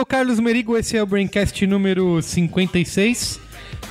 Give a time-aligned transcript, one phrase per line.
[0.00, 3.38] Sou o Carlos Merigo, esse é o Braincast número 56.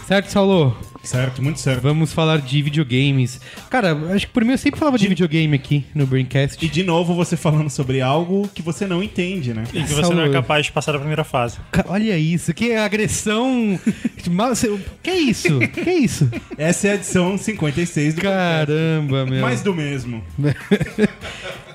[0.08, 0.89] Certo, Saulo?
[1.04, 1.82] Certo, muito certo.
[1.82, 3.40] Vamos falar de videogames.
[3.70, 6.64] Cara, acho que por mim eu sempre falava de videogame aqui no Braincast.
[6.64, 9.64] E de novo você falando sobre algo que você não entende, né?
[9.74, 11.58] E que você não é capaz de passar da primeira fase.
[11.72, 13.80] Ca- Olha isso, que agressão.
[14.30, 15.60] Mal- você- Que isso?
[15.60, 16.30] Que isso?
[16.58, 19.42] Essa é a edição 56 do Caramba, meu.
[19.42, 20.24] Mais do mesmo.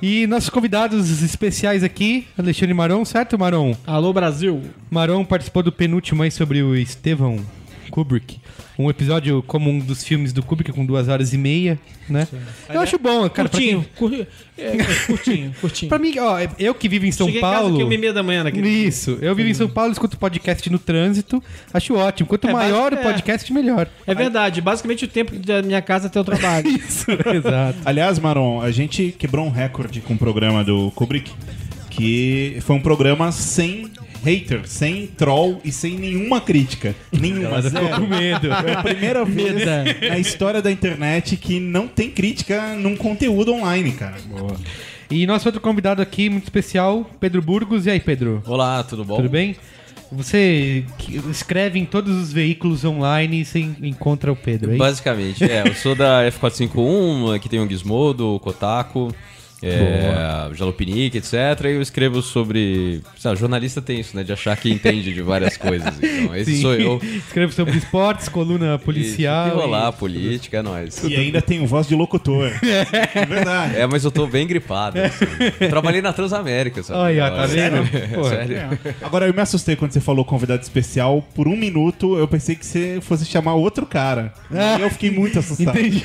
[0.03, 3.75] E nossos convidados especiais aqui, Alexandre Maron, certo, Maron?
[3.87, 4.61] Alô, Brasil.
[4.91, 7.39] Maron participou do penúltimo aí sobre o Estevão
[7.95, 8.41] Kubrick.
[8.77, 11.79] Um episódio como um dos filmes do Kubrick com duas horas e meia,
[12.09, 12.27] né?
[12.69, 13.49] Eu acho bom, cara.
[13.49, 14.27] pra curtinho, quem- cur-
[14.59, 15.89] é, é, curtinho, curtinho.
[15.89, 17.77] Pra mim, ó, eu que vivo em São Cheguei em casa Paulo.
[17.89, 20.79] que é meia da manhã naquele Isso, eu vivo em São Paulo, escuto podcast no
[20.81, 21.41] trânsito,
[21.73, 22.29] acho ótimo.
[22.29, 23.03] Quanto É, maior o é.
[23.03, 23.89] podcast, melhor.
[24.05, 26.67] É verdade, basicamente o tempo da minha casa até o trabalho.
[26.77, 27.79] Isso, exato.
[27.85, 31.31] Aliás, Maron, a gente quebrou um recorde com o programa do Kubrick,
[31.91, 33.89] que foi um programa sem
[34.25, 36.95] hater, sem troll e sem nenhuma crítica.
[37.13, 37.59] Nenhuma.
[37.59, 38.49] Ela ficou com medo.
[38.51, 39.85] É a primeira vez Meda.
[40.09, 44.17] na história da internet que não tem crítica num conteúdo online, cara.
[45.11, 47.85] E nosso outro convidado aqui, muito especial, Pedro Burgos.
[47.87, 48.43] E aí, Pedro?
[48.47, 49.17] Olá, tudo bom?
[49.17, 49.55] Tudo bem?
[50.11, 50.85] Você
[51.31, 54.79] escreve em todos os veículos online e você encontra o Pedro, é isso?
[54.79, 55.67] Basicamente, é.
[55.67, 59.13] Eu sou da F451, aqui tem o Gizmodo, o Kotaku,
[59.67, 61.33] é, Jalopnik, etc.
[61.65, 63.01] E eu escrevo sobre.
[63.25, 64.23] lá, jornalista tem isso, né?
[64.23, 65.95] De achar que entende de várias coisas.
[66.03, 66.63] Então, esse Sim.
[66.63, 67.01] sou eu.
[67.27, 69.49] Escrevo sobre esportes, coluna policial.
[69.49, 71.03] Isso, rolar, e- política, é nóis.
[71.05, 72.51] E ainda tem voz de locutor.
[73.15, 73.77] É verdade.
[73.77, 74.99] É, mas eu tô bem gripado.
[75.01, 75.25] assim.
[75.61, 76.99] Eu trabalhei na Transamérica, sabe?
[76.99, 77.87] Olha, tá vendo?
[78.29, 78.79] Sério?
[79.03, 81.23] Agora, eu me assustei quando você falou convidado especial.
[81.35, 84.33] Por um minuto, eu pensei que você fosse chamar outro cara.
[84.79, 85.79] E eu fiquei muito assustado.
[85.79, 86.05] Entendi.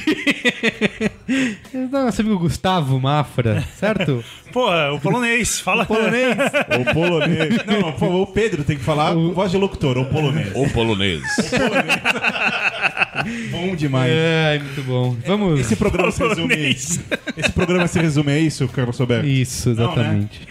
[1.92, 3.49] Nosso amigo Gustavo Mafra,
[3.80, 4.24] certo?
[4.52, 5.86] Porra, o polonês, fala.
[5.86, 6.36] Polonês.
[6.80, 7.56] O polonês.
[7.68, 10.52] Não, não, por favor, o Pedro tem que falar voz de locutor, o polonês.
[10.56, 11.22] O polonês.
[13.52, 14.12] Bom demais.
[14.12, 15.16] É, muito bom.
[15.26, 15.60] Vamos.
[15.60, 17.00] Esse programa se resume a isso.
[17.38, 19.26] Esse programa se resume a isso, Carlos Sober.
[19.26, 19.84] Isso, Não, né?
[19.84, 20.48] exatamente.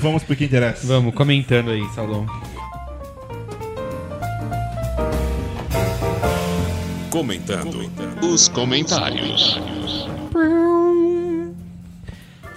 [0.00, 0.86] Vamos pro que interessa.
[0.86, 2.26] Vamos, comentando aí, Saulão.
[7.10, 7.90] Comentando
[8.22, 9.60] os comentários.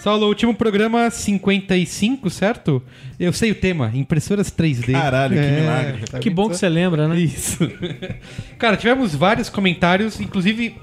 [0.02, 2.82] Saulo, último programa 55, certo?
[3.20, 4.94] Eu sei o tema, impressoras 3D.
[4.94, 6.02] Caralho, que milagre.
[6.10, 6.50] tá que bom só?
[6.50, 7.20] que você lembra, né?
[7.20, 7.60] Isso.
[8.58, 10.76] Cara, tivemos vários comentários, inclusive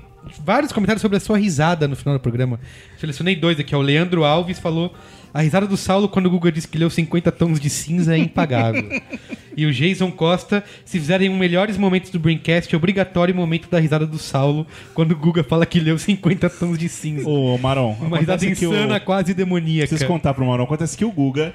[0.45, 2.61] vários comentários sobre a sua risada no final do programa.
[2.97, 3.81] Selecionei dois aqui, ó.
[3.81, 4.95] O Leandro Alves falou:
[5.33, 8.19] a risada do Saulo quando o Guga disse que leu 50 tons de cinza é
[8.19, 8.89] impagável.
[9.57, 13.69] e o Jason Costa, se fizerem um melhores momentos do Braincast, é obrigatório o momento
[13.71, 17.29] da risada do Saulo quando o Guga fala que leu 50 tons de cinza.
[17.29, 19.89] Ô, Maron, Uma risada que o- insana, quase demoníaca.
[19.89, 20.65] Preciso contar pro Maron.
[20.65, 21.53] Acontece que o Guga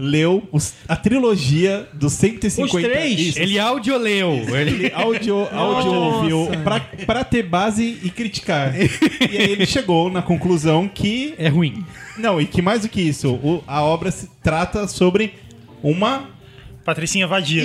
[0.00, 2.76] leu os- a trilogia dos 150...
[2.76, 3.20] Os três?
[3.20, 3.38] Isso.
[3.38, 4.32] Ele audioleu.
[4.56, 4.70] Ele...
[4.86, 8.74] Ele audio, audio ouviu pra, pra ter base e criticar.
[8.78, 11.34] e aí ele chegou na conclusão que.
[11.38, 11.84] É ruim.
[12.18, 15.34] Não, e que mais do que isso, o- a obra se trata sobre
[15.82, 16.28] uma.
[16.84, 17.62] Patricinha vadia.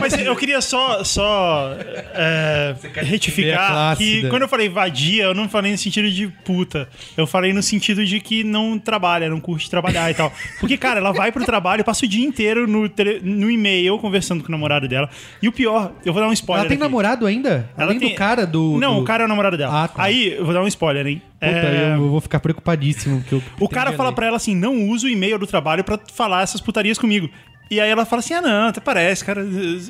[0.00, 1.76] Mas eu queria só, só
[2.14, 6.88] é, retificar que quando eu falei vadia, eu não falei no sentido de puta.
[7.16, 10.32] Eu falei no sentido de que não trabalha, não curte trabalhar e tal.
[10.58, 14.42] Porque, cara, ela vai pro trabalho, passa o dia inteiro no, tele- no e-mail conversando
[14.42, 15.08] com o namorado dela.
[15.42, 16.62] E o pior, eu vou dar um spoiler.
[16.62, 16.82] Ela tem aqui.
[16.82, 17.68] namorado ainda?
[17.76, 18.78] Ela Além tem- do cara do.
[18.78, 19.84] Não, do- o cara é o namorado dela.
[19.84, 20.02] Ah, tá.
[20.02, 21.22] Aí, eu vou dar um spoiler, hein?
[21.38, 23.20] Puta, É, eu vou ficar preocupadíssimo.
[23.20, 25.98] porque eu O cara fala pra ela assim: não usa o e-mail do trabalho pra
[26.14, 27.28] falar essas putarias comigo.
[27.72, 29.42] E aí ela fala assim: ah, não, até parece, cara.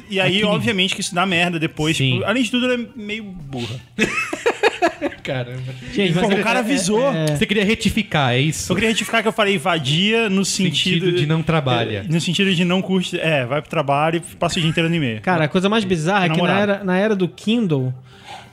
[0.08, 1.96] E aí, Aquele- obviamente, que isso dá merda depois.
[1.96, 2.12] Sim.
[2.14, 3.74] Tipo, além de tudo, ela é meio burra.
[5.22, 5.62] Caramba.
[5.92, 7.12] Gente, Pô, o cara é- avisou.
[7.12, 8.70] é- Você queria retificar, é isso?
[8.70, 11.12] Eu queria retificar que eu falei vadia no Sentido sentido.
[11.18, 12.04] de não trabalha.
[12.08, 13.18] No sentido de não curte.
[13.18, 15.20] É, vai pro trabalho e passa o dia inteiro no e-mail.
[15.20, 17.92] Cara, a coisa mais bizarra é que na era, na era do Kindle,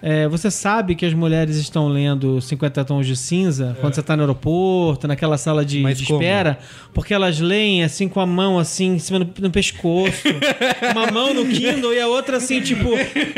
[0.01, 4.15] é, você sabe que as mulheres estão lendo 50 tons de cinza quando você tá
[4.15, 6.21] no aeroporto, naquela sala de, de como?
[6.21, 6.57] espera,
[6.93, 10.23] porque elas leem assim com a mão assim em cima do, no pescoço,
[10.95, 12.89] uma mão no Kindle e a outra assim, tipo,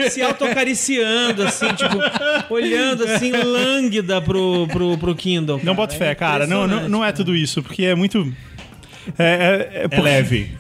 [0.09, 1.97] se autocariciando, assim, tipo,
[2.53, 5.57] olhando assim, lânguida pro, pro, pro Kindle.
[5.57, 5.75] Não cara.
[5.75, 6.45] boto fé, É cara.
[6.45, 8.31] Não, não, não é tudo isso, porque é muito.
[9.17, 10.51] É, é, é, É leve.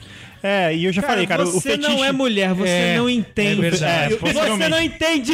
[0.43, 1.89] É, e eu já falei, cara, o você fetiche.
[1.89, 3.65] não é mulher, você É, não entende.
[3.65, 4.13] é verdade.
[4.13, 5.33] É, você não entende.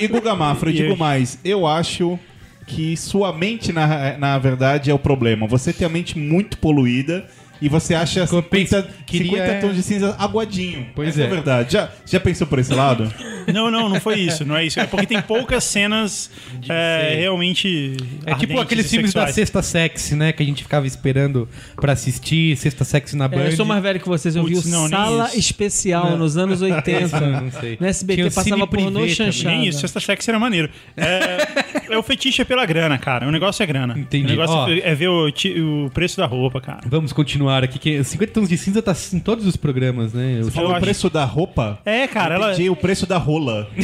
[0.00, 1.38] E, e Guga Mafra, eu digo mais.
[1.44, 2.18] Eu acho
[2.66, 5.46] que sua mente, na, na verdade, é o problema.
[5.46, 7.24] Você tem a mente muito poluída
[7.60, 10.86] e você acha Eu penso- 50, queria- 50 tons de cinza aguadinho.
[10.94, 11.24] Pois Essa é.
[11.24, 11.26] é.
[11.26, 11.72] a verdade.
[11.72, 13.12] Já, já pensou por esse lado?
[13.52, 14.44] Não, não, não foi isso.
[14.44, 14.78] Não é isso.
[14.80, 16.30] É porque tem poucas cenas
[16.68, 17.96] é, realmente.
[18.24, 19.26] É tipo aqueles filmes da.
[19.28, 20.32] Sexta Sexy, né?
[20.32, 22.56] Que a gente ficava esperando pra assistir.
[22.56, 23.42] Sexta Sexy na Band.
[23.42, 25.30] É, eu sou mais velho que vocês, eu vi Putz, o não, Sala.
[25.34, 27.20] Especial nos anos 80.
[27.20, 27.76] Não sei.
[27.80, 29.14] No SBT Tinha passava pornô também.
[29.14, 29.54] chanchada.
[29.56, 30.68] Nem isso, Sexta Sexy era maneiro.
[30.96, 31.46] É,
[31.94, 33.26] é o fetiche é pela grana, cara.
[33.28, 33.94] O negócio é grana.
[33.98, 34.26] Entendi.
[34.26, 34.68] O negócio Ó.
[34.68, 36.80] é ver o, o preço da roupa, cara.
[36.86, 37.78] Vamos continuar aqui.
[37.78, 40.38] Que 50 tons de cinza tá em todos os programas, né?
[40.40, 41.78] Eu- Falou o acho- preço da roupa?
[41.84, 42.52] É, cara, ela.
[42.52, 43.68] Entendi, o preço da rola.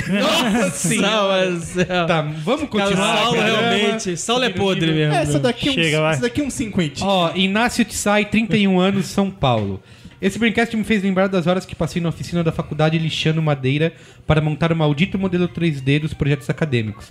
[1.00, 3.18] Nossa, Tá, vamos continuar.
[3.18, 4.16] Saulo realmente.
[4.16, 5.14] Saulo é podre mesmo.
[5.14, 6.12] Essa daqui, uns, Chega, vai.
[6.12, 7.04] essa daqui é uns 50.
[7.04, 9.82] Ó, Inácio Tsai, 31 anos, São Paulo.
[10.20, 13.92] Esse Braincast me fez lembrar das horas que passei na oficina da faculdade lixando madeira
[14.26, 17.10] para montar o maldito modelo 3D dos projetos acadêmicos.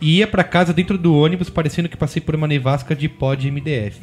[0.00, 3.34] E ia pra casa dentro do ônibus parecendo que passei por uma nevasca de pó
[3.34, 4.00] de MDF.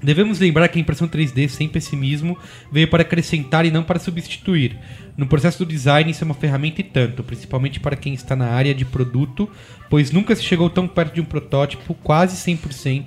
[0.00, 2.38] Devemos lembrar que a impressão 3D, sem pessimismo,
[2.70, 4.78] veio para acrescentar e não para substituir.
[5.16, 8.46] No processo do design, isso é uma ferramenta e tanto, principalmente para quem está na
[8.46, 9.50] área de produto,
[9.90, 13.06] pois nunca se chegou tão perto de um protótipo, quase 100%,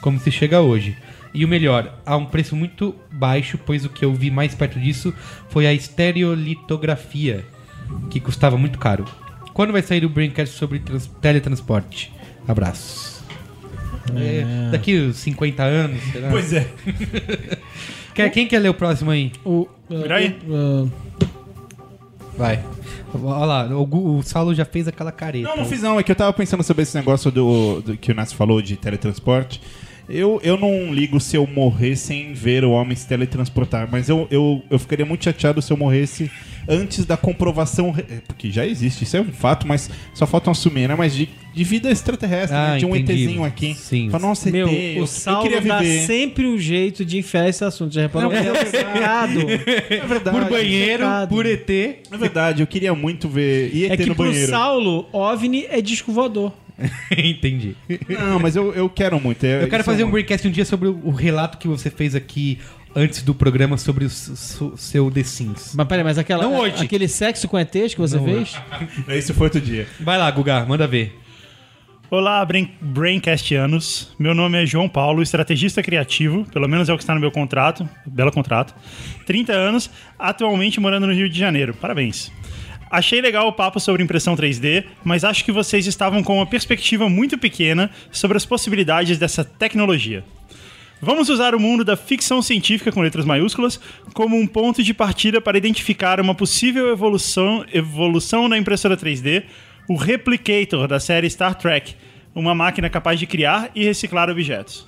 [0.00, 0.96] como se chega hoje.
[1.32, 4.80] E o melhor, a um preço muito baixo, pois o que eu vi mais perto
[4.80, 5.14] disso
[5.48, 7.44] foi a estereolitografia,
[8.10, 9.04] que custava muito caro.
[9.54, 12.12] Quando vai sair o Braincast sobre trans- teletransporte?
[12.48, 13.11] Abraços.
[14.16, 16.28] É, daqui uns 50 anos, será?
[16.30, 16.68] Pois é.
[18.14, 19.32] Quer, quem quer ler o próximo aí?
[19.44, 20.38] O, Vira aí.
[20.46, 20.90] uh,
[22.36, 22.62] Vai.
[23.14, 25.48] Olha lá, o, o Saulo já fez aquela careta.
[25.48, 25.98] Não, não fiz não.
[25.98, 28.76] É que eu tava pensando sobre esse negócio do, do que o Nassi falou de
[28.76, 29.60] teletransporte.
[30.12, 34.28] Eu, eu não ligo se eu morrer sem ver o homem se teletransportar, mas eu,
[34.30, 36.30] eu, eu ficaria muito chateado se eu morresse
[36.68, 37.90] antes da comprovação.
[37.90, 40.94] re- Porque já existe, isso é um fato, mas só falta assumir, né?
[40.94, 42.78] Mas de, de vida extraterrestre, Ah, né?
[42.78, 43.22] De um entendi.
[43.24, 43.74] ETzinho aqui.
[43.74, 44.10] Sim.
[44.10, 46.06] Fala, nossa, meu, ET, o eu, eu Saulo queria dá viver.
[46.06, 47.94] sempre um jeito de enfiar esse assunto.
[47.94, 48.30] Já reparou?
[48.30, 49.40] Não, é é obcecado.
[49.50, 50.38] É verdade.
[50.38, 51.34] Por banheiro, secado.
[51.34, 51.70] por ET.
[51.70, 53.70] É verdade, eu queria muito ver.
[53.74, 54.50] E ET É que no pro banheiro.
[54.50, 56.52] Saulo, OVNI é disco voador.
[57.16, 57.76] Entendi.
[58.08, 59.44] Não, mas eu, eu quero muito.
[59.44, 62.58] Eu quero fazer um Braincast um dia sobre o, o relato que você fez aqui
[62.94, 65.74] antes do programa sobre o su- seu The Sims.
[65.74, 66.84] Mas peraí, mas aquela, Não hoje.
[66.84, 68.54] aquele sexo com ETs que você Não fez?
[69.18, 69.86] Isso foi outro dia.
[70.00, 71.18] Vai lá, Guga, manda ver.
[72.10, 74.12] Olá, Brain, Braincastianos.
[74.18, 77.30] Meu nome é João Paulo, estrategista criativo, pelo menos é o que está no meu
[77.30, 78.74] contrato, belo contrato.
[79.24, 81.72] 30 anos, atualmente morando no Rio de Janeiro.
[81.72, 82.30] Parabéns.
[82.92, 87.08] Achei legal o papo sobre impressão 3D, mas acho que vocês estavam com uma perspectiva
[87.08, 90.22] muito pequena sobre as possibilidades dessa tecnologia.
[91.00, 93.80] Vamos usar o mundo da ficção científica com letras maiúsculas
[94.12, 99.44] como um ponto de partida para identificar uma possível evolução, evolução na impressora 3D,
[99.88, 101.94] o Replicator da série Star Trek,
[102.34, 104.86] uma máquina capaz de criar e reciclar objetos.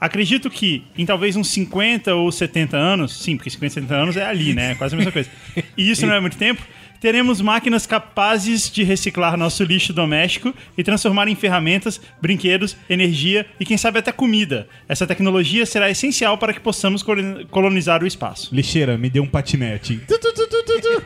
[0.00, 4.24] Acredito que em talvez uns 50 ou 70 anos, sim, porque 50 70 anos é
[4.24, 4.72] ali, né?
[4.72, 5.30] É quase a mesma coisa.
[5.76, 6.62] E isso não é muito tempo.
[7.04, 13.66] Teremos máquinas capazes de reciclar nosso lixo doméstico e transformar em ferramentas, brinquedos, energia e
[13.66, 14.66] quem sabe até comida.
[14.88, 18.54] Essa tecnologia será essencial para que possamos coloni- colonizar o espaço.
[18.54, 20.00] Lixeira, me deu um patinete.
[20.08, 21.02] Tu, tu, tu, tu, tu, tu.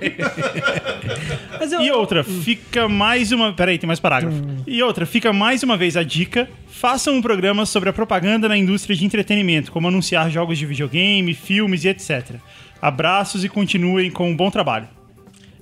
[1.59, 3.53] Mas eu, E outra, fica mais uma.
[3.53, 4.41] Peraí, tem mais parágrafo.
[4.69, 8.57] E outra, fica mais uma vez a dica: façam um programa sobre a propaganda na
[8.57, 12.37] indústria de entretenimento, como anunciar jogos de videogame, filmes e etc.
[12.81, 14.97] Abraços e continuem com um bom trabalho.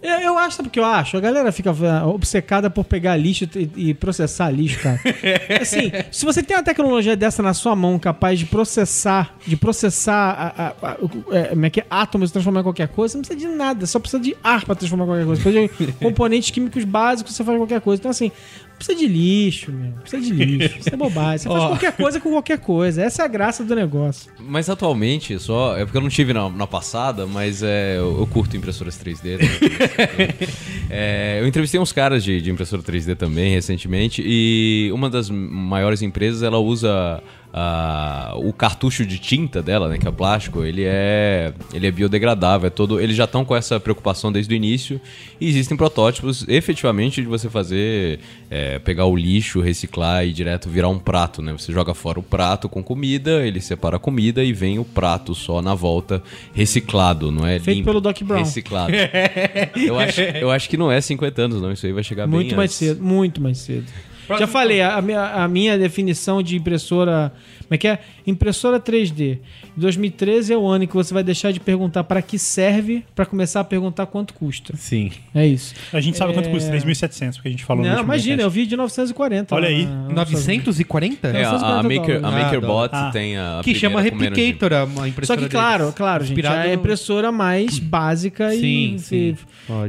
[0.02, 1.16] Eu, eu acho, sabe o que eu acho?
[1.16, 5.00] A galera fica ah, obcecada por pegar lixo e, e processar lixo, cara.
[5.60, 10.14] assim, se você tem uma tecnologia dessa na sua mão, capaz de processar, de processar
[10.56, 10.96] a, a- a-
[11.32, 13.98] é, é é, átomos e transformar em qualquer coisa, você não precisa de nada, só
[13.98, 15.42] precisa de ar pra transformar em qualquer coisa.
[15.42, 18.00] Precisa de componentes químicos básicos, você faz qualquer coisa.
[18.00, 18.30] Então, assim,
[18.76, 19.92] precisa de lixo, meu.
[20.00, 20.78] Precisa de lixo.
[20.78, 21.38] Isso é bobagem.
[21.38, 21.68] Você faz Ó.
[21.68, 23.02] qualquer coisa com qualquer coisa.
[23.02, 24.30] Essa é a graça do negócio.
[24.38, 25.76] Mas atualmente, só.
[25.76, 29.38] É porque eu não tive na, na passada, mas é, eu, eu curto impressoras 3D.
[29.38, 30.36] também.
[30.88, 34.22] É, eu entrevistei uns caras de, de impressora 3D também recentemente.
[34.24, 37.22] E uma das maiores empresas ela usa.
[37.58, 42.66] Ah, o cartucho de tinta dela, né, que é plástico, ele é, ele é biodegradável,
[42.66, 45.00] é todo, eles já estão com essa preocupação desde o início
[45.40, 48.20] e existem protótipos efetivamente de você fazer,
[48.50, 51.50] é, pegar o lixo, reciclar e direto virar um prato, né?
[51.52, 55.34] Você joga fora o prato com comida, ele separa a comida e vem o prato
[55.34, 56.22] só na volta
[56.52, 57.58] reciclado, não é?
[57.58, 58.40] Feito limpo, pelo Doc Brown.
[58.40, 58.92] Reciclado.
[59.74, 61.72] eu, acho, eu acho que não é 50 anos, não.
[61.72, 62.76] Isso aí vai chegar bem Muito mais antes.
[62.76, 63.02] cedo.
[63.02, 63.86] Muito mais cedo.
[64.38, 67.32] Já falei, a, minha, a minha definição de impressora.
[67.68, 67.98] Como é que é?
[68.26, 69.38] Impressora 3D.
[69.76, 73.26] 2013 é o ano em que você vai deixar de perguntar para que serve para
[73.26, 74.74] começar a perguntar quanto custa.
[74.76, 75.10] Sim.
[75.34, 75.74] É isso.
[75.92, 76.52] A gente sabe quanto É.
[76.52, 79.54] custa, 3.700, porque a gente falou no Não, imagina, eu vi de 940.
[79.54, 79.84] Olha aí.
[79.84, 81.28] na- 940?
[81.28, 82.30] É, a, a 950 Maker, a.
[82.30, 83.60] MakerBot Ah, tem a.
[83.62, 85.94] que chama Replicator, a uma Só impressora que, claro, deles.
[85.96, 89.36] claro, gente, Inspirado é a no- impressora mais básica Sim, e, sim,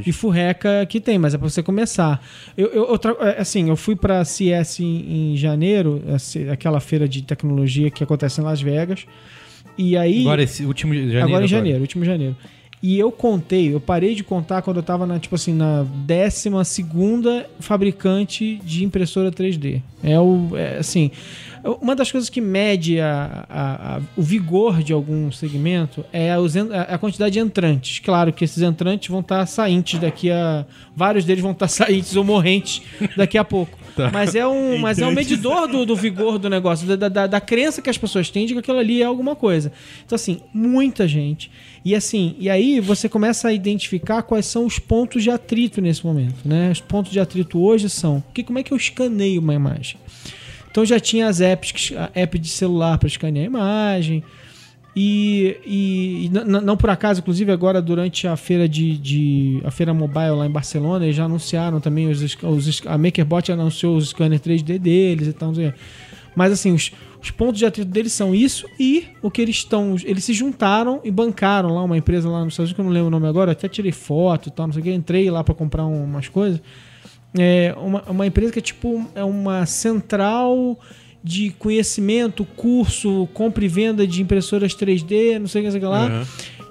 [0.04, 2.22] e, e furreca que tem, mas é pra você começar.
[2.56, 6.80] Eu, eu, eu tra- é, assim, eu fui pra CS em, em janeiro, essa- aquela
[6.80, 9.06] feira de tecnologia que acontece em Las Vegas,
[9.76, 10.22] e aí...
[10.22, 11.24] Agora, esse último janeiro.
[11.24, 12.36] Agora em janeiro, último janeiro.
[12.82, 16.64] E eu contei, eu parei de contar quando eu tava na, tipo assim, na décima
[16.64, 19.82] segunda fabricante de impressora 3D.
[20.02, 21.10] É o, é, assim,
[21.80, 26.98] uma das coisas que mede a, a- a- o vigor de algum segmento é a,
[26.98, 27.98] quantidade de entrantes.
[27.98, 30.64] Claro que esses entrantes vão estar saintes daqui a...
[30.94, 32.82] Vários deles vão estar saintes ou morrentes
[33.16, 33.78] daqui a pouco.
[34.12, 37.40] Mas é um, mas é um medidor do, do vigor do negócio, da, da, da
[37.40, 39.72] crença que as pessoas têm de que aquilo ali é alguma coisa.
[40.06, 41.50] Então, assim, muita gente.
[41.84, 46.06] E assim, e aí você começa a identificar quais são os pontos de atrito nesse
[46.06, 46.70] momento, né?
[46.70, 49.96] Os pontos de atrito hoje são, que, como é que eu escaneio uma imagem?
[50.78, 54.22] Então já tinha as apps, app de celular para escanear a imagem.
[54.94, 59.92] E, e- e não por acaso, inclusive agora durante a feira de, de- a feira
[59.92, 64.40] mobile lá em Barcelona, eles já anunciaram também os, os a MakerBot anunciou os scanners
[64.40, 65.52] 3D deles e tal.
[66.36, 69.96] Mas assim, os, os pontos de atrito deles são isso e o que eles estão.
[70.04, 72.92] Eles se juntaram e bancaram lá uma empresa lá nos Estados Unidos, que eu não
[72.92, 75.42] lembro o nome agora, até tirei foto e tal, não sei o que, entrei lá
[75.42, 76.60] para comprar um- umas coisas.
[77.38, 80.78] É uma, uma empresa que é tipo é uma central
[81.22, 86.24] de conhecimento, curso, compra e venda de impressoras 3D, não sei o que, sei lá.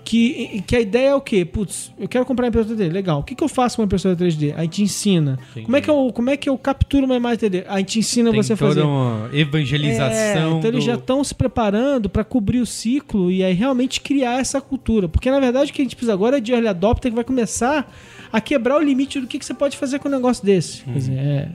[0.04, 1.44] Que, que a ideia é o quê?
[1.44, 2.90] Putz, eu quero comprar uma impressora 3D.
[2.94, 3.20] Legal.
[3.20, 4.54] O que, que eu faço com uma impressora 3D?
[4.56, 5.38] A gente ensina.
[5.66, 7.66] Como é, que eu, como é que eu capturo uma imagem 3D?
[7.68, 8.84] A gente ensina Tem você a fazer.
[8.84, 10.56] uma evangelização.
[10.56, 14.00] É, então eles do- já estão se preparando para cobrir o ciclo e aí realmente
[14.00, 15.10] criar essa cultura.
[15.10, 17.26] Porque na verdade o que a gente precisa agora é de early adopter que vai
[17.26, 17.94] começar
[18.32, 20.84] a quebrar o limite do que, que você pode fazer com um negócio desse.
[20.84, 21.50] Quer dizer, é.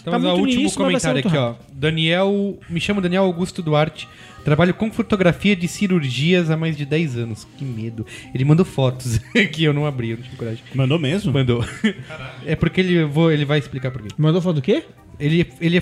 [0.00, 1.54] Então, Tá muito último comentário aqui, muito ó.
[1.72, 2.58] Daniel.
[2.68, 4.08] Me chamo Daniel Augusto Duarte.
[4.44, 7.46] Trabalho com fotografia de cirurgias há mais de 10 anos.
[7.58, 8.06] Que medo.
[8.34, 9.18] Ele mandou fotos
[9.52, 10.64] que eu não abri, eu não tive coragem.
[10.74, 11.32] Mandou mesmo?
[11.32, 11.62] Mandou.
[12.46, 14.08] É porque ele, vou, ele vai explicar por quê.
[14.16, 14.84] Mandou foto do quê?
[15.18, 15.80] Ele, ele é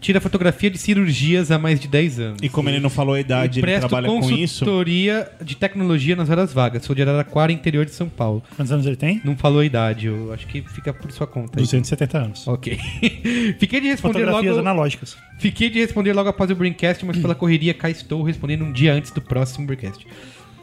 [0.00, 2.38] tira fotografia de cirurgias há mais de 10 anos.
[2.42, 4.64] E como ele não falou a idade, ele trabalha com isso.
[4.64, 6.84] consultoria de tecnologia nas horas vagas.
[6.84, 8.42] Sou de Araraquara, interior de São Paulo.
[8.56, 9.20] Quantos anos ele tem?
[9.24, 11.58] Não falou a idade, eu acho que fica por sua conta.
[11.58, 11.62] aí.
[11.64, 12.48] 270 anos.
[12.48, 12.78] Ok.
[13.58, 14.68] Fiquei de responder Fotografias logo.
[14.68, 15.16] analógicas.
[15.38, 18.92] Fiquei de responder logo após o Braincast, mas pela correria cá estou respondendo um dia
[18.92, 20.06] antes do próximo Braincast.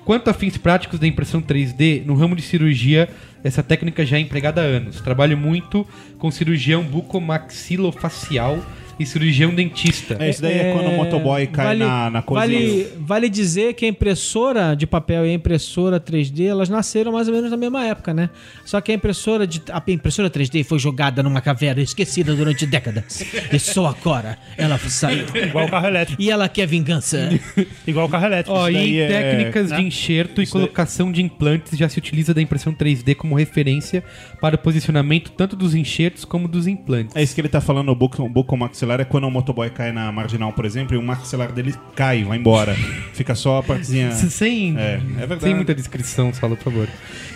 [0.06, 3.10] Quanto a fins práticos da impressão 3D, no ramo de cirurgia,
[3.44, 5.02] essa técnica já é empregada há anos.
[5.02, 5.86] Trabalho muito
[6.20, 8.64] com cirurgião bucomaxilofacial
[9.00, 10.16] e cirurgião dentista.
[10.20, 12.42] É, isso daí é, quando o motoboy cai na, na coisa.
[12.46, 17.28] Vale, vale dizer que a impressora de papel e a impressora 3D, elas nasceram mais
[17.28, 18.30] ou menos na mesma época, né?
[18.64, 23.24] Só que a impressora de a impressora 3D foi jogada numa caverna esquecida durante décadas.
[23.52, 25.26] e só agora ela saiu.
[25.36, 26.22] Igual o carro elétrico.
[26.22, 27.30] E ela quer vingança.
[27.86, 28.58] Igual o carro elétrico.
[28.58, 29.78] Isso e daí em é- técnicas né?
[29.78, 33.36] de enxerto e Isso daí- colocação de implantes já se utiliza da impressão 3D como
[33.36, 34.04] referência
[34.46, 37.16] para o posicionamento tanto dos enxertos como dos implantes.
[37.16, 39.92] É isso que ele tá falando, o buco, o bucomaxilar é quando o motoboy cai
[39.92, 42.76] na marginal, por exemplo, e o maxilar dele cai, vai embora.
[43.14, 44.12] Fica só a partezinha.
[44.12, 45.42] Sem, É, é verdade.
[45.42, 46.88] sem muita descrição, Saulo, por favor.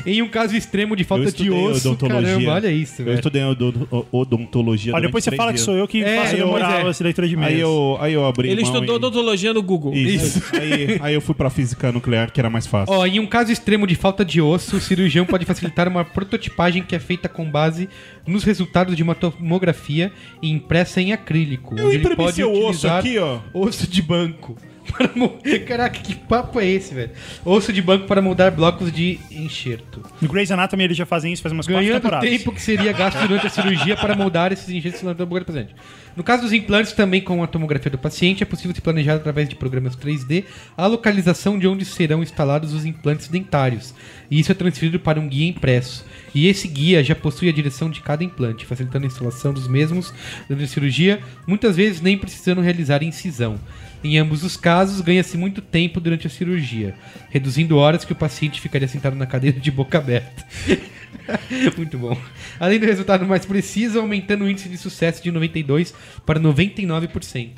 [0.06, 2.30] Em um caso extremo de falta eu de estudei osso, odontologia.
[2.34, 3.16] caramba, olha isso, Eu velho.
[3.16, 4.92] estudei odo- odontologia.
[4.92, 5.66] Durante depois você fala que dias.
[5.66, 6.90] sou eu que É, faço eu- mas é.
[6.90, 7.54] essa leitura de meios.
[7.54, 9.94] Aí eu, aí eu abri Ele estudou e- odontologia no Google.
[9.96, 10.44] Isso.
[10.54, 12.94] aí, aí eu fui pra física nuclear, que era mais fácil.
[12.94, 16.84] Ó, em um caso extremo de falta de osso, o cirurgião pode facilitar uma prototipagem
[16.84, 17.90] que é feita com base
[18.26, 21.78] nos resultados de uma tomografia e impressa em acrílico.
[21.78, 23.40] eu onde ele pode seu osso utilizar aqui, ó.
[23.54, 24.56] Osso de banco.
[25.68, 27.12] Caraca, que papo é esse, velho?
[27.46, 30.02] Osso de banco para moldar blocos de enxerto.
[30.22, 32.30] No Grey's Anatomy eles já fazem isso faz umas quatro Ganhando temporadas.
[32.30, 35.76] tempo que seria gasto durante a cirurgia para moldar esses enxertos na tomografia do paciente.
[36.20, 39.48] No caso dos implantes, também com a tomografia do paciente, é possível se planejar através
[39.48, 40.44] de programas 3D
[40.76, 43.96] a localização de onde serão instalados os implantes dentários.
[44.30, 46.06] E isso é transferido para um guia impresso.
[46.36, 50.14] E esse guia já possui a direção de cada implante, facilitando a instalação dos mesmos
[50.50, 53.58] durante a cirurgia, muitas vezes nem precisando realizar incisão.
[54.04, 56.96] Em ambos os casos, ganha-se muito tempo durante a cirurgia,
[57.30, 60.46] reduzindo horas que o paciente ficaria sentado na cadeira de boca aberta.
[61.78, 62.18] Muito bom.
[62.60, 65.94] Além do resultado mais preciso, aumentando o índice de sucesso de 92%
[66.26, 67.50] para 99%.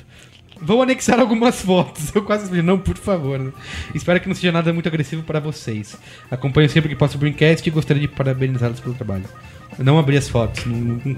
[0.60, 2.14] Vou anexar algumas fotos.
[2.14, 3.52] Eu quase falei, não, por favor.
[3.94, 5.96] Espero que não seja nada muito agressivo para vocês.
[6.30, 9.24] Acompanho sempre que posso o Braincast e gostaria de parabenizá-los pelo trabalho.
[9.76, 10.64] Eu não abri as fotos.
[10.66, 11.16] Não, não-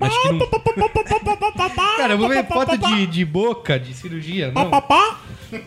[0.00, 0.38] Acho que não...
[1.96, 4.70] Cara, eu vou ver foto de, de boca, de cirurgia, não.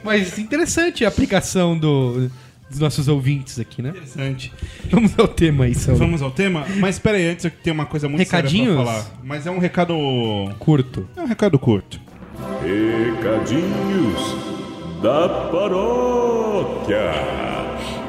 [0.03, 2.29] Mas interessante a aplicação do,
[2.69, 3.89] dos nossos ouvintes aqui, né?
[3.89, 4.51] Interessante.
[4.91, 5.99] Vamos ao tema aí, Saulo.
[5.99, 6.65] Vamos ao tema?
[6.77, 8.75] Mas espera aí, antes eu tenho uma coisa muito séria Recadinhos?
[8.75, 9.05] pra falar.
[9.23, 9.93] Mas é um recado...
[10.59, 11.07] Curto.
[11.15, 11.99] É um recado curto.
[12.61, 14.35] Recadinhos
[15.01, 17.11] da paróquia.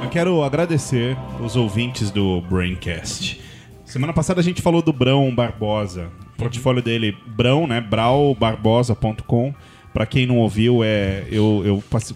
[0.02, 3.40] Eu quero agradecer os ouvintes do Braincast.
[3.84, 6.08] Semana passada a gente falou do Brão Barbosa.
[6.34, 7.80] O portfólio dele, Brão, né?
[7.80, 9.54] braubarbosa.com.
[9.92, 12.14] Pra quem não ouviu, é eu, eu passe-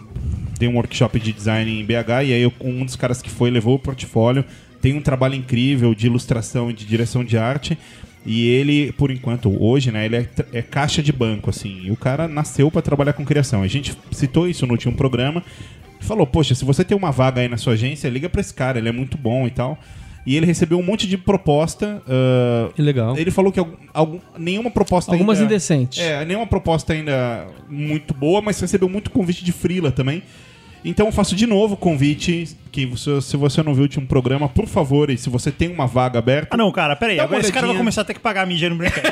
[0.62, 3.50] dei um workshop de design em BH e aí eu- um dos caras que foi
[3.50, 4.44] levou o portfólio.
[4.80, 7.76] Tem um trabalho incrível de ilustração e de direção de arte.
[8.24, 11.80] E ele, por enquanto, hoje, né, ele é, é caixa de banco, assim.
[11.84, 13.62] E o cara nasceu pra trabalhar com criação.
[13.62, 15.42] A gente citou isso no último programa.
[16.00, 18.78] Falou, poxa, se você tem uma vaga aí na sua agência, liga pra esse cara,
[18.78, 19.76] ele é muito bom e tal.
[20.24, 22.00] E ele recebeu um monte de proposta.
[22.76, 23.16] Que legal.
[23.16, 23.58] Ele falou que
[23.92, 25.52] algum, nenhuma proposta Algumas ainda...
[25.52, 25.98] indecentes.
[26.00, 30.22] É, nenhuma proposta ainda muito boa, mas recebeu muito convite de freela também.
[30.84, 34.06] Então eu faço de novo o convite, que você- se você não viu o último
[34.06, 36.48] programa, por favor, e se você tem uma vaga aberta...
[36.50, 37.20] Ah, não, cara, peraí.
[37.20, 39.04] Agora esse cara vai começar a ter que pagar a mídia no brinquedo.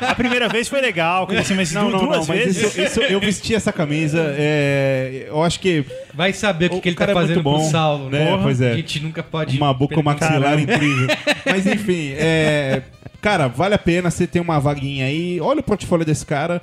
[0.00, 2.62] a primeira vez foi legal, assim, mas Não, du- não, duas não, mas vezes.
[2.64, 6.88] isso, isso- eu vesti essa camisa, é, eu acho que Vai saber o que, que
[6.90, 8.24] ele cara tá é muito fazendo com bom, o Saulo, né?
[8.32, 8.38] né?
[8.42, 8.72] Pois é.
[8.72, 9.56] A gente nunca pode...
[9.56, 11.08] uma boca maxilar incrível.
[11.46, 12.82] Mas enfim, é,
[13.22, 15.40] cara, vale a pena você ter uma vaguinha aí.
[15.40, 16.60] Olha o portfólio desse cara.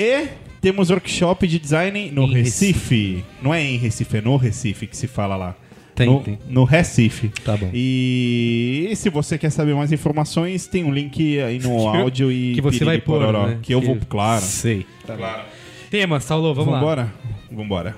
[0.00, 0.28] E
[0.60, 3.24] temos workshop de design no Em Recife.
[3.42, 5.56] Não é em Recife, é no Recife que se fala lá.
[5.92, 6.38] Tem, no, tem.
[6.48, 7.30] no Recife.
[7.44, 7.68] Tá bom.
[7.74, 12.60] E, se você quer saber mais informações, tem um link aí no áudio e que
[12.60, 13.58] você vai pôr, pororó, né?
[13.60, 14.44] Que eu vou, claro.
[14.44, 14.86] Sei.
[15.04, 15.42] claro.
[15.90, 16.78] Tema, Saulo, vamos lá.
[16.78, 17.14] Vambora?
[17.50, 17.96] Vambora.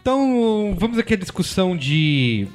[0.00, 2.48] Então, vamos aqui à discussão de.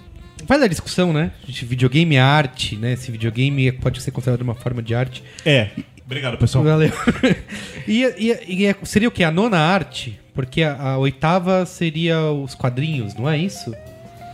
[0.45, 1.31] Vai da discussão, né?
[1.47, 2.95] De videogame é arte, né?
[2.95, 5.23] Se videogame pode ser considerado uma forma de arte.
[5.45, 5.69] É.
[6.05, 6.63] Obrigado, pessoal.
[6.63, 6.91] Valeu.
[7.87, 9.23] e e- e é- seria o que?
[9.23, 10.19] A nona arte?
[10.33, 13.73] Porque a, a oitava seria os quadrinhos, não é isso?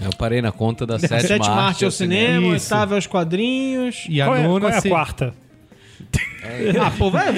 [0.02, 2.74] Eu parei na conta da A sétima, sétima arte é o cinema, Isso.
[2.74, 4.06] oitava é os quadrinhos.
[4.10, 5.34] E a Qual é, nona qual é a seria- quarta?
[6.82, 7.34] Ah, pô, vai.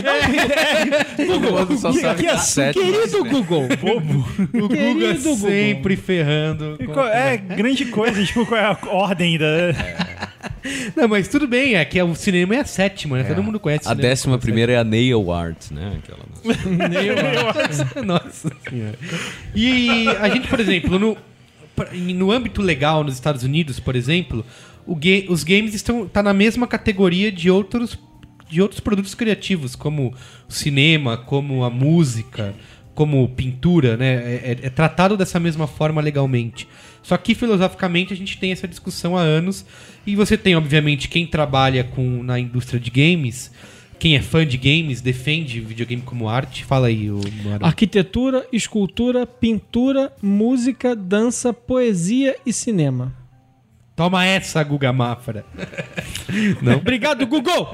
[1.17, 2.85] Todo mundo só sabe da sétima.
[2.85, 3.63] Querido Google.
[4.53, 5.37] O Guga Querido Google.
[5.49, 6.77] sempre ferrando.
[6.79, 9.47] E qual- É grande coisa, tipo, qual é a ordem da.
[10.95, 13.23] Não, mas tudo bem, é que o cinema é a sétima, né?
[13.23, 13.87] Todo mundo conhece.
[13.87, 15.93] A cinema décima primeira é a Nail Art, né?
[15.97, 16.21] Aquela...
[18.05, 18.97] Nossa senhora.
[19.55, 21.17] E a gente, por exemplo, no,
[22.15, 24.45] no âmbito legal nos Estados Unidos, por exemplo,
[24.85, 27.97] o ga- os games estão tá na mesma categoria de outros,
[28.51, 30.13] de outros produtos criativos, como
[30.47, 32.53] o cinema, como a música,
[32.93, 34.13] como pintura, né?
[34.15, 36.67] É, é- é tratado dessa mesma forma legalmente.
[37.01, 39.65] Só que filosoficamente a gente tem essa discussão há anos
[40.05, 43.51] e você tem, obviamente, quem trabalha com, na indústria de games,
[43.97, 46.65] quem é fã de games, defende videogame como arte.
[46.65, 47.21] Fala aí, o.
[47.65, 53.20] Arquitetura, escultura, pintura, música, dança, poesia e cinema.
[54.01, 55.45] Toma essa, Guga Mafra.
[56.75, 57.69] Obrigado, Google!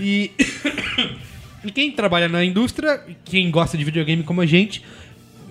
[0.00, 0.32] E,
[1.64, 4.82] e quem trabalha na indústria, quem gosta de videogame como a gente,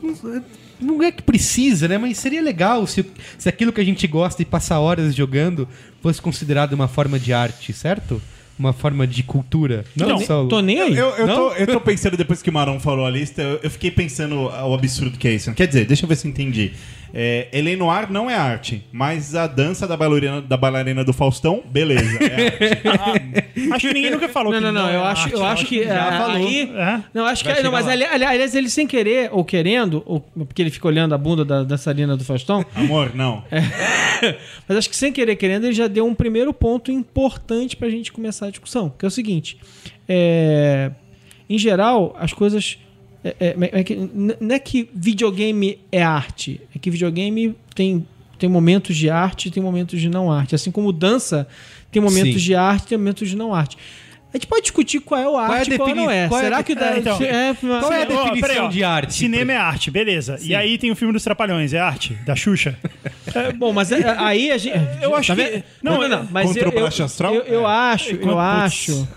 [0.03, 0.43] não-
[0.81, 1.97] não é que precisa, né?
[1.97, 3.05] Mas seria legal se,
[3.37, 5.65] se aquilo que a gente gosta e passar horas jogando
[6.01, 8.21] fosse considerado uma forma de arte, certo?
[8.59, 9.85] Uma forma de cultura.
[9.95, 10.49] Não, Não, Saulo?
[10.49, 10.95] Tô nem aí.
[10.97, 11.35] Eu, eu, Não?
[11.35, 14.35] tô, eu tô pensando, depois que o Marão falou a lista, eu, eu fiquei pensando
[14.49, 15.53] o absurdo que é isso.
[15.53, 16.73] Quer dizer, deixa eu ver se eu entendi.
[17.17, 17.47] É,
[17.77, 22.19] Noir não é arte, mas a dança da bailarina, da bailarina do Faustão, beleza.
[22.21, 23.45] É arte.
[23.71, 24.89] Acho que ninguém nunca falou Não, que não, não.
[24.89, 26.35] é Eu acho, arte, eu acho que já é, falou.
[26.35, 26.71] aí.
[26.75, 27.01] É?
[27.13, 27.51] Não, acho que.
[27.51, 30.87] Vai Não, mas ali- ali- aliás, ele sem querer ou querendo, ou porque ele fica
[30.87, 33.43] olhando a bunda da dançarina do Faustão, Amor, não.
[34.67, 38.11] mas acho que sem querer querendo, ele já deu um primeiro ponto importante pra gente
[38.11, 38.89] começar a discussão.
[38.99, 39.57] Que é o seguinte:
[40.07, 40.91] é,
[41.49, 42.77] em geral, as coisas.
[43.25, 43.95] É- é- é que-
[44.39, 48.05] não é que videogame é arte, é que videogame tem,
[48.37, 50.53] tem momentos de arte e tem momentos de não arte.
[50.55, 51.47] Assim como dança
[51.91, 52.47] tem momentos Sim.
[52.47, 53.77] de arte e tem momentos de não arte.
[54.33, 56.27] A gente pode discutir qual é o é a arte e qual defini- não é.
[56.27, 57.17] qual é Será de- que dá, É, então.
[57.21, 58.67] é, Qual é a definição peraí, ó.
[58.67, 59.13] de arte?
[59.13, 60.37] Cinema é arte, beleza.
[60.41, 62.13] E aí tem o filme dos Trapalhões, é arte?
[62.25, 62.77] Da Xuxa?
[63.33, 64.77] É, bom, mas é- é- aí a gente.
[65.01, 66.27] Eu acho tá que- não, Não, não, não.
[66.31, 67.33] Mas contra eu, o Baixo eu, Astral?
[67.33, 67.71] eu, eu É.
[67.73, 68.35] acho, eu Putz.
[68.37, 69.07] acho.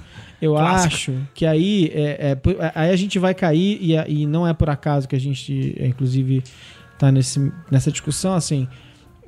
[0.41, 4.47] Eu acho que aí, é, é, por- aí a gente vai cair, e, e não
[4.47, 6.43] é por acaso que a gente, é, inclusive,
[6.99, 8.69] tá nesse, nessa discussão, assim.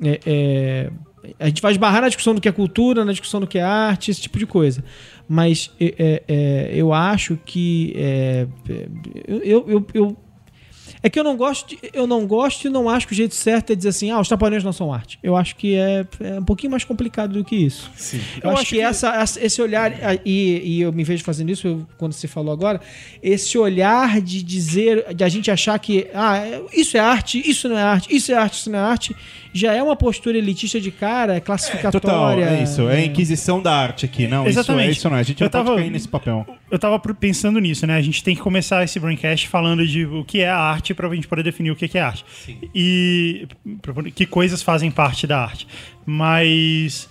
[0.03, 0.91] é, é,
[1.39, 3.63] a gente vai esbarrar na discussão do que é cultura, na discussão do que é
[3.63, 4.83] arte, esse tipo de coisa.
[5.29, 7.93] Mas é, é, é, eu acho que.
[7.97, 8.89] é, é,
[9.29, 10.17] eu, eu, eu-
[11.03, 13.35] É que eu não gosto, de- eu não gosto e não acho que o jeito
[13.35, 15.19] certo é dizer assim, ah, os trapalhões não são arte.
[15.23, 17.91] Eu acho que é, é um pouquinho mais complicado do que isso.
[17.97, 18.21] Sim.
[18.37, 19.93] Eu, Eu acho, acho que, que- Essa, essa- esse olhar,
[20.27, 22.81] e, e eu me vejo fazendo isso eu- quando você falou agora,
[23.23, 27.69] esse olhar de dizer, de a gente achar que, ah, é- isso é arte, isso
[27.69, 29.17] não é arte, isso é arte, isso não é arte,
[29.53, 32.45] já é uma postura elitista de cara, é Total, classificatória.
[32.45, 32.83] é isso.
[32.89, 34.27] É a inquisição da arte aqui.
[34.27, 34.83] Não, Exatamente.
[34.91, 35.21] isso é isso não é.
[35.21, 36.47] A gente Eu não pode tava- cair nesse papel.
[36.71, 37.97] Eu tava pensando nisso, né?
[37.97, 41.09] A gente tem que começar esse Braincast falando de o que é a arte pra
[41.15, 42.25] gente poder definir o que é arte.
[42.75, 43.47] E
[43.83, 45.67] pra poder- que coisas fazem parte da arte.
[46.07, 47.09] Mas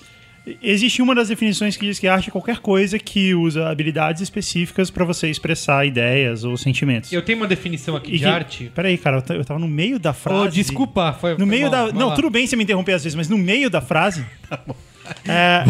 [0.64, 4.90] existe uma das definições que diz que arte é qualquer coisa que usa habilidades específicas
[4.90, 7.12] pra você expressar ideias ou sentimentos.
[7.14, 8.72] Eu tenho uma definição aqui E de que- arte.
[8.74, 10.40] Peraí, cara, eu ta- eu tava no meio da frase.
[10.48, 11.94] Oh, desculpa, foi, No meio mal, da.
[11.94, 12.16] Não, lá.
[12.16, 14.26] tudo bem você me interromper às vezes, mas no meio da frase.
[15.28, 15.64] É,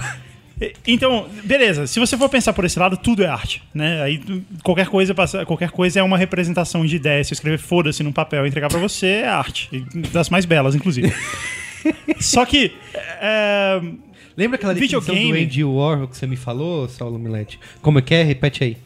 [0.85, 1.87] então, beleza.
[1.87, 4.01] Se você for pensar por esse lado, tudo é arte, né?
[4.01, 4.21] Aí
[4.63, 7.23] qualquer coisa passa, qualquer coisa é uma representação de ideia.
[7.23, 9.69] Se eu escrever foda-se num papel e entregar pra você, é arte.
[10.11, 11.13] Das mais belas, inclusive.
[12.19, 12.73] Só que.
[13.21, 13.81] é,
[14.35, 15.31] Lembra aquela definição Videogame.
[15.37, 17.59] do Andy Warhol que você me falou, Saulo Milete?
[17.81, 18.23] Como é que é?
[18.23, 18.77] Repete aí.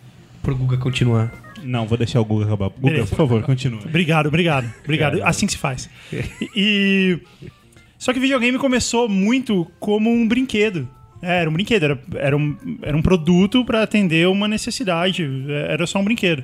[0.42, 1.32] Pro Guga continuar.
[1.64, 2.70] Não, vou deixar o Google acabar.
[2.70, 3.10] Google, Beleza.
[3.10, 3.80] por favor, continua.
[3.86, 4.72] Obrigado, obrigado.
[4.84, 5.22] Obrigado.
[5.24, 5.90] Assim que se faz.
[6.56, 7.20] E.
[7.98, 10.88] Só que o videogame começou muito como um brinquedo.
[11.24, 15.24] É, Era um brinquedo, era, era, um, era um produto para atender uma necessidade.
[15.50, 16.44] é, Era só um brinquedo.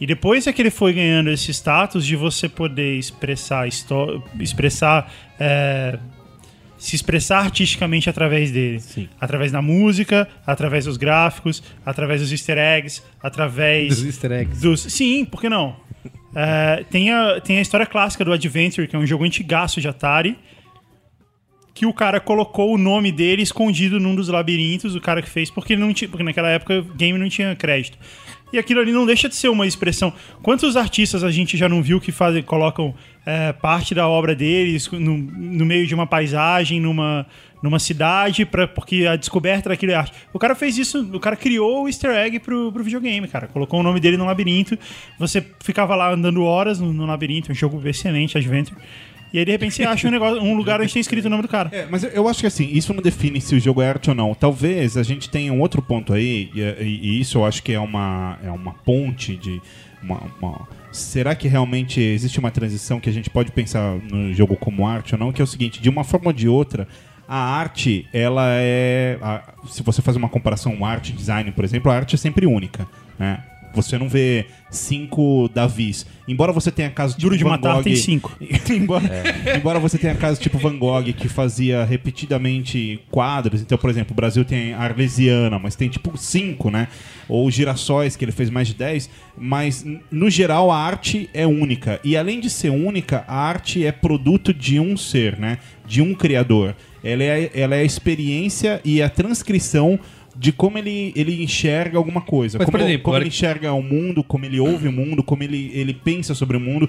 [0.00, 3.68] E depois é que ele foi ganhando esse status de você poder expressar,
[4.40, 5.98] expressar é,
[6.76, 8.82] se expressar artisticamente através dele.
[9.20, 14.60] Através da música, através dos gráficos, através dos easter eggs, através Dos easter eggs.
[14.60, 15.76] dos- sim, por que não?
[16.34, 19.86] É, tem, a, tem a história clássica do Adventure, que é um jogo antigaço de
[19.86, 20.36] Atari,
[21.74, 25.50] que o cara colocou o nome dele escondido num dos labirintos, o cara que fez,
[25.50, 27.98] porque, não tinha, porque naquela época o game não tinha crédito.
[28.52, 30.12] E aquilo ali não deixa de ser uma expressão.
[30.42, 34.90] Quantos artistas a gente já não viu que fazem, colocam é, parte da obra deles
[34.90, 37.26] no, no meio de uma paisagem, numa,
[37.62, 40.12] numa cidade, pra, porque a descoberta daquilo é arte.
[40.34, 43.46] O cara fez isso, o cara criou o easter egg pro, pro videogame, cara.
[43.46, 44.78] Colocou o nome dele no labirinto,
[45.18, 48.78] você ficava lá andando horas no, no labirinto, um jogo excelente, Adventure.
[49.32, 51.42] E aí, de repente, você acha um, negócio, um lugar onde tem escrito o nome
[51.42, 51.70] do cara.
[51.72, 54.14] É, mas eu, acho que assim, isso não define se o jogo é arte ou
[54.16, 54.34] não.
[54.34, 57.72] Talvez a gente tenha um outro ponto aí, e, e- e isso eu acho que
[57.72, 59.60] é uma, é uma ponte de.
[60.02, 64.56] Uma, uma- será que realmente existe uma transição que a gente pode pensar no jogo
[64.56, 65.32] como arte ou não?
[65.32, 66.86] Que é o seguinte, de uma forma ou de outra,
[67.26, 69.16] a arte, ela é.
[69.22, 72.86] a- se você faz uma comparação arte design, por exemplo, a arte é sempre única.
[73.18, 73.42] Né?
[73.74, 76.06] Você não vê cinco Davis.
[76.26, 78.36] Embora você tenha casos tipo Duro de Van matar Gogh- tem cinco.
[78.70, 79.02] embora,
[79.56, 84.14] embora você tenha casos tipo Van Gogh que fazia repetidamente quadros, então, por exemplo, o
[84.14, 86.88] Brasil tem a Arlesiana, mas tem tipo cinco, né?
[87.28, 92.00] Ou Girassóis, que ele fez mais de 10, mas no geral a arte é única.
[92.04, 95.58] E além de ser única, a arte é produto de um ser, né?
[95.86, 96.74] De um criador.
[97.04, 99.98] Ela é, ela é a experiência e a transcrição
[100.36, 102.58] de como ele, ele enxerga alguma coisa.
[102.58, 105.42] Mas, como, por exemplo, como ele enxerga o mundo, como ele ouve o mundo, como
[105.42, 106.88] ele, ele pensa sobre o mundo.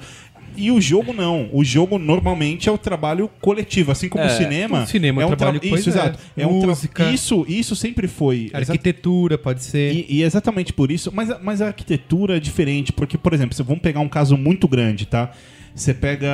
[0.56, 1.50] E o jogo não.
[1.52, 4.84] O jogo normalmente é o trabalho coletivo, assim como É, o cinema.
[4.84, 5.94] o cinema é um trabalho, tra- pois Isso, é.
[5.94, 6.20] exato.
[6.38, 7.10] É um Música.
[7.10, 8.52] Isso, isso sempre foi.
[8.54, 9.92] Arquitetura, pode ser.
[9.94, 11.12] E, e exatamente por isso.
[11.14, 14.38] Mas, a- mas a arquitetura é diferente, porque, por exemplo, se- vamos pegar um caso
[14.38, 15.32] muito grande, tá?
[15.74, 16.30] Você pega,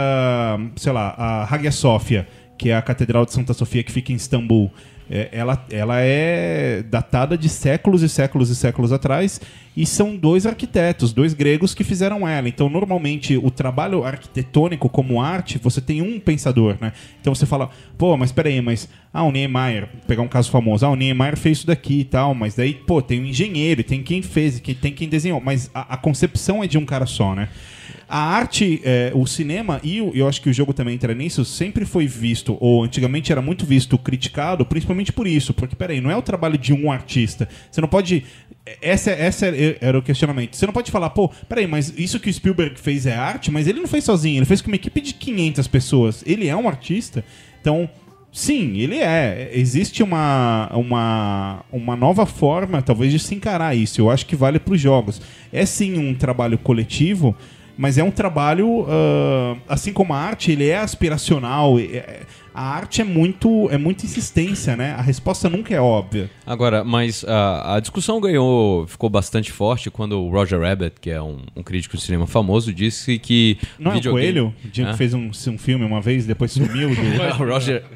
[0.76, 4.16] sei lá, a Hagia Sophia, que é a Catedral de Santa Sofia que fica em
[4.16, 4.70] Istambul.
[5.10, 9.42] É, ela, ela é datada de séculos e séculos e séculos atrás
[9.76, 12.48] e são dois arquitetos, dois gregos que fizeram ela.
[12.48, 16.94] Então, normalmente, o trabalho arquitetônico como arte, você tem um pensador, né?
[17.20, 20.90] Então você fala, pô, mas peraí, mas ah, o Niemeyer, pegar um caso famoso, ah,
[20.90, 24.22] o Niemeyer fez isso daqui e tal, mas daí, pô, tem um engenheiro, tem quem
[24.22, 27.50] fez, tem quem desenhou, mas a, a concepção é de um cara só, né?
[28.10, 31.86] A arte, é, o cinema e eu acho que o jogo também entra nisso, sempre
[31.86, 36.18] foi visto, ou antigamente era muito visto, criticado, principalmente por isso, porque peraí, não é
[36.18, 37.48] o trabalho de um artista.
[37.70, 38.26] Você não pode.
[38.82, 39.46] Essa, essa
[39.80, 40.56] era o questionamento.
[40.56, 43.68] Você não pode falar, pô, peraí, mas isso que o Spielberg fez é arte, mas
[43.68, 46.24] ele não fez sozinho, ele fez com uma equipe de 500 pessoas.
[46.26, 47.24] Ele é um artista,
[47.62, 47.88] então.
[48.32, 49.50] Sim, ele é.
[49.54, 54.00] Existe uma, uma, uma nova forma, talvez, de se encarar isso.
[54.00, 55.20] Eu acho que vale para os jogos.
[55.52, 57.36] É sim um trabalho coletivo,
[57.82, 61.80] mas é um trabalho, ah, assim como a arte, ele é aspiracional.
[61.80, 64.94] é- a arte é muito, é muita insistência, né?
[64.98, 66.30] A resposta nunca é óbvia.
[66.46, 71.22] Agora, mas a, a discussão ganhou, ficou bastante forte quando o Roger Rabbit, que é
[71.22, 74.54] um, um crítico de cinema famoso, disse que Não é o videogame- Coelho?
[74.66, 74.92] O dia Hã?
[74.92, 77.02] que fez um, um filme uma vez, depois sumiu do...
[77.44, 77.84] o Roger.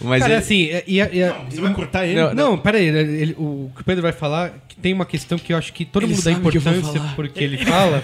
[0.00, 2.20] mas Cara, ele- assim, é- e, a- e a- Você vai cortar ele?
[2.20, 5.52] Não, Não, peraí, ele- o que o Pedro vai falar que tem uma questão que
[5.52, 8.02] eu acho que todo Ele mundo dá o importância porque ele fala,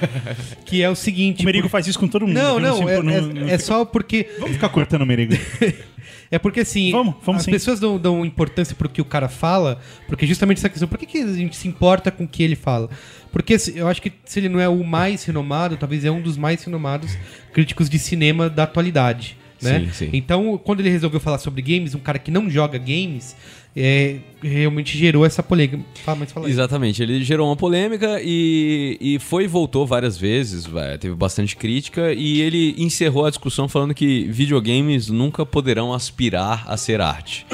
[0.65, 1.43] que é o seguinte.
[1.43, 2.35] O Merigo por- faz isso com todo mundo.
[2.35, 4.04] Não, não, é, não- é- não- é só porque.
[4.39, 5.35] Vamos ficar cortando o merigo.
[6.31, 7.51] É porque assim, Vamos, vamos as sim.
[7.51, 11.07] pessoas dão, dão importância pro que o cara fala, porque justamente essa questão, por que,
[11.07, 12.89] que a gente se importa com o que ele fala?
[13.31, 16.21] Porque se- eu acho que se ele não é o mais renomado, talvez é um
[16.21, 17.17] dos mais renomados
[17.53, 19.37] críticos de cinema da atualidade.
[19.63, 19.81] Né?
[19.81, 20.11] Sim, sim.
[20.13, 23.37] Então, quando ele resolveu falar sobre games, um cara que não joga games,
[23.77, 25.81] é, realmente gerou essa polêmica.
[26.05, 26.49] Fala, fala.
[26.49, 30.69] Exatamente, ele gerou uma polêmica e, e foi e voltou várias vezes,
[31.01, 36.77] teve bastante crítica e ele encerrou a discussão falando que videogames nunca poderão aspirar a
[36.77, 37.47] ser arte.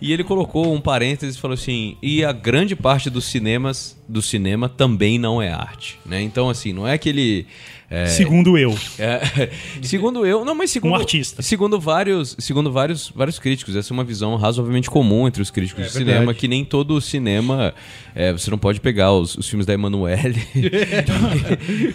[0.00, 4.20] E ele colocou um parênteses e falou assim: e a grande parte dos cinemas do
[4.20, 6.20] cinema também não é arte, né?
[6.20, 7.46] Então assim, não é que ele
[7.94, 8.76] é, Segundo eu.
[8.98, 9.50] é,
[9.82, 11.42] segundo eu, não, mas segundo Um artista.
[11.42, 15.84] Segundo vários, segundo vários, vários críticos, essa é uma visão razoavelmente comum entre os críticos
[15.84, 16.38] de cinema, verdade.
[16.38, 17.74] que nem todo cinema,
[18.14, 20.40] é, você não pode pegar os, os filmes da Emanuele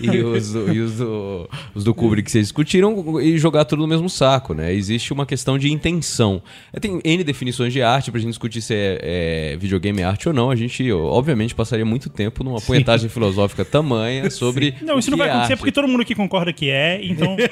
[0.02, 3.82] e, os, do- e os do, os do Kubrick que vocês discutiram e jogar tudo
[3.82, 4.74] no mesmo saco, né?
[4.74, 6.42] Existe uma questão de intenção.
[6.74, 9.00] É, Tem N definições de arte pra gente discutir se é,
[9.54, 10.50] é videogame arte ou não.
[10.52, 14.76] A gente, obviamente, passaria muito tempo numa punhetagem filosófica tamanha sobre.
[14.82, 15.60] Não, isso o não vai é acontecer arte.
[15.60, 17.36] porque todo mundo aqui concorda que é, então.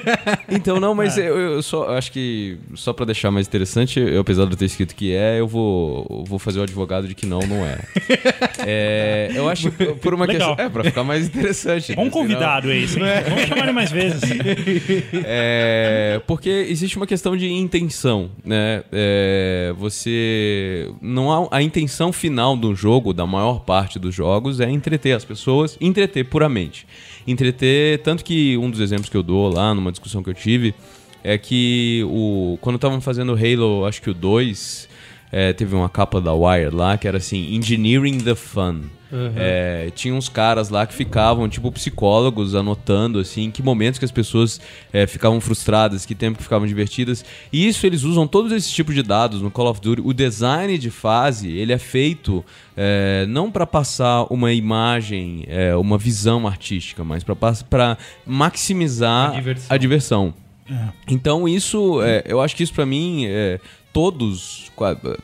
[0.50, 0.94] Então, não, É.
[0.94, 4.56] mas eu, eu só acho que, só pra deixar mais interessante, eu, apesar de eu
[4.56, 7.64] ter escrito que é, eu vou, eu vou fazer o advogado de que não, não
[7.66, 7.78] é.
[8.66, 10.48] É, eu acho que por uma Legal.
[10.56, 10.66] questão.
[10.66, 11.94] É, pra ficar mais interessante.
[11.94, 12.10] Bom né?
[12.10, 12.98] Convidado esse.
[12.98, 13.04] hein?
[13.28, 14.20] Vamos chamar ele mais vezes.
[15.24, 18.82] É, porque existe uma questão de intenção, né?
[18.92, 24.70] É, você não há a intenção final do jogo, da maior parte dos jogos, é
[24.70, 26.86] entreter as pessoas, entreter puramente,
[27.30, 30.74] entreter tanto que um dos exemplos que eu dou lá numa discussão que eu tive
[31.22, 34.88] é que o quando estavam fazendo Halo, acho que o 2
[35.30, 38.80] é, teve uma capa da Wired lá que era assim, Engineering the Fun.
[39.36, 44.04] É, tinha uns caras lá que ficavam, tipo, psicólogos, anotando, assim, em que momentos que
[44.04, 44.60] as pessoas
[44.92, 47.24] é, ficavam frustradas, que tempo que ficavam divertidas.
[47.50, 50.02] E isso eles usam todos esses tipos de dados no Call of Duty.
[50.04, 52.44] O design de fase, ele é feito
[52.76, 59.66] é, não para passar uma imagem, é, uma visão artística, mas para maximizar A diversão.
[59.74, 60.34] a diversão.
[61.08, 63.58] Então isso, é, eu acho que isso pra mim, é,
[63.92, 64.70] todos,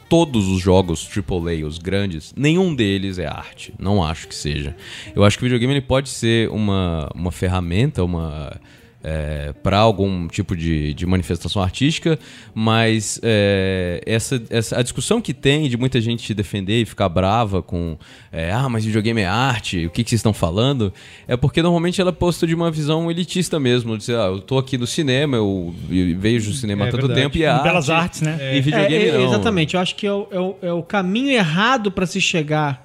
[0.08, 3.74] todos os jogos AAA, os grandes, nenhum deles é arte.
[3.78, 4.76] Não acho que seja.
[5.14, 8.60] Eu acho que o videogame ele pode ser uma, uma ferramenta, uma
[9.04, 12.18] é, para algum tipo de, de manifestação artística,
[12.54, 17.62] mas é, essa, essa a discussão que tem de muita gente defender e ficar brava
[17.62, 17.98] com
[18.32, 20.92] é, ah, mas videogame é arte, o que, que vocês estão falando?
[21.28, 24.40] É porque normalmente ela é posta de uma visão elitista mesmo, de dizer, ah, eu
[24.40, 27.20] tô aqui no cinema, eu, eu vejo o cinema É há tanto verdade.
[27.20, 28.56] tempo e é arte, Belas Artes, né?
[28.56, 29.24] E videogame É, é, não.
[29.28, 32.82] Exatamente, eu acho que é o, é o- é o caminho errado para se chegar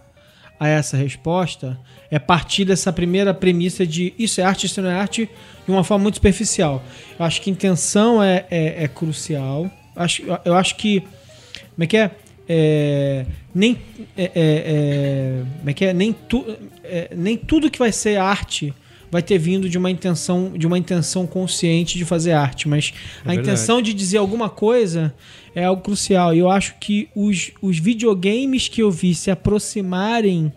[0.60, 1.80] a essa resposta
[2.12, 5.30] é partir dessa primeira premissa de isso é arte, isso não é arte,
[5.66, 6.84] de uma forma muito superficial.
[7.18, 9.70] Eu acho que intenção é, é, é crucial.
[9.96, 11.02] Acho, eu acho que.
[11.02, 12.12] Como é que é?
[12.52, 13.78] É, nem,
[14.18, 15.94] é, é, é, como é que é?
[15.94, 16.44] Nem, tu,
[16.84, 18.74] é, nem tudo que vai ser arte
[19.12, 23.30] vai ter vindo de uma intenção de uma intenção consciente de fazer arte, mas a
[23.30, 23.40] verdade.
[23.50, 25.14] intenção de dizer alguma coisa
[25.54, 26.34] é algo crucial.
[26.34, 30.52] E eu acho que os, os videogames que eu vi se aproximarem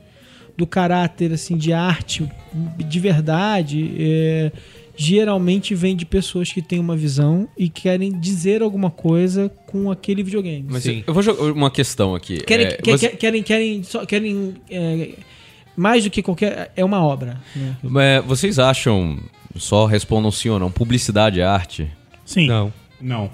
[0.63, 2.29] do caráter assim de arte
[2.79, 4.53] de verdade é,
[4.97, 10.23] geralmente vem de pessoas que têm uma visão e querem dizer alguma coisa com aquele
[10.23, 10.65] videogame.
[10.71, 11.03] Mas Sim.
[11.05, 12.39] eu vou jogar uma questão aqui.
[12.45, 15.11] Querem, É, que- você- que- querem, querem, só querem é,
[15.77, 16.71] mais do que qualquer.
[16.77, 17.41] É uma obra.
[17.57, 17.77] né?
[17.97, 19.19] é, vocês acham,
[19.57, 21.89] só respondam sim ou não, publicidade é arte?
[22.25, 22.47] Sim.
[22.47, 22.73] Não.
[23.01, 23.31] Não.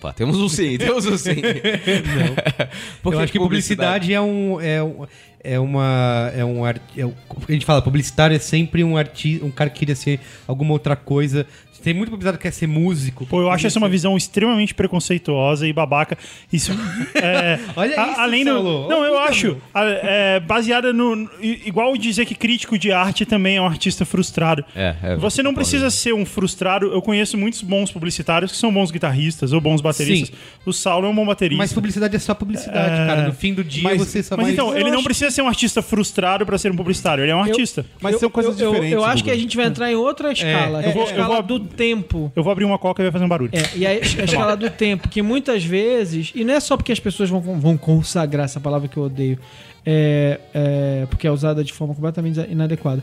[0.00, 1.36] Opa, temos um sim, temos um sim.
[3.04, 3.12] Não.
[3.12, 4.60] eu acho que publicidade, é um.
[4.60, 5.06] É, um-
[5.42, 6.30] é uma.
[6.36, 7.14] É um art- é um-
[7.48, 10.96] a gente fala, publicitário é sempre um artista, um cara que queria ser alguma outra
[10.96, 11.46] coisa.
[11.82, 13.24] Tem muito publicitário que quer ser músico.
[13.24, 16.16] Pô, eu acho essa uma visão extremamente preconceituosa e babaca.
[16.52, 16.72] Isso.
[17.14, 18.88] É, Olha a- isso, além do, Saulo.
[18.88, 19.56] Não, eu Olha, acho.
[19.72, 21.26] a- é, baseada no.
[21.40, 24.62] Igual dizer que crítico de arte também é um artista frustrado.
[24.76, 26.86] É, é, Você não precisa ser um frustrado.
[26.92, 30.28] Eu conheço muitos bons publicitários que são bons guitarristas ou bons bateristas.
[30.30, 30.34] Sim.
[30.66, 31.56] O Saulo é um bom baterista.
[31.58, 33.22] Mas publicidade é só publicidade, cara.
[33.26, 34.52] No fim do dia Mas- você só Mas vai.
[34.52, 37.22] então, Eu ele não acho- precisa precisa ser um artista frustrado pra ser um publicitário.
[37.24, 37.84] Ele é um artista.
[38.00, 38.94] Mas são coisas eu, eu- diferentes.
[38.96, 41.06] Eu, acho que a gente vai entrar em outra escala, que é, eu vou- a
[41.06, 42.32] eu escala vou- do tempo.
[42.34, 43.50] Eu vou abrir uma coca e vai fazer um barulho.
[43.52, 46.92] É, e aí, a escala do tempo, que muitas vezes, e não é só porque
[46.92, 49.38] as pessoas vão, vão consagrar essa palavra que eu odeio,
[49.84, 53.02] é, é, porque é usada de forma completamente inadequada.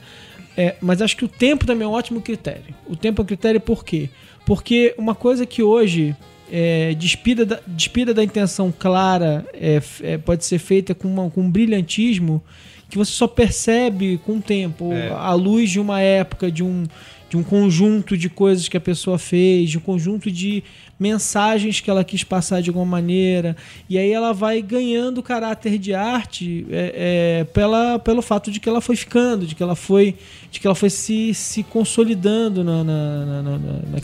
[0.55, 2.73] É, mas acho que o tempo também é um ótimo critério.
[2.87, 4.09] O tempo é um critério por quê?
[4.45, 6.15] Porque uma coisa que hoje
[6.51, 11.41] é, despida, da, despida da intenção clara é, é, pode ser feita com, uma- com
[11.41, 12.41] um brilhantismo
[12.89, 16.85] que você só percebe com o tempo, à luz de uma época, de um,
[17.29, 20.63] de um conjunto de coisas que a pessoa fez, de um conjunto de
[20.99, 23.55] mensagens que ela quis passar de alguma maneira.
[23.89, 28.67] E aí ela vai ganhando caráter de arte é, é, pela, pelo fato de que
[28.67, 30.15] ela foi ficando, de que ela foi,
[30.51, 33.59] de que ela foi se, se consolidando na, na, na, na,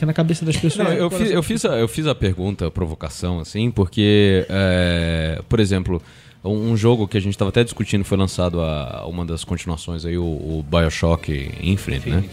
[0.06, 0.88] na- cabeça das pessoas.
[0.88, 5.42] Não, eu, fiz, eu, fiz a, eu fiz a pergunta, a provocação, assim, porque, é,
[5.50, 6.00] por exemplo,
[6.43, 10.06] um, um jogo que a gente estava até discutindo foi lançado a, uma das continuações
[10.06, 12.23] aí, o, o Bioshock Infinite, né?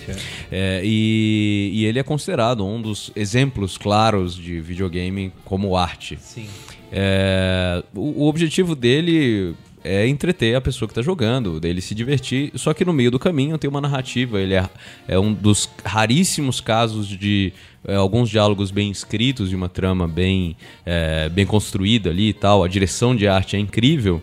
[0.51, 6.19] É, e, e ele é considerado um dos exemplos claros de videogame como arte.
[6.21, 6.47] Sim.
[6.93, 12.53] É, o, o objetivo dele é entreter a pessoa que está jogando, dele se divertir,
[12.55, 14.41] só que no meio do caminho tem uma narrativa.
[14.41, 14.69] Ele é,
[15.09, 17.53] é um dos raríssimos casos de
[17.87, 22.63] é, alguns diálogos bem escritos, de uma trama bem, é, bem construída ali e tal.
[22.63, 24.23] A direção de arte é incrível,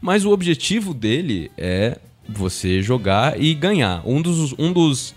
[0.00, 4.02] mas o objetivo dele é você jogar e ganhar.
[4.04, 5.14] Um dos, um dos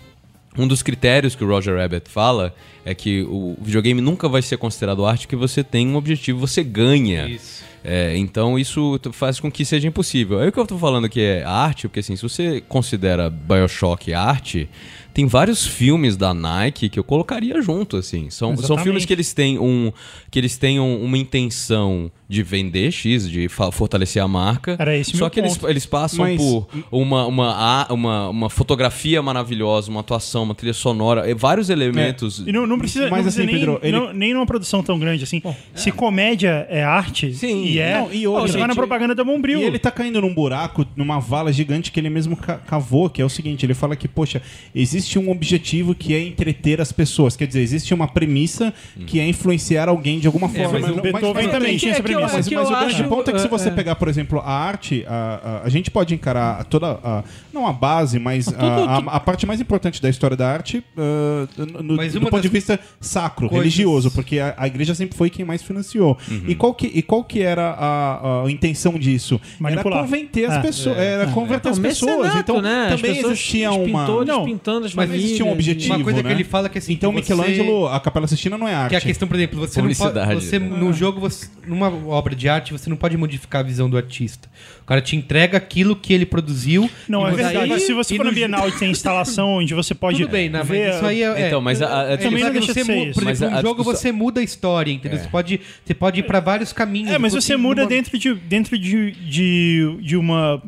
[0.56, 4.58] um dos critérios que o Roger Rabbit fala é que o videogame nunca vai ser
[4.58, 7.26] considerado arte porque você tem um objetivo, você ganha.
[7.26, 7.64] Isso.
[7.84, 10.38] É, então isso faz com que seja impossível.
[10.38, 14.12] Aí o que eu tô falando que é arte, porque assim, se você considera Bioshock
[14.12, 14.68] arte,
[15.12, 18.30] tem vários filmes da Nike que eu colocaria junto, assim.
[18.30, 19.92] São, são filmes que eles têm um.
[20.30, 24.76] que eles tenham uma intenção de vender X, de fortalecer a marca.
[24.78, 25.68] Era esse Só meu que eles, ponto.
[25.70, 31.28] eles passam Mas- por uma, uma, uma, uma fotografia maravilhosa, uma atuação, uma trilha sonora,
[31.30, 32.42] e vários elementos.
[32.46, 34.82] E não, não precisa, Mas não precisa assim, nem, Pedro, ele- não- nem numa produção
[34.82, 35.42] tão grande assim.
[35.74, 37.64] Se comédia é arte, Sim.
[37.64, 39.60] e é, Não, e outra, você vai na propaganda da Bombril.
[39.60, 43.20] E ele tá caindo num buraco, numa vala gigante que ele mesmo ca- cavou, que
[43.20, 44.40] é o seguinte, ele fala que, poxa,
[44.74, 47.36] existe um objetivo que é entreter as pessoas.
[47.36, 48.72] Quer dizer, existe uma premissa
[49.06, 50.62] que é influenciar alguém de alguma forma.
[50.78, 52.21] mas o não- Beethoven mas- também mas- tinha essa é premissa.
[52.22, 53.72] Mas, É mas eu o grande acho- ponto é que se é, você é.
[53.72, 57.22] pegar, por exemplo, a arte, a, a, a gente pode encarar toda a...
[57.52, 61.46] Não a base, mas a, a- a parte mais importante da história da arte ah,
[61.82, 65.28] no, Mas do ponto de vista sacro, coisas- religioso, porque a, a igreja sempre foi
[65.30, 66.16] quem mais financiou.
[66.48, 69.40] E, qual que, e qual que era a, a intenção disso?
[69.58, 69.98] Manipular.
[69.98, 70.60] Era converter as É.
[70.60, 72.34] pessoas, era converter Não, as pessoas.
[72.36, 72.88] Então né?
[72.90, 75.24] As também pessoas, existia os uma não, pintando as mas famílias.
[75.24, 76.28] existia um objetivo, Uma coisa né?
[76.28, 78.90] que ele fala que assim, Então que você- Michelangelo, a Capela Sistina não é arte.
[78.90, 82.34] Que é a questão, por exemplo, você não pode, você no jogo, você, numa obra
[82.34, 84.48] de arte, você não pode modificar a visão do artista.
[84.82, 86.90] O cara te entrega aquilo que ele produziu.
[87.08, 87.80] Não, é verdade.
[87.80, 90.62] Se você for na no- Bienal e tem instalação onde você pode Tudo bem, né?
[90.62, 90.86] ver...
[90.88, 91.26] Mas isso aí é.
[91.42, 93.20] é- Então, mas a- a- é- Também é- não deixa você de ser mu- isso.
[93.20, 95.18] Por exemplo, a jogo discussão- você muda a história, entendeu?
[95.18, 97.10] Você pode, você pode ir pra vários caminhos.
[97.12, 100.62] É, mas você muda uma- dentro, de, dentro de, de, de uma...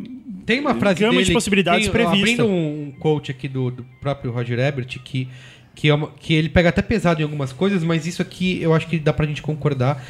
[0.47, 2.19] Tem uma frase gama de dele, possibilidades tem, prevista.
[2.43, 5.27] Abrindo um quote aqui do, do próprio Roger Ebert, que,
[5.75, 8.75] que, é uma- que ele pega até pesado em algumas coisas, mas isso aqui eu
[8.75, 10.05] acho que dá pra gente concordar,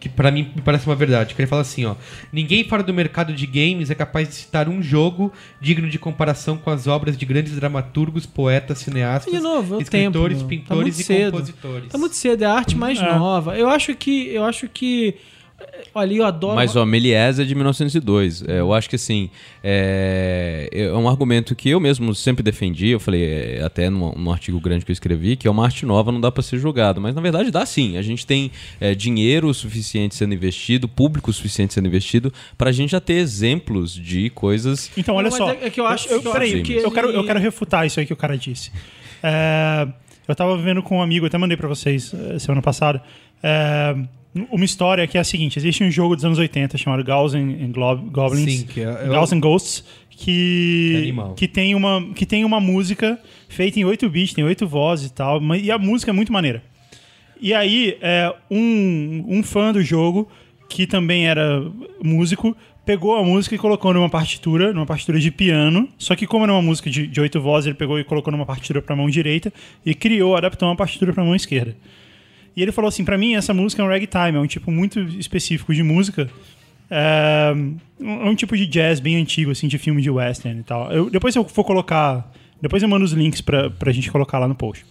[0.00, 1.34] que pra mim me parece uma verdade.
[1.34, 1.94] Que ele fala assim, ó,
[2.32, 6.56] ninguém fora do mercado de games é capaz de citar um jogo digno de comparação
[6.56, 10.48] com as obras de grandes dramaturgos, poetas, cineastas, De novo, é escritores, tempo.
[10.48, 11.32] Tá pintores muito e cedo.
[11.32, 11.88] compositores.
[11.90, 13.14] Tá muito cedo, é a arte mais É.
[13.14, 13.56] nova.
[13.58, 14.28] Eu acho que.
[14.28, 15.14] Eu acho que.
[15.94, 16.54] Olha, eu adoro.
[16.54, 18.44] Mas, ó, Méliès é de 1902.
[18.46, 19.28] É, eu acho que, assim,
[19.62, 22.88] é, é um argumento que eu mesmo sempre defendi.
[22.88, 25.84] Eu falei, é, até num, num artigo grande que eu escrevi, que é uma arte
[25.84, 27.00] nova, não dá pra ser julgado.
[27.00, 27.96] Mas, na verdade, dá sim.
[27.96, 33.00] A gente tem é, dinheiro suficiente sendo investido, público suficiente sendo investido, pra gente já
[33.00, 34.90] ter exemplos de coisas...
[34.96, 35.50] Então, olha Não, só.
[35.50, 37.40] é- é que eu acho- eu, que eu peraí, acho que eu, quero, eu quero
[37.40, 38.70] refutar isso aí que o cara disse.
[39.22, 39.88] É,
[40.28, 43.02] eu tava vivendo com um amigo, até mandei pra vocês semana passada.
[43.42, 43.96] é,
[44.50, 47.72] uma história que é a seguinte: existe um jogo dos anos 80 chamado Gauss and,
[48.10, 48.52] Goblins.
[48.60, 49.84] Sim, que é- é Gauss and Ghosts.
[50.10, 51.34] Que, Que animal.
[51.34, 55.14] que, tem uma, que tem uma música feita em 8 bits, tem 8 vozes e
[55.14, 56.62] tal, e a música é muito maneira.
[57.40, 60.28] E aí, é, um, um fã do jogo,
[60.68, 61.64] que também era
[62.04, 65.88] músico, pegou a música e colocou numa partitura, numa partitura de piano.
[65.96, 68.44] Só que, como era uma música de, de oito vozes, ele pegou e colocou numa
[68.44, 69.50] partitura pra mão direita
[69.86, 71.74] e criou, adaptou uma partitura pra mão esquerda.
[72.60, 75.00] E ele falou assim: pra mim, essa música é um ragtime, é um tipo muito
[75.00, 76.28] específico de música.
[76.90, 80.62] É um, é um tipo de jazz bem antigo, assim, de filme de western e
[80.62, 80.92] tal.
[80.92, 82.30] Eu- depois eu vou colocar.
[82.60, 84.84] Depois eu mando os links pra, pra gente colocar lá no post.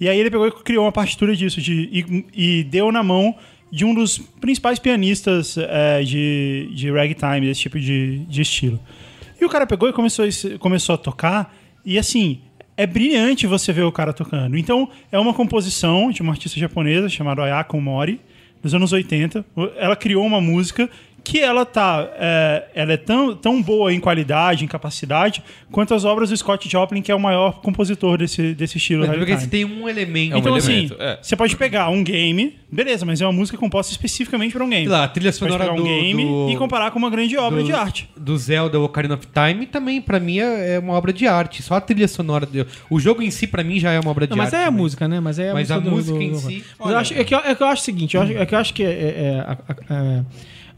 [0.00, 2.24] E aí ele pegou e criou uma partitura disso de, e,
[2.60, 3.34] e deu na mão
[3.70, 8.80] de um dos principais pianistas é, de, de ragtime, desse tipo de, de estilo.
[9.38, 10.24] E o cara pegou e começou,
[10.58, 11.54] começou a tocar,
[11.84, 12.40] e assim,
[12.80, 14.56] é brilhante você ver o cara tocando.
[14.56, 18.18] Então, é uma composição de uma artista japonesa chamada Ayako Mori,
[18.62, 19.44] dos anos 80.
[19.76, 20.88] Ela criou uma música
[21.22, 26.04] que ela tá é, ela é tão, tão boa em qualidade, em capacidade, quanto as
[26.04, 29.06] obras do Scott Joplin, que é o maior compositor desse, desse estilo.
[29.06, 29.40] Mas porque ragtime.
[29.40, 30.32] você tem um elemento.
[30.32, 31.18] É um Então, elemento, assim, é.
[31.22, 34.84] você pode pegar um game, beleza, mas é uma música composta especificamente para um game.
[34.86, 36.98] Sei lá, a trilha Você pode sonora pegar um do, game do- e comparar com
[36.98, 38.08] uma grande obra do- de arte.
[38.16, 41.62] do Zelda Ocarina of Time também, pra mim, é é uma obra de arte.
[41.62, 42.46] Só a trilha sonora.
[42.46, 44.56] do- O jogo em si, pra mim, já é uma obra de Não, mas arte.
[44.56, 44.82] aí é a também.
[44.82, 45.20] música, né?
[45.20, 47.34] Mas, é Mas a do- música do- em do- si- Mas eu acho, é, que
[47.34, 48.86] eu, é que eu acho o seguinte, eu acho, é que eu acho que é,
[48.86, 50.24] é, é, a- a- é,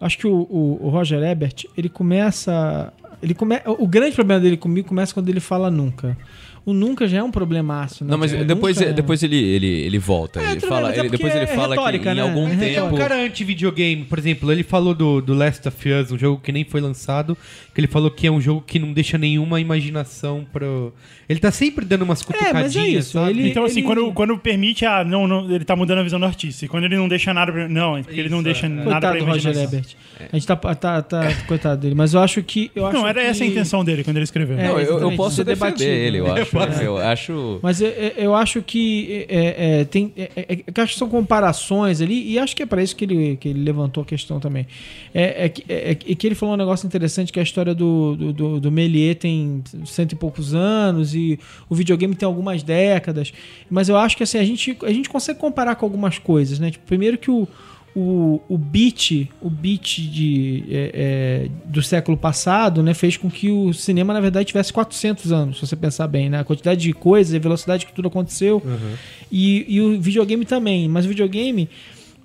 [0.02, 2.92] acho que o, o- o Roger Ebert, ele começa.
[3.22, 6.18] Ele come, o grande problema dele comigo começa quando ele fala nunca.
[6.64, 8.10] O nunca já é um problemaço, né?
[8.12, 10.40] Não, mas O depois, nunca é- depois ele, ele, ele volta.
[10.40, 12.20] É, ele fala, é ele- depois ele é fala retórica, que em né?
[12.22, 12.96] algum É Ele é um tempo.
[12.98, 14.04] cara anti-videogame.
[14.04, 17.36] Por exemplo, ele falou do, do Last of Us, um jogo que nem foi lançado,
[17.74, 20.92] que ele falou que é um jogo que não deixa nenhuma imaginação pro...
[21.28, 23.30] Ele tá sempre dando umas cutucadinhas, mas é isso, sabe?
[23.30, 26.26] ele- Então, assim, quando, quando permite, ah, não, não, ele tá mudando a visão do
[26.26, 26.64] artista.
[26.64, 28.68] E quando ele não deixa nada pra, Não, é porque ele não Isso, deixa é.
[28.68, 29.78] nada Coitado pra do Roger imaginação.
[29.78, 29.96] Ebert.
[30.32, 33.20] A gente tá, tá, tá coitado dele, mas eu acho que eu acho Não, era
[33.20, 34.58] que- essa a intenção dele quando ele escreveu.
[34.58, 36.44] É, Não, eu, eu posso isso é defender debatido, ele, eu né?
[36.60, 36.82] Acho.
[36.82, 37.60] Eu acho.
[37.62, 40.98] Mas eu, eu- eu acho que é, é, tem, é, é, é que acho que
[40.98, 44.06] são comparações ali, e acho que é para isso que ele, que ele levantou a
[44.06, 44.66] questão também.
[45.14, 48.16] É, é, que- é, é que ele falou um negócio interessante que a história do,
[48.16, 51.38] do, do, do Méliès tem cento e poucos anos e
[51.68, 53.32] o videogame tem algumas décadas.
[53.70, 56.70] Mas eu acho que assim, a gente, a gente consegue comparar com algumas coisas, né?
[56.70, 57.46] Tipo, primeiro que o,
[57.94, 63.50] o, o beat, o beat de, é, é, do século passado, né, fez com que
[63.50, 66.40] o cinema, na verdade, tivesse 400 anos, se você pensar bem, né?
[66.40, 68.62] A quantidade de coisas, a velocidade que tudo aconteceu.
[69.30, 70.88] E, e o videogame também.
[70.88, 71.68] Mas o videogame,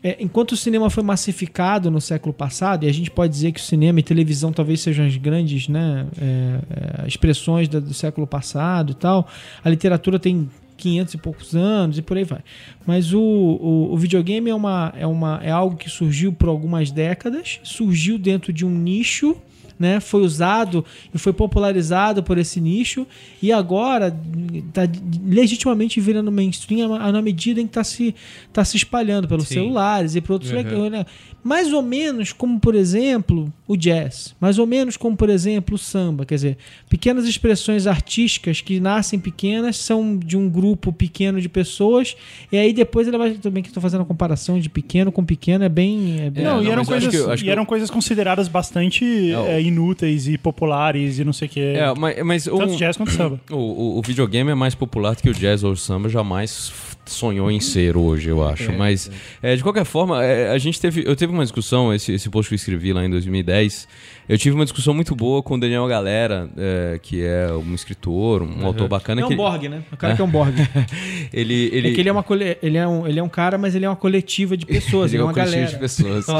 [0.01, 3.59] é, enquanto o cinema foi massificado no século passado, e a gente pode dizer que
[3.59, 8.25] o cinema e televisão talvez sejam as grandes né, é, é, expressões da- do século
[8.25, 9.27] passado e tal,
[9.63, 12.39] a literatura tem 500 e poucos anos e por aí vai.
[12.85, 16.91] Mas o, o, o videogame é, uma, é, uma, é algo que surgiu por algumas
[16.91, 19.35] décadas, surgiu dentro de um nicho,
[19.79, 19.99] né?
[19.99, 23.05] Foi usado e foi popularizado por esse nicho
[23.41, 24.15] e agora
[24.53, 24.83] está
[25.25, 28.15] legitimamente virando mainstream na medida em que está se,
[28.53, 29.55] tá se espalhando pelos Sim.
[29.55, 30.89] celulares e por outros Uhum.
[30.89, 31.05] né?
[31.43, 35.77] mais ou menos como por exemplo o jazz, mais ou menos como por exemplo o
[35.77, 36.57] samba, quer dizer,
[36.89, 42.15] pequenas expressões artísticas que nascem pequenas são de um grupo pequeno de pessoas
[42.51, 45.63] e aí depois ele vai também que estou fazendo a comparação de pequeno com pequeno
[45.63, 47.49] é bem, é bem Não, É, e não, eram, eu acho coisas, que- acho e
[47.49, 51.59] eram coisas consideradas bastante É, é, inúteis e populares e não sei o que.
[51.59, 53.39] É, mas, mas Tanto um- jazz quanto samba.
[53.51, 56.71] O, o- o videogame é mais popular do que o jazz ou o samba jamais
[57.05, 58.71] sonhou em ser hoje, eu acho.
[58.73, 59.09] Mas,
[59.41, 61.03] é, de qualquer forma, é, a gente teve.
[61.05, 63.87] Eu teve uma discussão, esse, esse post que eu escrevi lá em 2010.
[64.29, 68.43] Eu tive uma discussão muito boa com o Daniel Galera, é, que é um escritor,
[68.43, 69.21] um autor bacana.
[69.21, 69.83] é um que Borg, né?
[69.89, 70.53] O cara que é um Borg.
[71.31, 72.57] ele, ele, É que ele é, uma cole...
[72.61, 75.21] ele, é um, ele é um cara, mas ele é uma coletiva de pessoas, ele
[75.21, 75.71] é um uma coletivo galera.
[75.71, 76.25] de pessoas.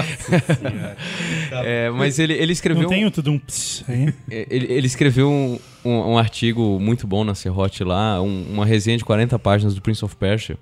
[1.64, 2.84] É, mas ele, ele escreveu.
[2.84, 4.14] Não tenho tudo um ps aí.
[4.30, 8.98] Ele, ele escreveu um, um- um artigo muito bom na Serrote lá, um- uma resenha
[8.98, 10.58] de 40 páginas do Prince of Persia.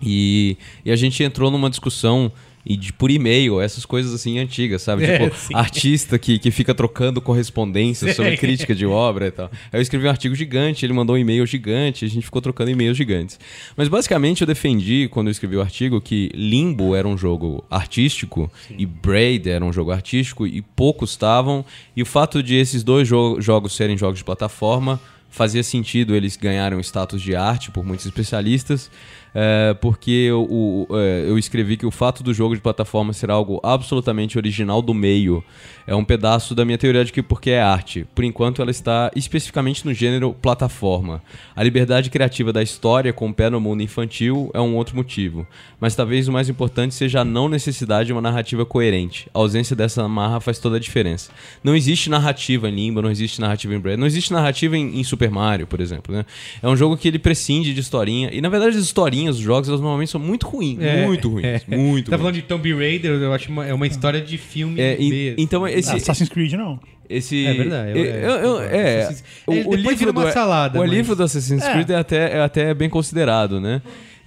[0.00, 2.32] E, e a gente entrou numa discussão
[2.68, 4.98] e de, por e-mail, essas coisas assim antigas, sabe?
[5.08, 5.54] É, tipo, sim.
[5.54, 8.36] artista que, que fica trocando correspondência sobre Sim.
[8.36, 9.50] crítica de obra e tal.
[9.72, 12.70] Aí eu escrevi um artigo gigante, ele mandou um e-mail gigante, a gente ficou trocando
[12.70, 13.40] e-mails gigantes.
[13.74, 18.52] Mas basicamente eu defendi, quando eu escrevi o artigo, que Limbo era um jogo artístico
[18.76, 21.64] e Braid era um jogo artístico e poucos estavam.
[21.96, 25.00] E o fato de esses dois jo- jogos serem jogos de plataforma
[25.30, 28.90] fazia sentido eles ganharem o status de arte por muitos especialistas,
[29.34, 33.30] é, porque eu, o- é, eu escrevi que o fato do jogo de plataforma ser
[33.30, 35.42] algo absolutamente original do meio
[35.86, 38.06] é um pedaço da minha teoria de que porque é arte.
[38.14, 41.22] Por enquanto ela está especificamente no gênero plataforma.
[41.56, 45.46] A liberdade criativa da história com o pé no mundo infantil é um outro motivo.
[45.80, 49.28] Mas talvez o mais importante seja a não necessidade de uma narrativa coerente.
[49.32, 51.30] A ausência dessa amarra faz toda a diferença.
[51.64, 55.04] Não existe narrativa em Limbo, não existe narrativa em Braid, não existe narrativa em, em
[55.04, 56.14] Super Mario, por exemplo.
[56.14, 56.26] Né?
[56.62, 58.28] É um jogo que ele prescinde de historinha.
[58.32, 60.78] E na verdade as historinhas dos jogos elas normalmente são muito ruins.
[60.80, 61.44] É, muito ruins.
[61.44, 61.60] é.
[61.66, 62.20] Muito Tá ruins.
[62.22, 65.66] falando de Tomb Raider, eu acho uma, é uma história de filme É, e- então
[65.66, 66.78] esse, Assassin's Creed não.
[67.08, 70.82] esse É verdade, eu- é, eu- eu- é, Assassin's- o, livro uma do, salada, O
[70.82, 71.72] mas- livro do Assassin's É.
[71.72, 73.80] Creed é até, é até bem considerado, né?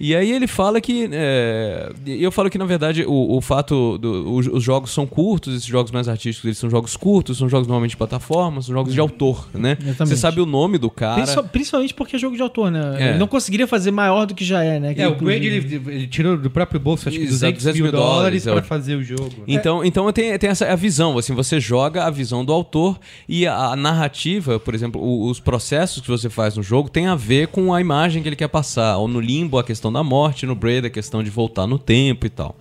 [0.04, 1.08] E aí ele fala que.
[1.12, 3.96] é, eu falo que, na verdade, o, o fato.
[3.98, 7.48] Do, os, os jogos são curtos, esses jogos mais artísticos, eles são jogos curtos, são
[7.48, 9.76] jogos normalmente de plataforma, são jogos de autor, né?
[9.80, 10.08] Exatamente.
[10.08, 11.14] Você sabe o nome do cara.
[11.22, 12.96] Principal- Principalmente porque é jogo de autor, né?
[12.98, 13.08] É.
[13.10, 14.92] Ele não conseguiria fazer maior do que já é, né?
[14.96, 17.80] É, o Grade ele, ele tirou do próprio bolso, acho que Exato, 200 mil 200
[17.82, 19.30] mil dólares dólares, é fazer o jogo.
[19.46, 22.98] Então, então tem, tem essa a visão, assim, você joga a visão do autor
[23.28, 27.06] e a, a narrativa, por exemplo, o- os processos que você faz no jogo tem
[27.06, 28.96] a ver com a imagem que ele quer passar.
[28.96, 32.26] Ou no Limbo a questão da morte, no Braid a questão de voltar no tempo
[32.26, 32.56] e tal.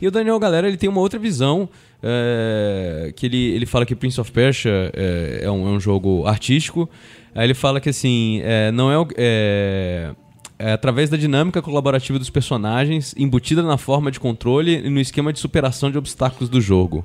[0.00, 1.68] E o Daniel Galera ele tem uma outra visão.
[2.02, 6.26] é, que ele, ele fala que Prince of Persia é, é um, é um jogo
[6.26, 6.88] artístico.
[7.34, 9.06] Aí ele fala que assim, é, não é,
[10.58, 15.32] é, através da dinâmica colaborativa dos personagens, embutida na forma de controle e no esquema
[15.32, 17.04] de superação de obstáculos do jogo.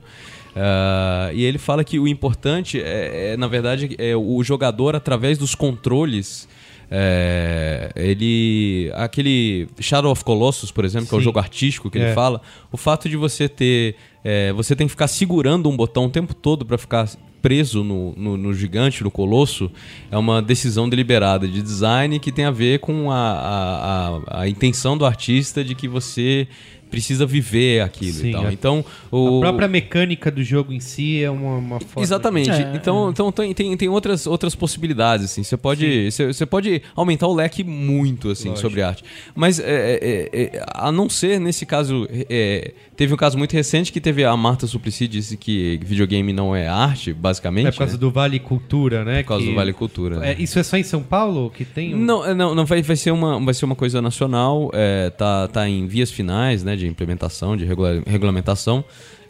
[0.55, 5.37] Ah, e ele fala que o importante é, é, na verdade, é o jogador, através
[5.37, 6.47] dos controles.
[6.93, 8.91] É, ele.
[8.95, 11.23] Aquele Shadow of Colossus, por exemplo, que é o Sim.
[11.25, 12.07] jogo artístico que É.
[12.07, 13.95] ele fala, o fato de você ter.
[14.23, 17.09] é, você tem que ficar segurando um botão o tempo todo para ficar
[17.41, 19.71] preso no, no, no gigante, no colosso,
[20.11, 24.47] é uma decisão deliberada de design que tem a ver com a, a, a, a
[24.47, 26.47] intenção do artista de que você
[26.91, 28.47] precisa viver aquilo Sim, e tal.
[28.47, 28.53] é.
[28.53, 32.03] Então, A o, própria mecânica do jogo em si é uma, uma forma...
[32.03, 32.51] Exatamente.
[32.51, 35.41] É, então, então tem, tem, tem outras, outras possibilidades, assim.
[35.41, 39.03] Você pode, você, você pode aumentar o leque muito, assim, sobre arte.
[39.33, 39.63] Mas, é,
[40.01, 44.25] é, é, a não ser, nesse caso, é, teve um caso muito recente que teve
[44.25, 47.67] a Marta Suplicy disse que videogame não é arte, basicamente.
[47.67, 47.99] É por causa né?
[47.99, 49.23] do Vale Cultura, né?
[49.23, 50.19] Por causa que- do Vale Cultura.
[50.19, 50.31] né?
[50.33, 51.95] É, isso é só em São Paulo que tem?
[51.95, 55.09] um- Não, é, não, não vai, vai, ser uma, vai ser uma coisa nacional, é,
[55.09, 58.83] tá, tá em vias finais né, de implementação, de regula- regulamentação.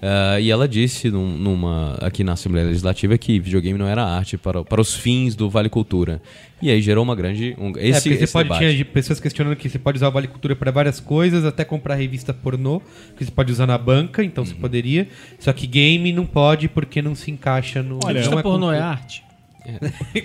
[0.03, 4.35] é, e ela disse num- numa, aqui na Assembleia Legislativa que videogame não era arte
[4.35, 6.19] para, para os fins do Vale Cultura.
[6.59, 7.55] E aí gerou uma grande.
[7.59, 8.71] Um, É, esse, porque você esse pode, debate.
[8.73, 11.95] tinha pessoas questionando que você pode usar o Vale Cultura para várias coisas, até comprar
[11.95, 12.81] revista pornô,
[13.15, 14.49] que você pode usar na banca, então Uhum.
[14.49, 15.07] você poderia.
[15.39, 17.99] Só que game não pode porque não se encaixa no.
[18.03, 18.85] Olha, Revista pornô é cultura.
[18.85, 19.23] arte?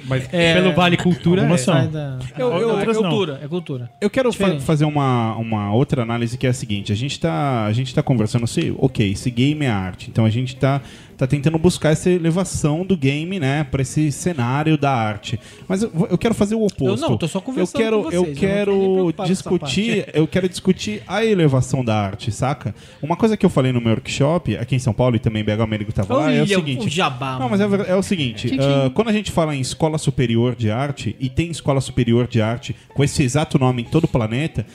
[0.07, 1.43] Mas É, pelo Vale Cultura.
[1.43, 1.64] algumas é.
[1.64, 1.74] são.
[1.74, 2.18] Sai da...
[2.39, 3.03] Eu- eu- é outras não.
[3.11, 3.91] cultura, é cultura.
[4.01, 4.64] Eu quero fa- Diferente.
[4.64, 8.03] fazer uma, uma outra análise que é a seguinte: a gente tá, a gente tá
[8.03, 10.80] conversando, se, ok, esse game é arte, então a gente tá,
[11.16, 15.38] tá tentando buscar essa elevação do game, né, pra esse cenário da arte.
[15.66, 17.04] Mas eu, eu quero fazer o oposto.
[17.04, 20.26] Eu não, tô só conversando eu quero, com vocês, Eu eu quero essa discutir, eu
[20.26, 22.74] quero discutir a elevação da arte, saca?
[23.02, 25.60] Uma coisa que eu falei no meu workshop, aqui em São Paulo e também BH
[25.60, 26.86] Américo tava lá, é o seguinte.
[26.86, 29.98] o jabá, Não, mas é, é o seguinte: ah, quando a gente fala em escola
[29.98, 34.04] superior de arte, e tem escola superior de arte com esse exato nome em todo
[34.04, 34.66] o planeta,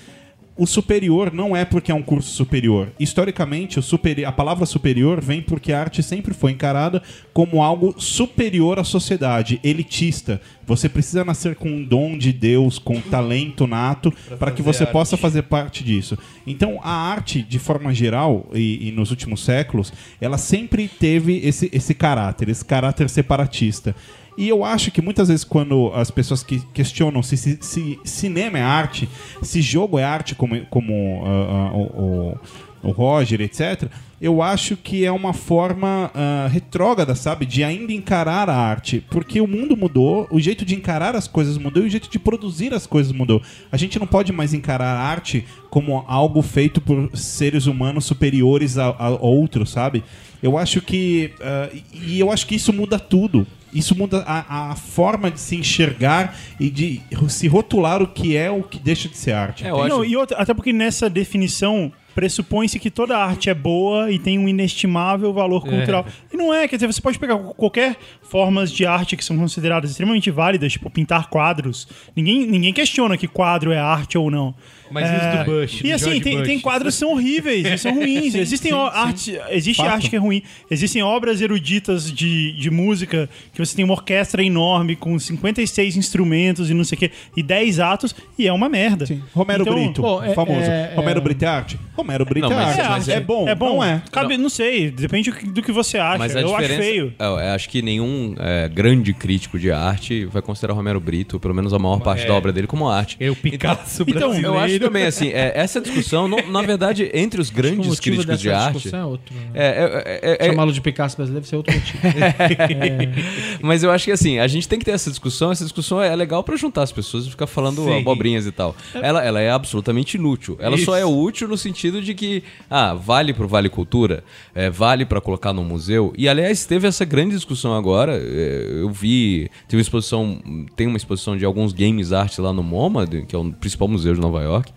[0.62, 2.90] o superior não é porque é um curso superior.
[3.00, 7.02] Historicamente, o superi- a palavra superior vem porque a arte sempre foi encarada
[7.34, 10.40] como algo superior à sociedade, elitista.
[10.68, 15.18] Você precisa nascer com um dom de Deus, com talento nato, para que você possa
[15.18, 16.16] fazer parte disso.
[16.46, 19.92] Então, a arte, de forma geral, e, e nos últimos séculos,
[20.22, 23.96] ela sempre teve esse, esse caráter, esse caráter separatista.
[24.38, 28.58] E eu acho que muitas vezes quando as pessoas que questionam se, se- se cinema
[28.58, 29.08] é arte,
[29.42, 32.38] se jogo é arte, como, como ah, ah, o,
[32.84, 37.46] o- Roger, etc., eu acho que é uma forma ah, retrógrada, sabe?
[37.46, 39.04] De ainda encarar a arte.
[39.10, 42.18] Porque o mundo mudou, o jeito de encarar as coisas mudou e o jeito de
[42.20, 43.42] produzir as coisas mudou.
[43.72, 48.78] A gente não pode mais encarar a arte como algo feito por seres humanos superiores
[48.78, 50.04] a, a outros, sabe?
[50.42, 51.32] Eu acho que.
[51.42, 53.46] ah, e eu acho que isso muda tudo.
[53.74, 58.50] Isso muda a, a forma de se enxergar e de se rotular o que é
[58.50, 59.66] o que deixa de ser arte.
[59.66, 64.20] É, Não, e outra, até porque nessa definição pressupõe-se que toda arte é boa e
[64.20, 66.06] tem um inestimável valor cultural.
[66.32, 69.92] E não é, quer dizer, você pode pegar qualquer formas de arte que são consideradas
[69.92, 71.88] extremamente válidas, tipo pintar quadros.
[72.16, 74.54] Ninguém, ninguém questiona que quadro é arte ou não.
[74.92, 76.48] Mas e os do Bush, E do assim, tem, Bush?
[76.48, 78.36] tem quadros que são horríveis, e são ruins.
[78.36, 79.94] Existem o- arte, existe Fato.
[79.94, 80.44] arte que é ruim.
[80.70, 86.70] Existem obras eruditas de, de música que você tem uma orquestra enorme com 56 instrumentos
[86.70, 89.06] e não sei o quê, e 10 atos, e é uma merda.
[89.06, 89.22] Sim.
[89.34, 90.60] Romero Então, Brito, pô, é- famoso.
[90.62, 91.80] é- Romero é- Brito é arte?
[91.96, 92.90] Romero Brito Não, é mas- arte.
[92.90, 94.02] mas é, é- bom, É bom, não é.
[94.12, 94.50] Cabe, não.
[94.50, 96.18] sei, depende do que, que você acha.
[96.18, 97.14] Mas a eu acho feio.
[97.18, 101.54] Eu, eu acho que nenhum é, grande crítico de arte vai considerar Romero Brito, pelo
[101.54, 103.16] menos a maior parte da obra dele, como arte.
[103.20, 104.48] É o Picasso Então, brasileiro.
[104.48, 108.52] eu acho também, assim, é, essa discussão, não- na verdade, entre os grandes críticos de
[108.52, 108.94] arte.
[108.94, 109.34] é outro.
[109.34, 109.42] né?
[109.54, 112.00] É, é, é, é, Chamá-lo de Picasso brasileiro deve ser outro motivo.
[113.62, 115.52] mas eu acho que assim, a gente tem que ter essa discussão.
[115.52, 118.00] Essa discussão é legal pra juntar as pessoas e ficar falando Sim.
[118.00, 118.76] abobrinhas e tal.
[118.94, 120.58] Ela, ela é absolutamente inútil.
[120.60, 124.24] Ela só é útil no sentido de que, ah, vale pro Vale Cultura,
[124.54, 126.14] é, vale pra colocar no museu.
[126.18, 128.14] E aliás, teve essa grande discussão agora.
[128.18, 130.40] é, eu vi, teve uma exposição,
[130.76, 134.14] tem uma exposição de alguns games art lá no MoMA, que é o principal museu
[134.14, 134.71] de Nova York.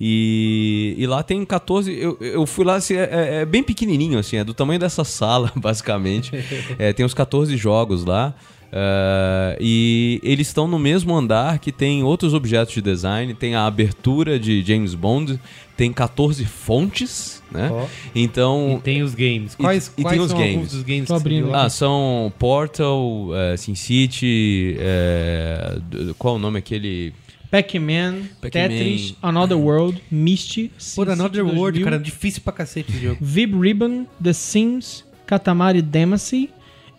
[0.00, 1.92] E, e lá tem 14.
[1.92, 5.52] Eu, eu fui lá, assim, é, é bem pequenininho, assim, é do tamanho dessa sala,
[5.56, 6.32] basicamente.
[6.78, 8.34] É, tem uns 14 jogos lá.
[8.70, 13.64] Uh, e eles estão no mesmo andar que tem outros objetos de design, tem a
[13.64, 15.40] abertura de James Bond,
[15.74, 17.70] tem 14 fontes, né?
[17.72, 17.86] Ó.
[18.14, 18.74] Então.
[18.78, 19.54] E tem os games.
[19.54, 20.54] Quais, e quais tem os são games.
[20.56, 21.54] alguns dos games abrindo?
[21.54, 24.76] Ah, são Portal, eh, Sin City,
[25.88, 27.14] d- qual o nome aquele?
[27.50, 28.50] Pac-Man, Pac-Man.
[28.68, 33.18] Tetris, Another World, Misty, Pô, SimCity Another World, 2000, cara, difícil pra cacete esse jogo.
[33.20, 36.50] Vib Ribbon, The Sims, Katamari Damacy,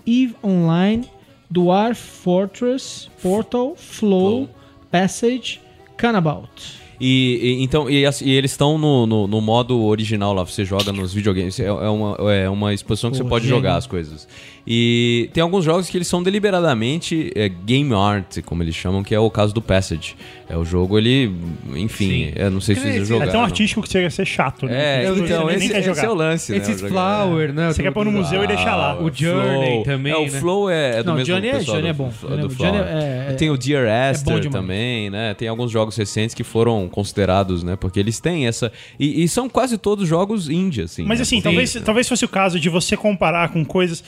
[0.08, 1.06] EVE Online,
[1.52, 4.50] Dwarf Fortress, Portal, Flow, Flow.
[4.92, 5.62] Passage,
[5.98, 6.80] Canabout.
[7.02, 10.66] E, e- então, e, as- e eles estão no, no, no modo original lá, você
[10.66, 11.58] joga nos videogames.
[11.60, 13.58] É, é uma, é uma exposição que você pode gênio.
[13.58, 14.28] jogar as coisas.
[14.72, 19.16] E tem alguns jogos que eles são deliberadamente é, game art, como eles chamam, que
[19.16, 20.16] é o caso do Passage.
[20.48, 21.32] É o jogo, ele,
[21.76, 23.32] enfim, eu não sei se vocês dizer, É jogaram.
[23.32, 25.06] tão artístico que chega a ser chato, né?
[25.06, 26.04] É, então, esse, esse jogar.
[26.06, 26.60] é o lance, né?
[26.60, 27.68] O jogo- Flower, né?
[27.74, 29.00] Você quer pôr no museu e deixar lá.
[29.02, 30.40] O Journey também, É, o né?
[30.40, 32.48] Flow é, é do Não, mesmo Journey é- pessoal Journey do, é bom.
[32.48, 32.84] do Journey é-
[33.30, 35.34] é- é- Tem o Dear Esther também, né?
[35.36, 37.76] Tem alguns jogos recentes que foram considerados, né?
[37.76, 38.72] Porque eles têm essa...
[39.00, 41.04] E, e são quase todos jogos indie, assim.
[41.06, 41.24] Mas né?
[41.24, 44.04] assim, talvez, talvez fosse o caso de você comparar com coisas.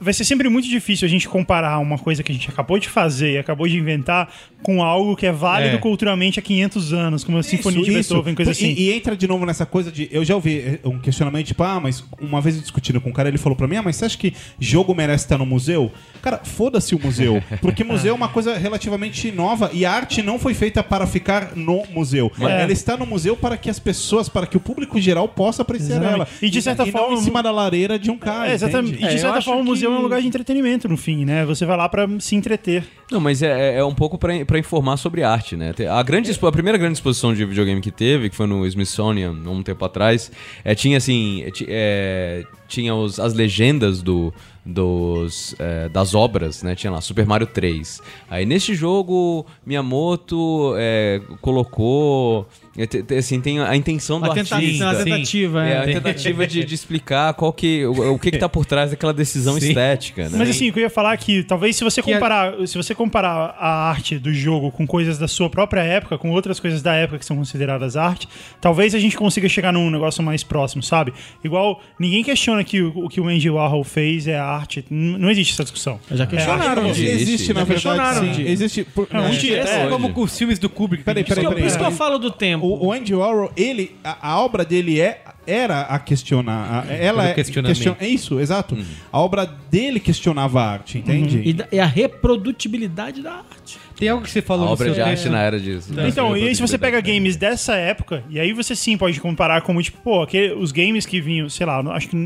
[0.00, 2.88] Vai ser sempre muito difícil a gente comparar uma coisa que a gente acabou de
[2.88, 5.78] fazer e acabou de inventar com algo que é válido É.
[5.78, 8.74] culturalmente há 500 anos, como a Sinfonia de Beethoven, coisa E- assim.
[8.76, 10.08] E, entra de novo nessa coisa de.
[10.12, 13.12] Eu já ouvi eh, um questionamento, tipo, ah, mas uma vez eu discutindo com um
[13.12, 15.90] cara, ele falou pra mim, ah, mas você acha que jogo merece estar no museu?
[16.20, 17.42] Cara, foda-se o museu.
[17.60, 21.56] Porque museu é uma coisa relativamente nova e a arte não foi feita para ficar
[21.56, 22.30] no museu.
[22.40, 22.62] É.
[22.62, 25.96] Ela está no museu para que as pessoas, para que o público geral possa apreciar
[25.96, 26.14] Exatamente.
[26.14, 26.28] ela.
[26.40, 28.48] E de certa não forma, em cima da lareira de um cara.
[28.50, 28.92] É, exatamente.
[28.94, 29.06] entende?
[29.06, 31.44] E de É, certa forma, o museu é um lugar de entretenimento, no fim, né?
[31.44, 32.84] Você vai lá pra se entreter.
[33.10, 35.74] Não, mas é, é- é um pouco pra, pra informar sobre arte, né?
[35.90, 39.62] A, grande, a primeira grande exposição de videogame que teve, que foi no Smithsonian, um
[39.62, 40.30] tempo atrás,
[40.64, 41.42] é, tinha assim.
[41.42, 44.32] é, é, tinha os- as legendas do,
[44.64, 46.74] dos, é, das obras, né?
[46.74, 48.00] Tinha lá Super Mario 3.
[48.30, 52.46] Aí neste jogo, Miyamoto é, colocou.
[52.78, 54.56] é, assim, tem a intenção do artista.
[54.56, 55.78] uma tentativa, É, é.
[55.78, 59.12] a tentativa de, de explicar qual que, o, o que, que tá por trás daquela
[59.12, 59.68] decisão Sim.
[59.68, 60.38] estética, né?
[60.38, 62.66] Mas assim, o que eu ia falar é que talvez se você Que a- comparar,
[62.66, 66.58] se você comparar a arte do jogo com coisas da sua própria época, com outras
[66.58, 68.26] coisas da época que são consideradas arte,
[68.60, 71.12] talvez a gente consiga chegar num negócio mais próximo, sabe?
[71.44, 75.52] Igual ninguém questiona que o, o que o Andy Warhol fez é arte, não existe
[75.52, 75.98] essa discussão.
[76.10, 76.86] Já questionaram.
[76.86, 77.72] É, Existe, na já verdade.
[77.72, 78.42] questionaram, Sim.
[78.42, 78.84] Existe.
[78.84, 81.04] Por, Não, um dia, É, é, como com os filmes do Kubrick.
[81.04, 81.60] Peraí, peraí, peraí.
[81.60, 82.66] Por isso que eu falo do tempo.
[82.66, 86.84] O, o Andy Warhol, ele, a, a obra dele é era a questionar.
[86.88, 88.76] a- ela é question- é isso, exato.
[89.10, 91.40] A obra dele questionava a arte, entende?
[91.44, 93.78] E, da- e a reprodutibilidade da arte.
[93.96, 95.92] Tem algo que você A falou no obra seu de arte na era disso.
[96.06, 99.62] Então, e aí se você pega games dessa época, e aí você sim pode comparar
[99.62, 102.16] como, tipo, pô, aquele, os games que vinham, sei lá, acho que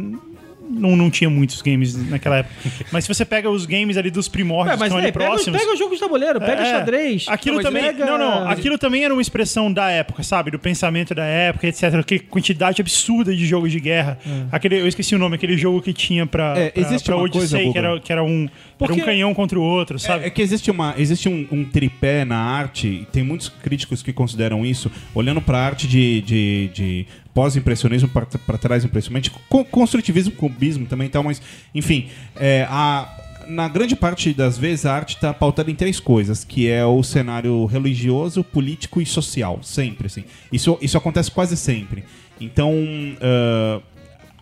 [0.77, 2.55] não, não tinha muitos games naquela época.
[2.93, 5.13] Mas se você pega os games ali dos primórdios, É, que mas estão ali é,
[5.13, 5.59] pega, próximos...
[5.61, 7.25] pega o jogo de tabuleiro, pega É, xadrez.
[7.29, 7.83] Aquilo Não, também.
[7.85, 8.49] pega- Não, não.
[8.49, 10.51] Aquilo também era uma expressão da época, sabe?
[10.51, 12.03] Do pensamento da época, etc.
[12.05, 14.19] Que quantidade absurda de jogos de guerra.
[14.53, 17.39] Aquele, eu esqueci o nome, aquele jogo que tinha pra, É, pra, existe pra Odyssey,
[17.65, 20.25] coisa, que, era, que era um, era Porque- um canhão contra o outro, sabe?
[20.25, 24.03] É, é que existe, uma, existe um, um tripé na arte, e tem muitos críticos
[24.03, 27.07] que consideram isso, olhando pra arte de, de, de
[27.37, 31.41] pós-impressionismo pra trás impressionante, con- construtivismo, cubismo também e tal, mas,
[31.75, 33.07] enfim, é, a,
[33.47, 37.03] na grande parte das vezes a arte está pautada em três coisas, que é o
[37.03, 40.25] cenário religioso, político e social, sempre, assim.
[40.51, 42.05] Isso, isso acontece quase sempre.
[42.41, 42.73] Então,
[43.21, 43.81] ah,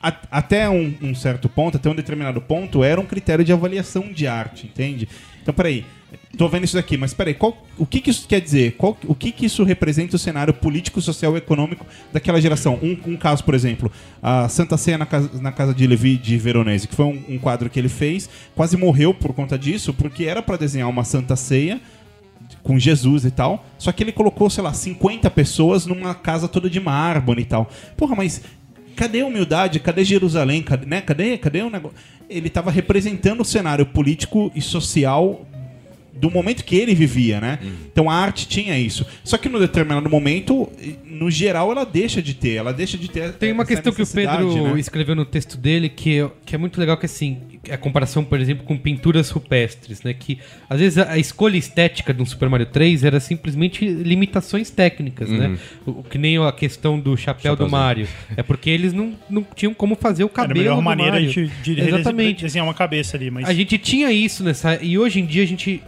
[0.01, 4.13] a- até um, um certo ponto, até um determinado ponto, era um critério de avaliação
[4.13, 5.09] de arte, entende?
[5.43, 5.85] Então, peraí,
[6.37, 8.73] tô vendo isso daqui, mas peraí, qual, o que, que isso quer dizer?
[8.77, 12.79] Qual, o que, que isso representa o cenário político, social e econômico daquela geração?
[12.83, 13.91] Um, um caso, por exemplo,
[14.23, 17.39] a Santa Ceia na casa, na casa de Levi de Veronese, que foi um, um
[17.39, 21.37] quadro que ele fez, quase morreu por conta disso, porque era para desenhar uma Santa
[21.37, 21.81] Ceia
[22.63, 23.65] com Jesus e tal.
[23.79, 27.71] Só que ele colocou, sei lá, 50 pessoas numa casa toda de mármore e tal.
[27.97, 28.43] Porra, mas
[28.97, 29.81] cadê a humildade?
[29.81, 30.63] Cadê Jerusalém?
[30.63, 31.01] Cadê, né?
[31.01, 31.97] cadê, cadê o negócio?
[32.29, 35.47] Ele estava representando o cenário político e social
[36.17, 37.59] do momento que ele vivia, né?
[37.93, 39.07] Então a arte tinha isso.
[39.23, 40.71] Só que no determinado momento,
[41.05, 42.55] no geral, ela deixa de ter.
[42.55, 43.33] Ela deixa de ter.
[43.33, 44.81] Tem uma questão que o Pedro né?
[44.81, 47.39] escreveu no texto dele que, é- que é muito legal, que assim,
[47.71, 50.15] a comparação, por exemplo, com pinturas rupestres, né?
[50.15, 50.39] Que
[50.69, 55.57] às vezes a, escolha estética de um Super Mario 3 era simplesmente limitações técnicas, né?
[55.87, 57.69] O, o que nem a questão do chapéu do.
[57.69, 58.07] Mario.
[58.37, 61.13] É porque eles não, não tinham como fazer o Era a cabelo melhor do maneira
[61.13, 61.31] Mario.
[61.31, 62.43] de, de Exatamente.
[62.43, 63.49] desenhar uma cabeça ali, mas...
[63.49, 64.79] A gente tinha isso nessa.
[64.83, 65.83] E hoje em dia a gente.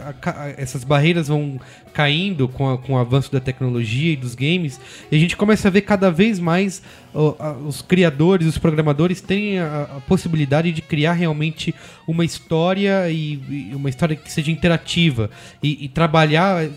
[0.57, 1.59] Essas barreiras vão
[1.93, 4.79] caindo com, a- com o avanço da tecnologia e dos games.
[5.11, 6.81] E a gente começa a ver cada vez mais
[7.13, 11.73] ó, a- os criadores, os programadores terem a, a possibilidade de criar realmente
[12.07, 15.29] uma história e, e uma história que seja interativa.
[15.61, 16.67] E, e trabalhar.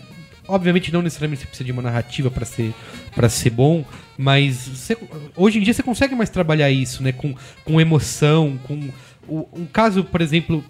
[0.47, 2.73] Obviamente não necessariamente você precisa de uma narrativa para ser
[3.15, 3.85] para ser bom,
[4.17, 4.97] mas você-
[5.35, 7.33] hoje em dia você consegue mais trabalhar isso, né, com,
[7.63, 8.89] com emoção, com
[9.29, 10.63] um caso, por exemplo,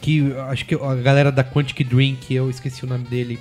[0.00, 3.38] que acho que a galera da Quantic Dream, que eu esqueci o nome dele,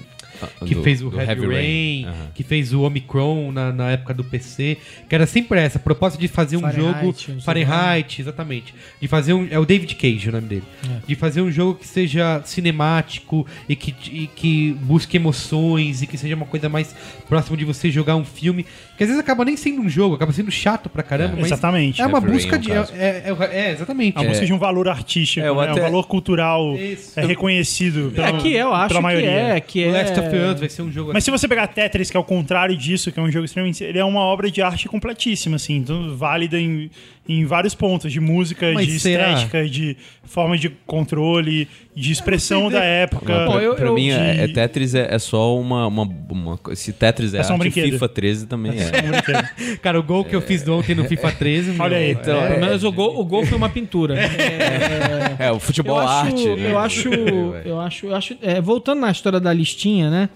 [0.66, 2.14] que Do- fez o do Heavy, Rain, Aham.
[2.34, 4.78] que fez o Omicron na, na época do PC,
[5.08, 9.34] que era sempre essa, a proposta de fazer um Fahrenheit, jogo Fahrenheit, exatamente, de fazer
[9.34, 10.64] um, é o David Cage o nome dele,
[11.08, 16.18] de fazer um jogo que seja cinemático e que, e que busque emoções e que
[16.18, 16.96] seja uma coisa mais
[17.28, 18.66] próxima de você jogar um filme,
[18.98, 22.02] que às vezes acaba nem sendo um jogo, acaba sendo chato pra caramba, mas Exatamente.
[22.02, 22.94] é uma Heavy Rain busca é um de caso.
[22.96, 24.18] é, é, é, exatamente.
[24.18, 25.62] A busca de um valor artístico, É, né?
[25.72, 27.20] até- um valor cultural Isso.
[27.20, 29.30] é reconhecido pela, É que eu acho pela que maioria.
[29.30, 29.91] é, que O é...
[30.04, 32.24] Last of Us vai ser um jogo Mas se você pegar Tetris, que é o
[32.24, 33.84] contrário disso, que é um jogo extremamente.
[33.84, 36.90] Ele é uma obra de arte completíssima, assim, então, válida em,
[37.28, 39.32] em vários pontos, de música, Mas de será?
[39.34, 39.95] estética, de
[40.26, 43.45] forma de controle, de expressão da época.
[43.45, 46.59] Pô, eu- pra eu- mim, é, de- é Tetris é, é só uma, uma, uma.
[46.76, 47.91] Se Tetris é, É só um arte, brinquedo.
[47.93, 48.91] FIFA 13 também é.
[49.82, 51.76] Cara, o gol que eu fiz do ontem no FIFA 13.
[51.80, 52.09] Olha aí.
[52.13, 54.15] meu, Então, é- Pelo menos o gol, o gol foi uma pintura.
[55.39, 56.71] É, É, o futebol eu acho, arte, né?
[56.71, 57.09] eu acho,
[57.65, 60.30] eu acho, eu acho, é, voltando na história da listinha, né?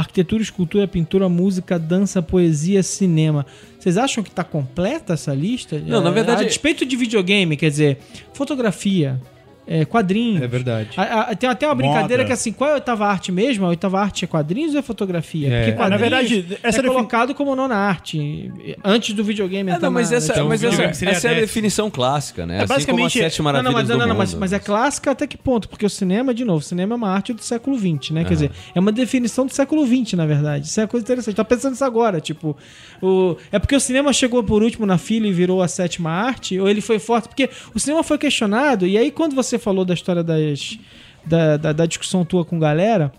[0.00, 3.46] Arquitetura, escultura, pintura, música, dança, poesia, cinema.
[3.78, 5.78] Vocês acham que tá completa essa lista?
[5.78, 7.98] Não, na É, verdade- A despeito de videogame, quer dizer,
[8.34, 9.18] fotografia,
[9.66, 10.42] é, quadrinhos.
[10.42, 10.90] É verdade.
[10.96, 11.86] A- a- tem até uma Moda.
[11.88, 13.64] brincadeira que assim, qual é a oitava arte mesmo?
[13.66, 15.48] A oitava arte é quadrinhos ou é fotografia?
[15.52, 15.64] É.
[15.70, 18.52] Porque Ah, na verdade, essa é defini- colocado como nona arte.
[18.84, 22.46] Antes do videogame É, não, mas essa, Então, mas essa, essa é a definição clássica,
[22.46, 22.54] né?
[22.54, 24.40] É, assim basicamente- como as sete Não, não, maravilhas mas, não, do não, mas, mundo.
[24.40, 25.68] mas é clássica até que ponto?
[25.68, 28.24] Porque o cinema, de novo, o cinema é uma arte do século XX, né?
[28.24, 30.66] Quer dizer, é uma definição do século XX, na verdade.
[30.66, 31.34] Isso é uma coisa interessante.
[31.34, 32.56] Tá pensando nisso agora, tipo,
[33.02, 33.36] o...
[33.50, 36.68] é porque o cinema chegou por último na fila e virou a sétima arte, ou
[36.68, 37.28] ele foi forte?
[37.28, 40.78] Porque o cinema foi questionado, e aí quando você falou da história das,
[41.24, 43.12] da, da, da discussão tua com galera,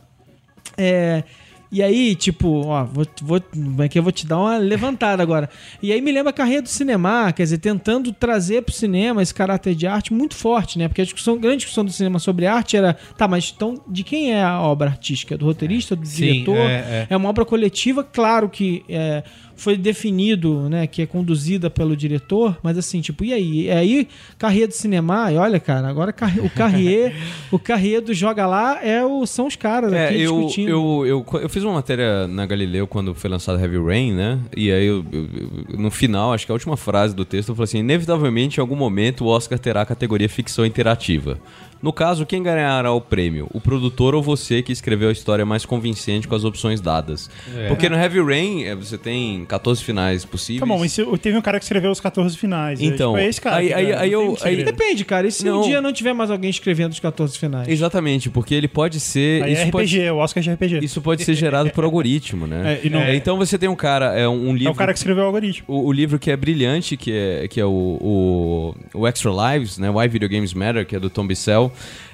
[0.78, 1.24] é.
[1.70, 3.42] E aí, tipo, ó, vou, vou,
[3.80, 5.50] é que eu vou te dar uma levantada agora.
[5.82, 9.34] E aí me lembra a carreira do cinema, quer dizer, tentando trazer pro cinema esse
[9.34, 10.88] caráter de arte muito forte, né?
[10.88, 14.04] Porque a discussão, a grande discussão do cinema sobre arte era, tá, mas então de
[14.04, 15.38] quem é a obra artística?
[15.38, 16.56] Do roteirista, do Sim, diretor?
[16.56, 17.18] é, é.
[17.18, 19.24] uma obra coletiva, claro que é,
[19.58, 23.62] foi definido, né, que é conduzida pelo diretor, mas assim, tipo, e aí?
[23.66, 27.14] E aí, Carrier do cinema, e olha, cara, agora o Carrier,
[27.51, 30.70] o Carrier do Joga Lá é o, são os caras É, aqui eu, discutindo.
[30.70, 34.39] eu, eu, eu fiz uma matéria na Galileu quando foi lançado Heavy Rain, né?
[34.55, 35.28] E aí, eu- eu-
[35.72, 38.62] eu- no final, acho que a última frase do texto, eu falei assim: inevitavelmente, em
[38.62, 41.39] algum momento, o Oscar terá a categoria ficção interativa.
[41.82, 43.48] No caso, quem ganhará o prêmio?
[43.54, 47.30] O produtor ou você que escreveu a história mais convincente com as opções dadas?
[47.68, 50.60] Porque no Heavy Rain, é, você tem 14 finais possíveis.
[50.60, 52.82] Tá bom, mas teve um cara que escreveu os 14 finais.
[52.82, 53.56] Então, é, tipo, é esse cara.
[53.58, 54.64] aí- que aí- aí eu- aí-.
[54.64, 55.28] Depende, cara.
[55.28, 55.62] E se um Não.
[55.62, 57.68] dia não tiver mais alguém escrevendo os 14 finais?
[57.68, 59.44] Exatamente, porque ele pode ser.
[59.44, 60.80] Aí é isso pode- RPG, o Oscar de RPG.
[60.84, 62.80] Isso pode ser gerado por algoritmo, né?
[62.84, 64.68] É, e não- É, então você tem um cara, é um livro.
[64.70, 65.66] É o cara que escreveu o algoritmo.
[65.68, 67.70] o, o livro que é brilhante, que é, que é o,
[68.94, 69.90] o, o Extra Lives, né?
[69.90, 71.66] Why Video Games Matter, que é do Tom Bissell.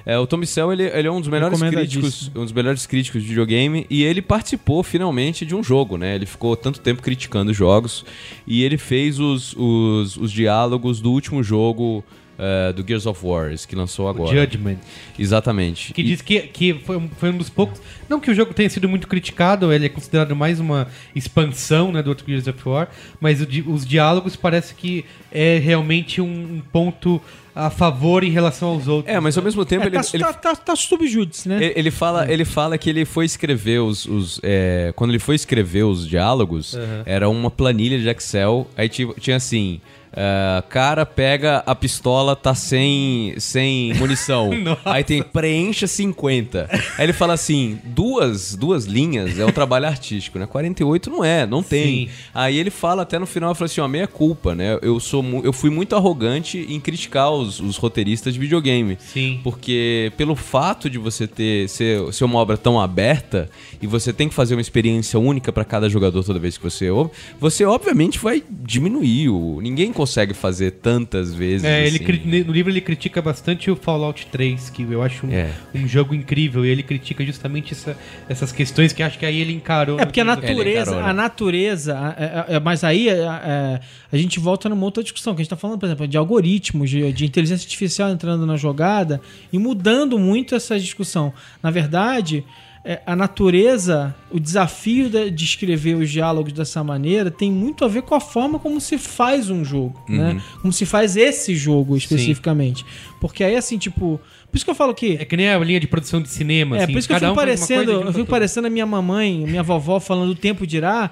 [0.06, 3.22] É, o Tom Bissell, ele, ele é um dos melhores críticos, um dos melhores críticos
[3.22, 6.14] de videogame e ele participou finalmente de um jogo, né?
[6.14, 8.04] Ele ficou tanto tempo criticando jogos
[8.46, 12.04] e ele fez os, os, os diálogos do último jogo
[12.36, 14.40] eh, do Gears of War, que lançou agora.
[14.40, 14.78] Judgment.
[15.16, 15.92] Exatamente.
[15.92, 17.80] Que E- diz que, que foi, um, foi um dos poucos.
[18.08, 22.02] Não que o jogo tenha sido muito criticado, ele é considerado mais uma expansão né,
[22.02, 22.88] do outro Gears of War,
[23.20, 27.22] mas o os diálogos parece que é realmente um, um ponto
[27.54, 29.14] a favor em relação aos outros.
[29.14, 31.56] É, mas ao mesmo tempo É, ele, tá, ele tá, tá, tá subjúdice, né?
[31.56, 34.06] Ele, ele fala, ele fala que ele foi escrever os.
[34.06, 36.76] os, é, quando ele foi escrever os diálogos,
[37.06, 38.66] era uma planilha de Excel.
[38.76, 39.80] Aí tinha, tinha assim.
[40.16, 44.50] É, cara pega a pistola, tá sem, sem munição.
[44.84, 46.68] Aí tem preencha 50.
[46.70, 50.46] Aí ele fala assim: duas, duas linhas é o trabalho artístico, né?
[50.46, 52.06] 48 não é, não tem.
[52.06, 52.12] Sim.
[52.32, 54.78] Aí ele fala até no final, fala assim: ó, meia culpa, né?
[54.82, 58.96] Eu, sou eu fui muito arrogante em criticar os, os roteiristas de videogame.
[59.00, 59.40] Sim.
[59.42, 63.50] Porque pelo fato de você ter ser, ser uma obra tão aberta
[63.82, 66.88] e você tem que fazer uma experiência única para cada jogador toda vez que você
[66.90, 67.10] ouve,
[67.40, 69.60] você obviamente vai diminuir o.
[69.60, 70.03] Ninguém consegue
[70.34, 71.64] fazer tantas vezes.
[71.64, 72.04] É, ele assim.
[72.04, 75.50] cri- no livro ele critica bastante o Fallout 3, que eu acho um, É.
[75.74, 77.96] um jogo incrível, e ele critica justamente essa-
[78.28, 79.98] essas questões que acho que aí ele encarou.
[80.00, 80.40] É porque a livro.
[80.42, 81.10] natureza, encarou, né?
[81.10, 85.46] a natureza, a- a- mas aí a gente volta numa outra discussão, que a gente
[85.52, 89.20] está falando, por exemplo, de algoritmos, de, de inteligência artificial entrando na jogada
[89.52, 91.32] e mudando muito essa discussão.
[91.62, 92.44] Na verdade,
[92.86, 97.88] é, a natureza, o desafio de, de escrever os diálogos dessa maneira tem muito a
[97.88, 100.38] ver com a forma como se faz um jogo, né?
[100.60, 102.84] Como se faz esse jogo especificamente.
[103.20, 104.20] Porque aí, assim, tipo...
[104.50, 105.16] Por isso que eu falo que...
[105.18, 106.76] É que nem a linha de produção de cinema.
[106.76, 109.46] É, assim, por isso que eu fico um parecendo, eu fico parecendo a minha mamãe,
[109.46, 111.10] minha vovó falando o tempo dirá.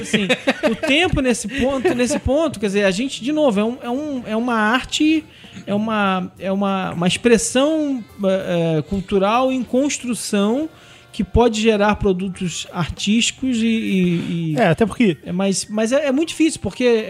[0.00, 0.28] Assim,
[0.70, 3.90] o tempo nesse ponto, nesse ponto, quer dizer, a gente de novo é, um, é,
[3.90, 5.24] um, é uma arte,
[5.66, 10.68] é uma é uma, uma expressão eh, cultural em construção
[11.14, 16.06] que pode gerar produtos artísticos e, e- e- É, até porque é, mas, mas é,
[16.06, 17.06] é muito difícil, porque é,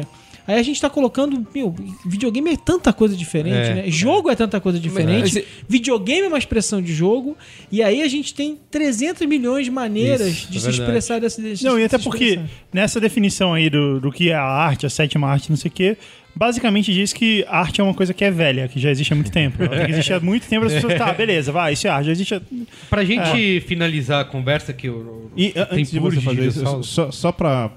[0.46, 1.46] aí a gente tá colocando.
[1.54, 1.74] Meu,
[2.04, 3.84] videogame é tanta coisa diferente, É, né?
[3.90, 5.34] Jogo é tanta coisa diferente.
[5.34, 7.36] Mas- Videogame é uma expressão de jogo.
[7.70, 10.82] E aí a gente tem 300 milhões de maneiras Isso, de é se verdade.
[10.82, 11.42] expressar dessa.
[11.42, 12.50] de Não, e até porque expressar.
[12.72, 15.72] nessa definição aí do, do que é a arte, a sétima arte, não sei o
[15.72, 15.96] quê,
[16.34, 19.32] basicamente diz que arte é uma coisa que é velha, que já existe há muito
[19.32, 19.62] tempo.
[19.62, 22.06] Ela tem que existir há muito tempo, as pessoas, tá, beleza, vai, isso é arte,
[22.06, 22.40] já existe há...
[22.90, 25.30] Pra gente finalizar a conversa que eu.
[25.36, 27.70] E antes de você fazer isso, só, só pra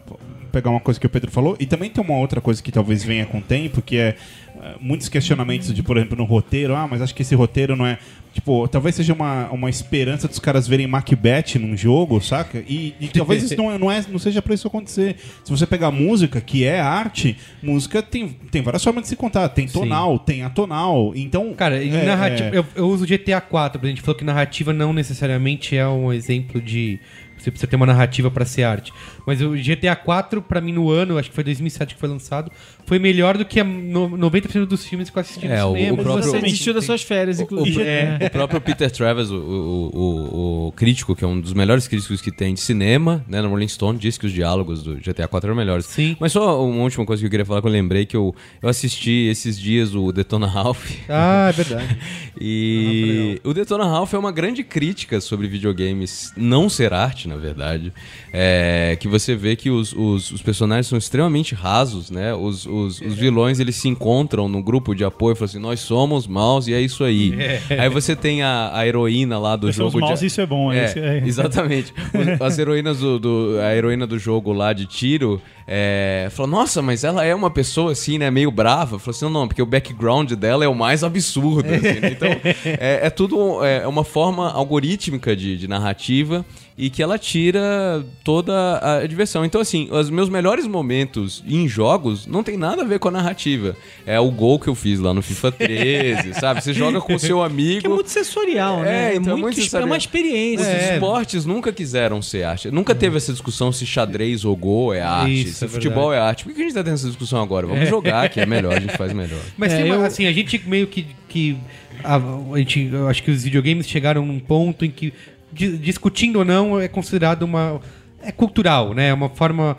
[0.50, 3.04] pegar uma coisa que o Pedro falou, e também tem uma outra coisa que talvez
[3.04, 4.16] venha com o tempo, que é
[4.62, 7.86] eh, muitos questionamentos de, por exemplo, no roteiro, ah, mas acho que esse roteiro não
[7.86, 7.98] é.
[8.34, 12.64] Tipo, talvez seja uma, uma esperança dos caras verem Macbeth num jogo, saca?
[12.68, 15.16] E, e talvez isso não, é, não, é, não seja pra isso acontecer.
[15.44, 19.50] Se você pegar música, que é arte, música tem, tem várias formas de se contar.
[19.50, 21.14] Tem tonal, tem atonal.
[21.16, 21.54] Então.
[21.54, 22.50] Cara, é, narrativa.
[22.50, 26.14] é- Eu, eu uso GTA 4, a gente falou que narrativa não necessariamente é um
[26.14, 27.00] exemplo de.
[27.38, 28.92] Você precisa ter uma narrativa pra ser arte.
[29.30, 32.52] Mas o GTA 4, pra mim, no ano, acho que foi 2007 que foi lançado,
[32.86, 35.76] foi melhor do que a no- 90% dos filmes que eu assisti É, no o-
[35.76, 35.94] cinema.
[35.94, 37.82] o próprio- Você desistiu das suas férias, O, inclusive.
[37.84, 38.18] É.
[38.26, 42.22] o próprio Peter Travers, o, o, o- o crítico, que é um dos melhores críticos
[42.22, 45.48] que tem de cinema, né, no Rolling Stone, disse que os diálogos do GTA 4
[45.50, 45.86] eram melhores.
[45.86, 46.18] Sim.
[46.20, 48.68] Mas só uma última coisa que eu queria falar que eu lembrei que eu, eu
[48.70, 50.90] assisti esses dias o Detona Ralph.
[51.08, 51.98] Ah, é verdade.
[52.42, 57.92] E o Detona Ralph é uma grande crítica sobre videogames não ser arte, na verdade.
[58.32, 62.34] É, que você vê que os, os, os personagens são extremamente rasos, né?
[62.34, 65.80] Os, os, os vilões eles se encontram no grupo de apoio e falam assim: nós
[65.80, 67.34] somos maus e é isso aí.
[67.80, 70.06] Aí você tem a, a heroína lá do Nós somos jogo.
[70.06, 70.26] maus de...
[70.28, 71.24] isso é bom, é É, é.
[71.28, 71.94] exatamente.
[72.40, 77.04] As heroínas do, do- A heroína do jogo lá de tiro é, falou: Nossa, mas
[77.04, 78.30] ela é uma pessoa assim, né?
[78.32, 78.98] Meio brava.
[79.00, 81.70] Falou assim: Não, não, porque o background dela é o mais absurdo.
[81.74, 82.12] assim, né?
[82.12, 82.30] Então,
[82.66, 86.46] é, é tudo é uma forma algorítmica de, de narrativa
[86.82, 89.44] e que ela tira toda a diversão.
[89.44, 93.12] Então, assim, os meus melhores momentos em jogos não tem nada a ver com a
[93.12, 93.76] narrativa.
[94.06, 96.64] É o gol que eu fiz lá no FIFA 13, sabe?
[96.64, 97.82] Você joga com o seu amigo.
[97.82, 99.12] Que é muito sensorial, né?
[99.12, 99.88] É, então é muito, muito é sensorial.
[99.90, 100.66] uma experiência.
[100.66, 100.94] Os É.
[100.94, 102.72] esportes nunca quiseram ser arte.
[102.72, 106.20] Nunca teve essa discussão se xadrez ou gol é arte, Isso, se é futebol é
[106.20, 106.46] arte.
[106.46, 107.68] Por que a gente tá tendo essa discussão agora?
[107.68, 109.40] Vamos jogar que é melhor, a gente faz melhor.
[109.58, 111.06] Mas É, tem uma- eu- assim, a gente meio que.
[111.28, 111.58] que
[112.04, 115.14] a, a gente, eu acho que os videogames chegaram num ponto em que,
[115.52, 117.80] di- discutindo ou não, é considerado uma.
[118.22, 119.08] É cultural, né?
[119.10, 119.78] É uma forma.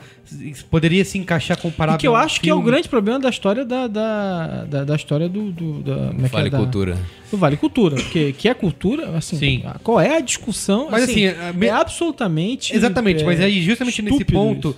[0.71, 1.99] Poderia se encaixar comparável.
[1.99, 4.97] E que eu acho que é o grande problema da história da, da, da, da
[4.97, 6.39] história do, do, da, como é que é?
[6.39, 6.99] Vale Da- cultura.
[7.31, 7.97] do Vale Cultura.
[7.97, 9.63] Que, que é cultura, assim, Sim.
[9.85, 10.89] qual é a discussão?
[10.91, 12.75] Mas, assim, assim, me- é absolutamente.
[12.75, 14.75] Exatamente, é, mas aí justamente nesse ponto.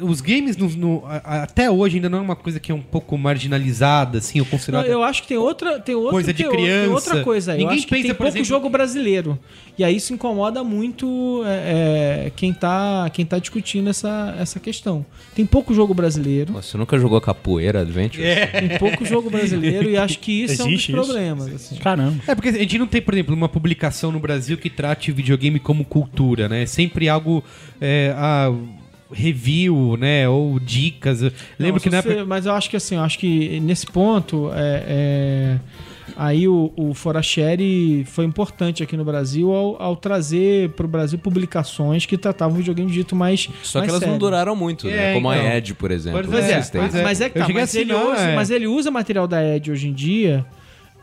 [0.00, 3.16] Os games no- no- até hoje ainda não é uma coisa que é um pouco
[3.16, 4.86] marginalizada, assim, ou Não, considerada.
[4.88, 6.90] eu acho que tem outra, tem outra, Coisa de tem, tem criança.
[6.92, 7.58] outra coisa aí.
[7.58, 9.38] Eu Ninguém acho que pensa, tem por pouco exemplo, jogo brasileiro.
[9.78, 15.04] E aí isso incomoda muito é, é, quem, tá, quem tá discutindo essa, essa questão.
[15.34, 16.52] Tem pouco jogo brasileiro.
[16.52, 18.22] Nossa, Você nunca jogou capoeira Adventure?
[18.58, 20.92] Tem pouco jogo brasileiro e acho que isso Existe é um isso?
[20.92, 21.54] dos problemas.
[21.54, 21.76] assim.
[21.76, 22.22] Caramba.
[22.26, 25.58] É porque a gente não tem, por exemplo, uma publicação no Brasil que trate videogame
[25.58, 26.62] como cultura, né?
[26.62, 27.44] É sempre algo.
[27.80, 28.50] É, a
[29.12, 30.28] review, né?
[30.28, 31.22] Ou dicas.
[31.22, 32.24] Eu Lembro Não, que na você- época.
[32.26, 35.58] Mas eu acho que assim, eu acho que nesse ponto é, é,
[36.16, 41.18] Aí o, o Forashare foi importante aqui no Brasil ao, ao trazer para o Brasil
[41.18, 44.18] publicações que tratavam o videogame de jeito mais Só que mais elas não sério.
[44.20, 45.10] duraram muito, né?
[45.10, 45.46] É, Como então.
[45.46, 46.20] a Edge, por exemplo.
[46.20, 46.52] Pois Pois né?
[46.52, 47.02] é, pois é.
[47.02, 48.34] mas é que tá, mas, ele assinar, usa, é.
[48.36, 50.46] mas ele usa material da Edge hoje em dia.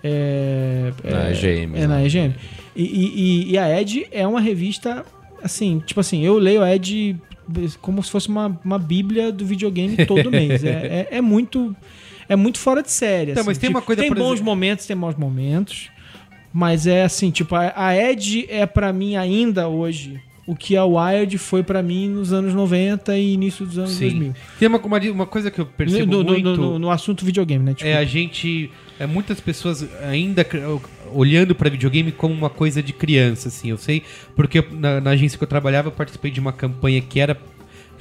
[0.04, 2.06] É, Na EGM, É, na né?
[2.06, 2.34] EGM.
[2.76, 5.06] E, e- e- e a Edge é uma revista,
[5.44, 7.16] assim, tipo assim, eu leio a Edge
[7.82, 10.64] como se fosse uma, uma bíblia do videogame todo mês.
[10.64, 11.76] É, é, é muito
[12.30, 13.32] é muito fora de série.
[13.32, 13.50] Então, assim.
[13.50, 15.90] mas tem Tipo, uma coisa, Tem bons exemplo- momentos, tem maus momentos.
[16.54, 20.84] Mas é assim, tipo, a, a Edge é pra mim ainda hoje o que a
[20.86, 24.34] Wired foi pra mim nos anos 90 e início dos anos 2000.
[24.60, 26.56] Tem uma, uma, uma coisa que eu percebo No, no- muito...
[26.58, 27.74] no- no assunto videogame, né?
[27.74, 28.70] Tipo, É a gente.
[29.00, 30.44] É, muitas pessoas ainda
[31.14, 33.70] olhando pra videogame como uma coisa de criança, assim.
[33.70, 34.04] Eu sei,
[34.36, 37.38] porque na, na agência que eu trabalhava, eu participei de uma campanha que era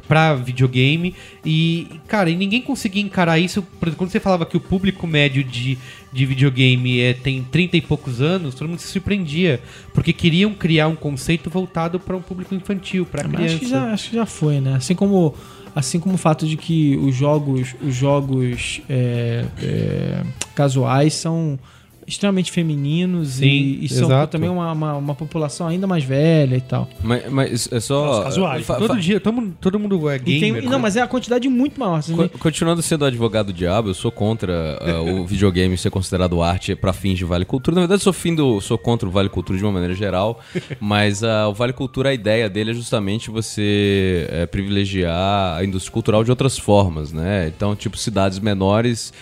[0.06, 3.62] pra videogame e, cara, e ninguém conseguia encarar isso.
[3.62, 5.78] Por exemplo, quando você falava que o público médio de,
[6.12, 9.60] de videogame é, tem 30 e poucos anos, todo mundo se surpreendia,
[9.94, 13.54] porque queriam criar um conceito voltado pra um público infantil, pra Mas criança.
[13.54, 14.74] acho que, já, acho que já foi, né?
[14.74, 15.34] Assim como,
[15.74, 20.22] assim como o fato de que os jogos, os jogos é, é,
[20.54, 21.58] casuais são
[22.06, 26.60] extremamente femininos Sim, e, e são também uma, uma, uma população ainda mais velha e
[26.60, 26.88] tal.
[27.02, 28.22] Mas, mas é só.
[28.24, 28.66] Casuais.
[28.66, 30.64] Todo dia, todo mundo, todo mundo é E tem- gamer.
[30.64, 32.02] e não, mas é a quantidade muito maior.
[32.02, 36.74] Co- Continuando sendo advogado do diabo, eu sou contra ah, o videogame ser considerado arte
[36.74, 37.74] para fins de Vale Cultura.
[37.74, 40.40] Na verdade, sou, fim do, sou contra o Vale Cultura de uma maneira geral,
[40.80, 45.92] mas ah, o Vale Cultura, a ideia dele é justamente você eh, privilegiar a indústria
[45.92, 47.48] cultural de outras formas, né?
[47.54, 49.12] Então, tipo, cidades menores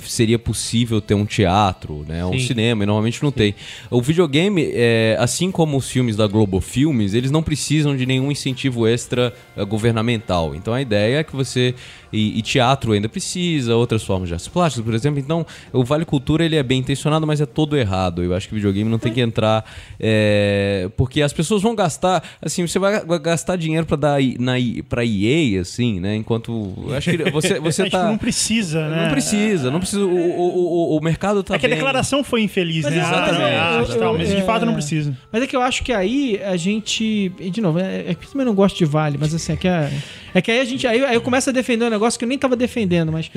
[0.00, 2.15] seria possível ter um teatro, né?
[2.24, 2.46] Um Sim.
[2.46, 3.54] cinema, e normalmente não tem.
[3.90, 8.30] O videogame, eh, assim como os filmes da Globo Filmes, eles não precisam de nenhum
[8.30, 10.54] incentivo extra eh, governamental.
[10.54, 11.74] Então a ideia é que você
[12.16, 15.18] e, e teatro ainda precisa, outras formas de artes plásticas, por exemplo.
[15.20, 18.22] Então, o Vale Cultura ele é bem intencionado, mas é todo errado.
[18.22, 19.64] Eu acho que videogame não tem que entrar
[20.00, 24.54] é, porque as pessoas vão gastar, assim, você vai gastar dinheiro para dar na
[24.88, 26.16] pra EA assim, né?
[26.16, 29.02] Enquanto acho que você você É, tá não precisa, né?
[29.04, 30.04] não precisa, não precisa.
[30.04, 33.00] O, o, o, o mercado tá É que a declaração foi infeliz, Mas né?
[33.00, 33.42] exatamente.
[33.42, 35.16] Ah, Eu- eu- tal, mas de é- fato não precisa.
[35.32, 37.32] Mas é que eu acho que aí a gente.
[37.38, 39.56] e De novo, é, é que eu também não gosto de Vale, mas assim, é
[39.56, 39.90] que, a-
[40.38, 40.86] é que aí a gente.
[40.86, 43.30] Aí, aí eu começo a defender um negócio que eu nem tava defendendo, mas.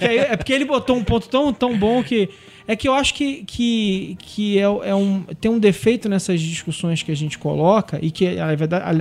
[0.00, 2.28] É, aí- é porque ele botou um ponto tão, tão bom que.
[2.68, 7.02] É que eu acho que, que, que é, é um, tem um defeito nessas discussões
[7.02, 8.24] que a gente coloca, e que,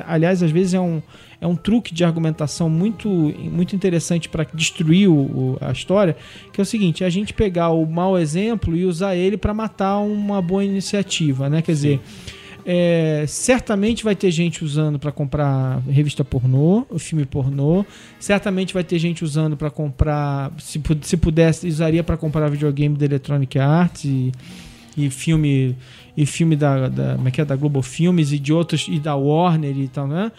[0.07, 0.99] aliás, às vezes é um,
[1.39, 6.17] é um truque de argumentação muito, muito interessante para destruir o- o- a história,
[6.51, 9.53] que é o seguinte: é a gente pegar o mau exemplo e usar ele para
[9.53, 11.61] matar uma boa iniciativa, né?
[11.61, 11.99] Quer dizer.
[12.65, 17.85] É, certamente vai ter gente usando para comprar revista pornô, o filme pornô.
[18.19, 23.05] Certamente vai ter gente usando para comprar, se, se pudesse, usaria para comprar videogame da
[23.05, 24.31] Electronic Arts e,
[24.97, 25.75] e filme
[26.15, 29.15] e filme da, da, é que é, da Global Filmes e de outros e da
[29.15, 30.31] Warner e tal, né?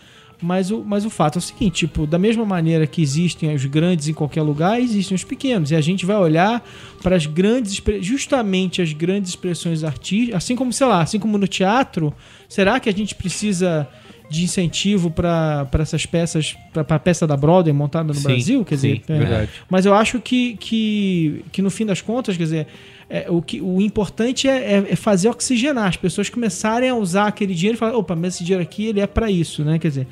[0.43, 3.65] Mas o, mas o fato é o seguinte, tipo, da mesma maneira que existem os
[3.65, 5.71] grandes em qualquer lugar, existem os pequenos.
[5.71, 6.63] E a gente vai olhar
[7.03, 11.47] para as grandes, justamente as grandes expressões artísticas, assim como, sei lá, assim como no
[11.47, 12.13] teatro,
[12.49, 13.89] será que a gente precisa
[14.29, 18.65] de incentivo para essas peças, para a peça da Broadway montada no Sim, Brasil?
[18.65, 19.51] Quer sim, dizer, é, verdade.
[19.69, 22.67] mas eu acho que, que, que no fim das contas, quer dizer,
[23.15, 27.27] é, o, que, o importante é, é- é fazer oxigenar, as pessoas começarem a usar
[27.27, 29.79] aquele dinheiro e falar, opa, mas esse dinheiro aqui ele é para isso, né?
[29.79, 30.07] Quer dizer,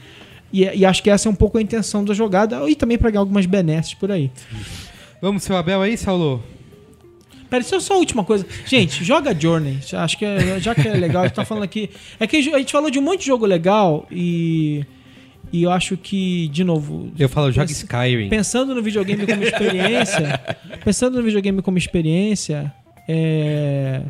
[0.53, 3.09] e, e acho que essa é um pouco a intenção da jogada e também para
[3.11, 4.31] ganhar algumas benesses por aí.
[5.23, 6.43] Vamos, seu Abel aí, Saulo?
[7.49, 8.47] Pera, isso é só a última coisa.
[8.67, 9.79] Gente, joga Journey.
[9.93, 11.89] Acho que é, já que é legal, a gente tá falando aqui.
[12.19, 14.85] É que a gente falou de um monte de jogo legal e.
[15.53, 18.29] E eu acho que, de novo, Eu falo, joga Skyrim.
[18.29, 20.41] pensando no videogame como experiência,
[20.85, 22.73] pensando no videogame como experiência,
[23.13, 24.03] é,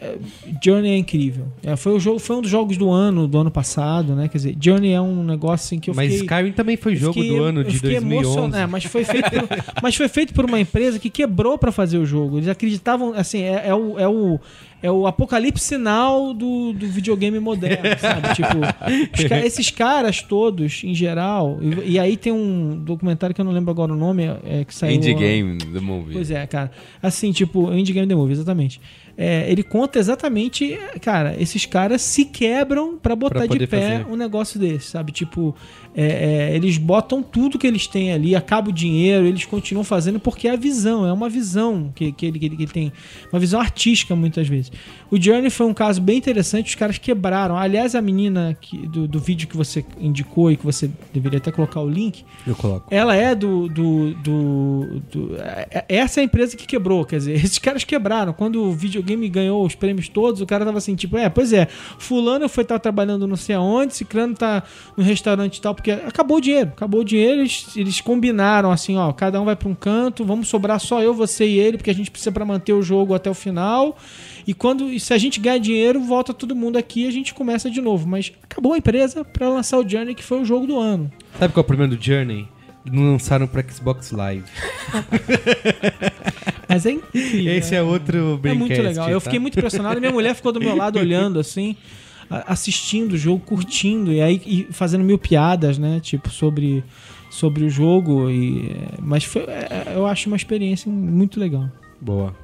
[0.00, 0.18] é,
[0.62, 1.46] Journey é incrível.
[1.62, 4.28] É, foi, o jogo, foi um dos jogos do ano, do ano passado, né?
[4.28, 6.26] Quer dizer, Journey é um negócio assim que eu Mas fiquei...
[6.26, 8.26] Skyrim também foi jogo fiquei- do ano de fiquei 2011.
[8.26, 9.48] emocionado, é, mas foi feito por,
[9.82, 12.36] mas foi feito por uma empresa que quebrou pra fazer o jogo.
[12.38, 14.38] Eles acreditavam, assim, é, é o, é o
[14.82, 18.34] é o apocalipse sinal do, do videogame moderno, sabe?
[18.34, 23.44] Tipo, ca- esses caras todos, em geral, e, e aí tem um documentário que eu
[23.44, 24.94] não lembro agora o nome, é, que saiu...
[24.96, 26.12] Indie Game, The Movie.
[26.14, 26.70] Pois é, cara.
[27.02, 28.80] Assim, tipo, Indie Game The Movie, exatamente.
[29.18, 34.06] é, ele conta exatamente, cara, esses caras se quebram pra botar Pra de pé fazer.
[34.12, 35.12] um negócio desse, sabe?
[35.12, 35.54] Tipo,
[35.94, 40.20] é, é, eles botam tudo que eles têm ali, acaba o dinheiro, eles continuam fazendo
[40.20, 42.92] porque é a visão, é uma visão que, que, ele, que, ele, tem,
[43.32, 44.70] uma visão artística muitas vezes.
[45.10, 47.56] O Journey foi um caso bem interessante, os caras quebraram.
[47.56, 51.50] Aliás, a menina que, do, do vídeo que você indicou e que você deveria até
[51.50, 52.86] colocar o link, Eu coloco.
[52.90, 53.68] ela é do.
[53.68, 57.04] do, do, do- é- essa é a empresa que quebrou.
[57.04, 58.32] Quer dizer, esses caras quebraram.
[58.32, 61.66] Quando o videogame ganhou os prêmios todos, o cara tava assim, tipo, é, pois é,
[61.98, 64.62] Fulano foi estar trabalhando não sei aonde, Ciclano tá
[64.96, 66.70] no restaurante e tal, porque acabou o dinheiro.
[66.76, 70.48] Acabou o dinheiro, eles, eles combinaram assim, ó, cada um vai pra um canto, vamos
[70.48, 73.30] sobrar só eu, você e ele, porque a gente precisa pra manter o jogo até
[73.30, 73.96] o final.
[74.46, 77.32] E quando e se a gente ganhar dinheiro, volta todo mundo aqui e a gente
[77.32, 78.06] começa de novo.
[78.06, 81.10] Mas acabou a empresa pra lançar o Journey, que foi o jogo do ano.
[81.38, 82.46] Sabe qual é o problema do Journey?
[82.84, 84.44] Não lançaram pra Xbox Live.
[86.68, 87.54] Mas é incrível.
[87.54, 89.10] Esse é outro É Braincast, muito legal.
[89.10, 89.24] Eu tá?
[89.24, 90.00] fiquei muito impressionado.
[90.00, 91.76] Minha mulher ficou do meu lado olhando assim,
[92.46, 96.00] assistindo o jogo, curtindo e aí e fazendo mil piadas, né?
[96.00, 96.84] Tipo sobre
[97.30, 101.68] sobre o jogo e é, mas foi, é, eu acho uma experiência muito legal.
[102.00, 102.34] Boa.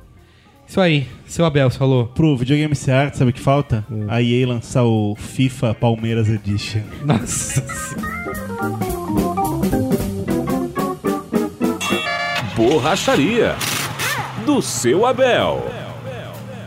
[0.67, 1.07] Isso aí.
[1.27, 2.07] Seu Abel falou.
[2.07, 3.87] Pro videogame Seart, sabe o que falta?
[4.09, 6.83] A EA lançar o FIFA Palmeiras Edition.
[7.07, 7.65] Nossa.
[12.57, 13.55] Borracharia
[14.45, 15.76] do seu Abel.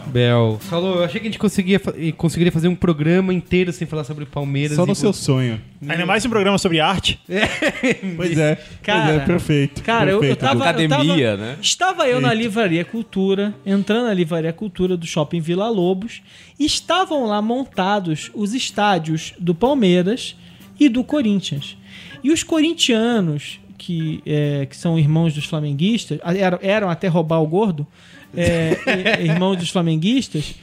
[0.10, 0.58] Bel.
[0.62, 1.80] Falou, eu achei que a gente conseguia,
[2.18, 4.76] conseguiria fazer um programa inteiro sem falar sobre o Palmeiras.
[4.76, 5.62] Só no seu sonho.
[5.88, 7.20] Ainda mais um programa sobre arte.
[8.16, 8.56] Pois é.
[8.84, 9.84] Cara, pois é, perfeito.
[9.84, 10.40] Cara, eu, eu perfeito.
[10.40, 10.60] tava.
[10.60, 11.58] eu Academia, tava- né?
[11.62, 16.22] Estava eu na Livraria Cultura, entrando na Livraria Cultura do Shopping Vila Lobos,
[16.60, 20.36] e estavam lá montados os estádios do Palmeiras
[20.80, 21.78] e do Corinthians.
[22.24, 27.48] E os corintianos, que, é, que são irmãos dos flamenguistas, eram, eram até roubar o
[27.48, 27.88] gordo,
[28.36, 30.56] é, irmãos dos flamenguistas,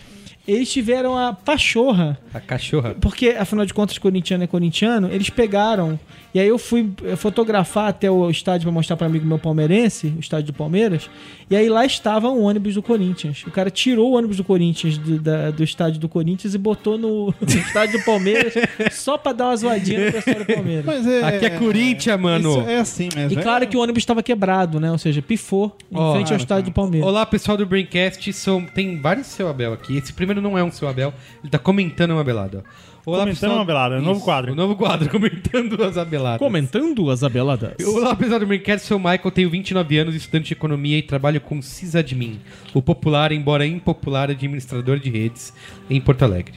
[0.46, 2.94] eles tiveram a pachorra A cachorra.
[3.00, 5.98] porque, afinal de contas, corintiano é corintiano, eles pegaram.
[6.34, 10.12] E aí eu fui eh, fotografar até o estádio pra mostrar pra amigo meu palmeirense,
[10.16, 11.08] o estádio do Palmeiras.
[11.48, 13.42] E aí lá estava um ônibus do Corinthians.
[13.46, 16.98] O cara tirou o ônibus do Corinthians do, da- do estádio do Corinthians e botou
[16.98, 18.52] no, no estádio do Palmeiras
[18.92, 20.84] só pra dar uma zoadinha no pessoal do Palmeiras.
[20.84, 22.50] Mas é, Aqui é Corinthians, mano.
[22.60, 23.38] Isso é assim mesmo.
[23.38, 24.92] E claro que o ônibus estava quebrado, né?
[24.92, 27.08] Ou seja, pifou em Ó, frente ao estádio do Palmeiras.
[27.08, 28.30] Olá, pessoal do Braincast.
[28.34, 28.62] São...
[28.66, 29.96] Tem vários seu Abel aqui.
[29.96, 31.12] Esse primeiro não é um seu Abel.
[31.42, 32.64] Ele tá comentando uma belada.
[33.04, 34.52] Olá, Comentando uma belada, é um novo quadro.
[34.52, 36.40] O novo quadro, comentando as abeladas.
[36.40, 37.74] Comentando as abeladas.
[37.86, 38.86] Olá, pessoal do Braincast.
[38.86, 42.40] Sou o Michael, tenho 29 anos, estudante de economia e trabalho com Sysadmin,
[42.74, 45.52] o popular, embora impopular, administrador de redes
[45.88, 46.54] em Porto Alegre.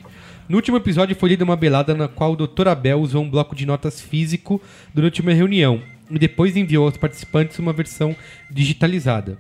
[0.50, 2.70] No último episódio foi lida uma belada na qual o Dr.
[2.70, 4.60] Abel usou um bloco de notas físico
[4.92, 8.16] durante uma reunião e depois enviou aos participantes uma versão
[8.50, 9.38] digitalizada.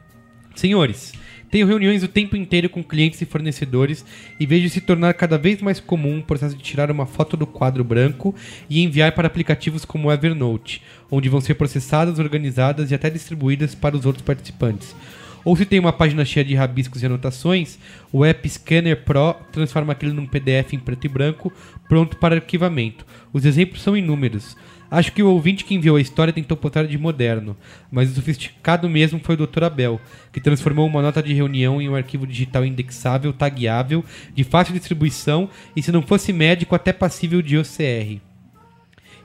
[0.54, 1.14] Senhores,
[1.52, 4.06] tenho reuniões o tempo inteiro com clientes e fornecedores
[4.40, 7.48] e vejo se tornar cada vez mais comum o processo de tirar uma foto do
[7.48, 8.36] quadro branco
[8.70, 13.74] e enviar para aplicativos como o Evernote, onde vão ser processadas, organizadas e até distribuídas
[13.74, 14.96] para os outros participantes.
[15.44, 17.80] Ou se tem uma página cheia de rabiscos e anotações,
[18.12, 21.52] o app Scanner Pro transforma aquilo num PDF em preto e branco,
[21.88, 23.06] pronto para arquivamento.
[23.32, 24.56] Os exemplos são inúmeros.
[24.92, 27.56] Acho que o ouvinte que enviou a história tentou botar de moderno,
[27.92, 29.66] mas o sofisticado mesmo foi o Dr.
[29.66, 34.74] Abel, que transformou uma nota de reunião em um arquivo digital indexável, tagueável, de fácil
[34.74, 38.20] distribuição e, se não fosse médico, até passível de OCR.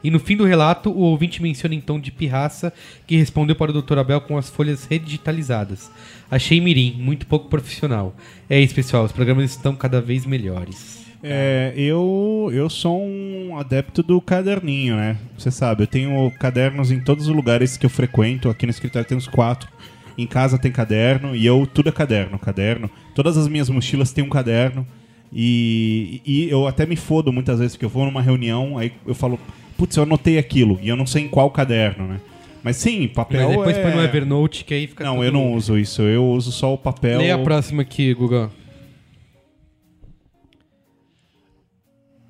[0.04, 2.70] E no fim do relato, o ouvinte menciona em tom de pirraça
[3.06, 3.98] que respondeu para o Dr.
[3.98, 5.90] Abel com as folhas redigitalizadas.
[6.30, 8.14] Achei mirim, muito pouco profissional.
[8.50, 11.04] É isso, pessoal, os programas estão cada vez melhores.
[11.22, 15.16] É, eu, eu sou um adepto do caderninho, né?
[15.36, 18.48] Você sabe, eu tenho cadernos em todos os lugares que eu frequento.
[18.48, 19.68] Aqui no escritório tem uns quatro.
[20.16, 22.90] Em casa tem caderno e eu tudo é caderno, caderno.
[23.14, 24.86] Todas as minhas mochilas têm um caderno.
[25.32, 29.14] E, e eu até me fodo muitas vezes porque eu vou numa reunião, aí eu
[29.14, 29.38] falo,
[29.76, 32.20] putz, eu anotei aquilo e eu não sei em qual caderno, né?
[32.62, 33.82] Mas sim, papel Mas depois é...
[33.82, 36.00] põe no Evernote, que aí fica Não, eu não uso isso.
[36.00, 37.18] Eu uso só o papel.
[37.18, 38.50] Leia a próxima aqui, Guga.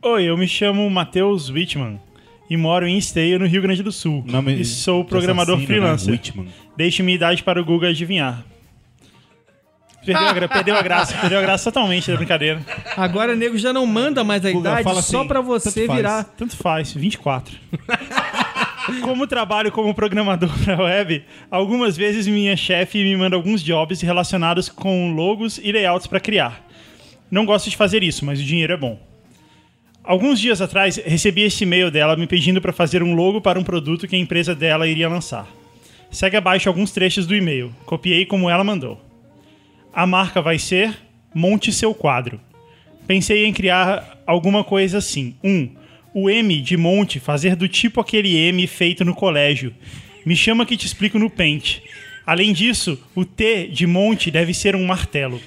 [0.04, 1.98] Oi, eu me chamo Matheus Wittmann
[2.48, 4.22] e moro em Esteio, no Rio Grande do Sul.
[4.26, 5.66] Nome e sou programador assassino, né?
[5.96, 6.12] freelancer.
[6.12, 6.48] Whitman.
[6.76, 8.44] Deixe minha idade para o Google adivinhar.
[10.04, 12.60] Perdeu a, gra- perdeu a graça, perdeu a graça totalmente da brincadeira.
[12.94, 15.72] Agora o nego já não manda mais a Guga, idade fala só assim, pra você
[15.72, 15.96] tanto faz.
[15.96, 16.24] virar.
[16.24, 17.56] Tanto faz, 24.
[19.00, 24.68] Como trabalho como programador para web, algumas vezes minha chefe me manda alguns jobs relacionados
[24.68, 26.62] com logos e layouts para criar.
[27.30, 29.13] Não gosto de fazer isso, mas o dinheiro é bom.
[30.04, 33.64] Alguns dias atrás, recebi este e-mail dela me pedindo para fazer um logo para um
[33.64, 35.48] produto que a empresa dela iria lançar.
[36.10, 37.74] Segue abaixo alguns trechos do e-mail.
[37.86, 39.02] Copiei como ela mandou.
[39.94, 40.94] A marca vai ser
[41.34, 42.38] monte seu quadro.
[43.06, 45.36] Pensei em criar alguma coisa assim.
[45.42, 45.50] 1.
[45.50, 45.70] Um,
[46.12, 49.72] o M de monte fazer do tipo aquele M feito no colégio.
[50.26, 51.82] Me chama que te explico no pente.
[52.26, 55.40] Além disso, o T de monte deve ser um martelo.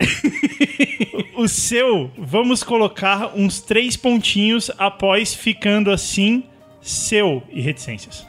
[1.38, 6.42] o seu, vamos colocar uns três pontinhos após ficando assim,
[6.80, 8.26] seu e reticências.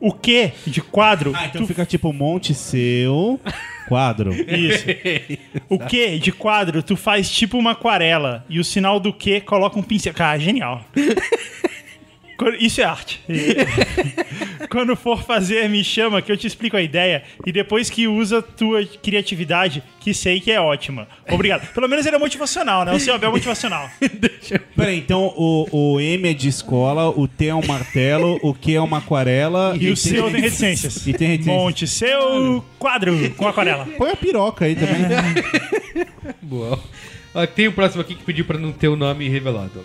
[0.00, 1.32] O que de quadro?
[1.36, 3.38] Ah, então tu fica tipo monte seu
[3.88, 4.32] quadro.
[4.32, 4.84] Isso.
[5.68, 9.78] O que de quadro tu faz tipo uma aquarela e o sinal do que coloca
[9.78, 10.14] um pincel.
[10.14, 10.84] Cara, genial.
[12.36, 13.20] Quando- Isso é arte.
[14.70, 18.42] Quando for fazer, me chama que eu te explico a ideia e depois que usa
[18.42, 21.06] tua criatividade, que sei que é ótima.
[21.30, 21.66] Obrigado.
[21.72, 22.92] Pelo menos ele é motivacional, né?
[22.92, 23.88] O seu Abel é motivacional.
[24.76, 28.74] Peraí, então o, o M é de escola, o T é um martelo, o Q
[28.74, 31.06] é uma aquarela E o seu tem reticências.
[31.06, 31.62] E tem reticências.
[31.62, 33.86] Monte seu quadro com aquarela.
[33.96, 34.96] Põe a piroca aí também.
[36.42, 36.78] Boa.
[37.34, 39.84] Ó, tem o próximo aqui que pediu pra não ter o nome revelado.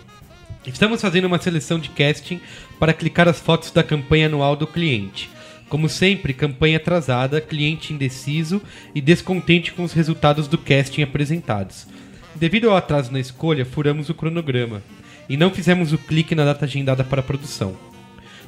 [0.66, 2.40] Estamos fazendo uma seleção de casting
[2.78, 5.28] para clicar as fotos da campanha anual do cliente.
[5.68, 8.62] Como sempre, campanha atrasada, cliente indeciso
[8.94, 11.86] e descontente com os resultados do casting apresentados.
[12.34, 14.82] Devido ao atraso na escolha, furamos o cronograma
[15.28, 17.74] e não fizemos o clique na data agendada para a produção.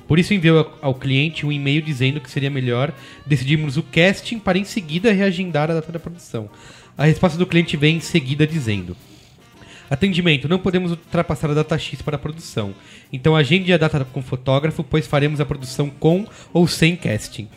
[0.06, 2.92] Por isso enviou ao- cliente um e-mail dizendo que seria melhor
[3.24, 6.50] decidirmos o casting para em seguida reagendar a data da produção.
[6.96, 8.94] A resposta do cliente vem em seguida dizendo:
[9.94, 12.74] Atendimento, não podemos ultrapassar a data X para a produção.
[13.12, 17.48] Então agende a data com o fotógrafo, pois faremos a produção com ou sem casting.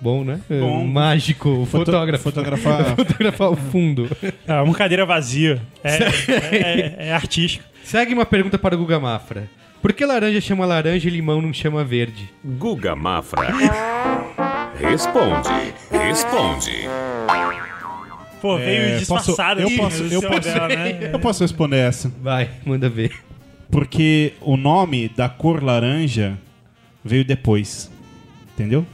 [0.00, 0.40] Bom, né?
[0.48, 0.84] É, Bom.
[0.86, 2.24] Mágico, fotógrafo.
[2.24, 2.84] Fotografar.
[2.96, 4.08] Fotografar o fundo.
[4.46, 5.60] É uma cadeira vazia.
[5.84, 7.64] É, é- é- é artístico.
[7.84, 9.48] Segue uma pergunta para o Guga Mafra.
[9.82, 12.30] Por que laranja chama laranja e limão não chama verde?
[12.44, 13.48] Guga Mafra.
[14.78, 15.48] Responde,
[15.90, 16.88] responde.
[18.40, 21.10] Pô, veio É, disfarçado posso- eu posso- eu posso- Abel, né?
[21.12, 22.10] Eu posso responder essa.
[22.22, 23.12] Vai, manda ver.
[23.70, 26.38] Porque o nome da cor laranja
[27.04, 27.90] veio depois.
[28.54, 28.84] Entendeu?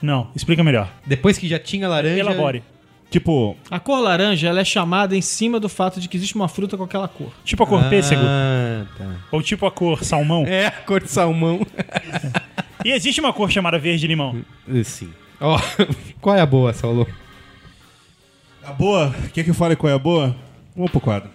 [0.00, 0.92] Não, explica melhor.
[1.06, 2.18] Depois que já tinha laranja.
[2.18, 2.62] Elabore.
[3.10, 6.48] Tipo, A cor laranja ela é chamada em cima do fato de que existe uma
[6.48, 7.30] fruta com aquela cor.
[7.44, 8.22] Tipo a cor pêssego.
[8.24, 9.16] Ah, tá.
[9.30, 10.44] Ou tipo a cor salmão.
[10.46, 11.60] É, a cor de salmão.
[12.84, 14.42] E existe uma cor chamada verde limão.
[14.82, 15.10] Sim.
[15.40, 15.56] Ó,
[16.20, 17.06] qual é a boa, Saulo?
[18.64, 19.14] A boa.
[19.32, 20.34] Quer que eu fale qual é a boa?
[20.74, 21.30] Vamos pro quadro.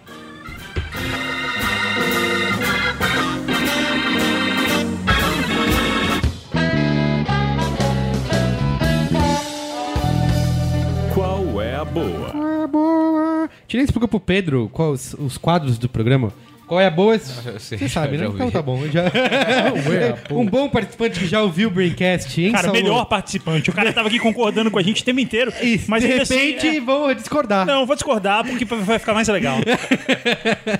[11.14, 12.30] Qual é a boa?
[12.30, 13.50] Qual é a boa?
[13.66, 16.32] Tirei explica pro Pedro qual os, os quadros do programa.
[16.68, 17.16] Qual é a boa?
[17.18, 18.30] Você sabe, já né?
[18.32, 18.86] Então tá bom.
[18.88, 19.04] Já...
[20.30, 22.80] um bom participante que já ouviu o Braincast, hein, Cara, Saulo?
[22.80, 23.70] melhor participante.
[23.70, 25.50] O cara tava aqui concordando com a gente o tempo inteiro.
[25.62, 27.66] Isso, mas de assim, repente é- vou discordar.
[27.66, 29.58] Não, vou discordar porque vai ficar mais legal.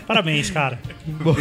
[0.06, 0.78] Parabéns, cara.
[1.06, 1.34] Bom.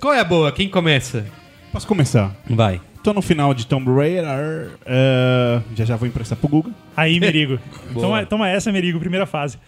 [0.00, 0.50] qual é a boa?
[0.50, 1.26] Quem começa?
[1.70, 2.34] Posso começar?
[2.48, 2.80] Vai.
[3.02, 4.70] Tô no final de Tomb Raider.
[4.86, 6.70] eh, já já vou emprestar pro Guga.
[6.96, 7.58] Aí, Merigo.
[7.94, 9.58] toma, toma essa, Merigo, primeira fase.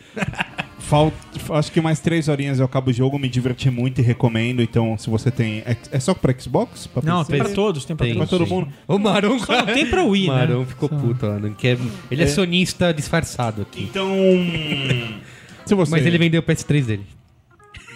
[0.87, 1.17] Falta,
[1.55, 4.61] acho que mais três horinhas eu acabo o jogo, me diverti muito e recomendo.
[4.61, 5.63] Então, se você tem.
[5.65, 6.87] É, é só pra Xbox?
[6.87, 7.33] Pra Não, PC?
[7.33, 8.17] tem pra todos, tem pra Tem.
[8.17, 8.69] Pra todo mundo?
[8.87, 9.39] O Marão...
[9.39, 10.39] Só não tem pra Wii, O né?
[10.39, 11.39] Marão ficou puto lá.
[11.39, 11.79] Não quer...
[12.11, 13.85] Ele é, sonista disfarçado aqui.
[13.85, 14.07] Então.
[15.65, 15.91] se você.
[15.91, 17.07] Mas ele vendeu o PS3 dele.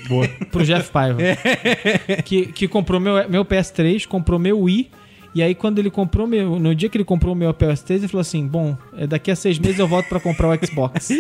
[0.08, 0.26] Boa.
[0.50, 1.18] Pro Jeff Paiva.
[2.24, 4.90] que, que comprou meu, meu PS3, comprou meu Wii.
[5.38, 6.58] E aí, quando ele comprou meu.
[6.58, 9.36] No dia que ele comprou o meu PS3, ele falou assim: Bom, é, daqui a
[9.36, 11.10] seis meses eu volto pra comprar o Xbox.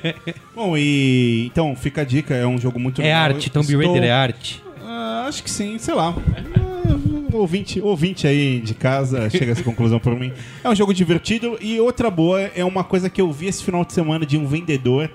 [0.56, 1.44] Bom, e.
[1.52, 3.22] Então, fica a dica, é um jogo muito É legal.
[3.24, 4.62] arte, Tomb Estou- Raider é arte.
[4.82, 6.14] Ah, acho que sim, sei lá.
[6.16, 10.32] Ah, Ouvinte, ouvinte aí de casa chega a essa conclusão por mim.
[10.64, 13.84] É um jogo divertido e outra boa é uma coisa que eu vi esse final
[13.84, 15.10] de semana de um vendedor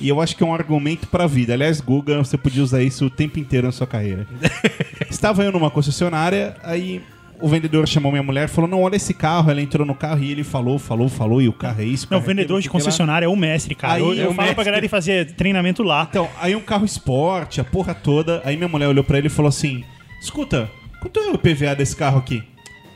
[0.00, 1.52] e eu acho que é um argumento pra vida.
[1.52, 4.26] Aliás, Guga, você podia usar isso o tempo inteiro na sua carreira.
[5.10, 7.02] Estava eu numa concessionária, aí
[7.40, 9.50] o vendedor chamou minha mulher e falou: Não, olha esse carro.
[9.50, 12.06] Ela entrou no carro e ele falou, falou, falou, e o carro é isso.
[12.06, 12.82] o Não, é vendedor de o que lá.
[12.82, 13.94] concessionária é o mestre, cara.
[13.94, 14.64] Aí eu é eu o falo pra mestre.
[14.64, 16.06] galera ir fazer treinamento lá.
[16.10, 18.42] Então, aí um carro esporte, a porra toda.
[18.44, 19.84] Aí minha mulher olhou pra ele e falou assim:
[20.20, 20.70] Escuta,
[21.00, 22.42] quanto é o PVA desse carro aqui?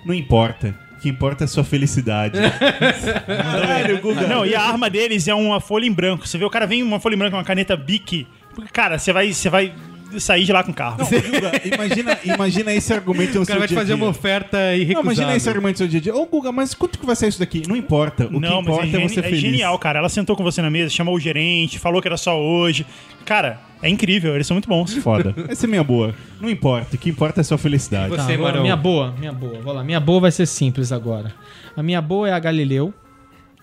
[0.04, 0.74] Não importa.
[0.98, 2.38] O que importa é a sua felicidade.
[3.26, 4.26] Caralho, Guga.
[4.26, 6.26] Não, e a arma deles é uma folha em branco.
[6.26, 8.26] Você vê o cara vem uma folha em branco, uma caneta Bic.
[8.54, 9.72] Porque, Cara, você vai, você vai
[10.20, 10.98] sair de lá com o carro.
[10.98, 13.96] Não, Guga, imagina, imagina esse argumento no O cara seu vai te dia fazer dia.
[14.04, 15.02] uma oferta Não, irrecusável.
[15.12, 16.14] imagina esse argumento no seu dia a dia.
[16.16, 17.62] Ô, Guga, mas quanto que vai sair isso daqui?
[17.68, 18.24] Não importa.
[18.26, 19.40] O que Não, mas importa é, é, geni- você é feliz.
[19.40, 19.98] genial, cara.
[19.98, 22.84] Ela sentou com você na mesa, chamou o gerente, falou que era só hoje.
[23.24, 24.94] Cara, é incrível, eles são muito bons.
[24.96, 25.34] Foda.
[25.48, 26.14] Essa é minha boa.
[26.40, 26.96] Não importa.
[26.96, 28.10] O que importa é a sua felicidade.
[28.10, 28.62] Você, Tá, agora, Marão.
[28.62, 29.60] minha boa, minha boa.
[29.60, 29.84] Vou lá.
[29.84, 31.32] Minha boa vai ser simples agora.
[31.76, 32.92] A minha boa é a Galileu.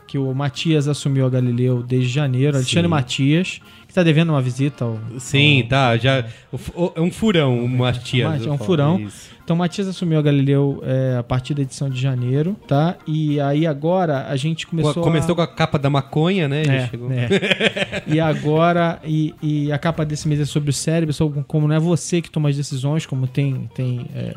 [0.07, 2.57] que o Matias assumiu a Galileu desde janeiro.
[2.57, 4.99] Alexandre Matias, que tá devendo uma visita ao.
[5.17, 5.97] Sim, tá.
[5.97, 8.45] Já, é um furão, o Matias.
[8.45, 9.07] É um furão.
[9.43, 12.97] Então, o Matias assumiu a Galileu é, a partir da edição de janeiro, tá?
[13.07, 15.01] E aí agora a gente começou.
[15.01, 15.35] Começou a...
[15.37, 16.61] com a capa da maconha, né?
[16.61, 17.09] É, chegou.
[17.11, 18.03] é.
[18.05, 21.73] e agora, e, e a capa desse mês é sobre o cérebro, sobre como não
[21.73, 23.67] é você que toma as decisões, como tem.
[23.73, 24.35] tem é,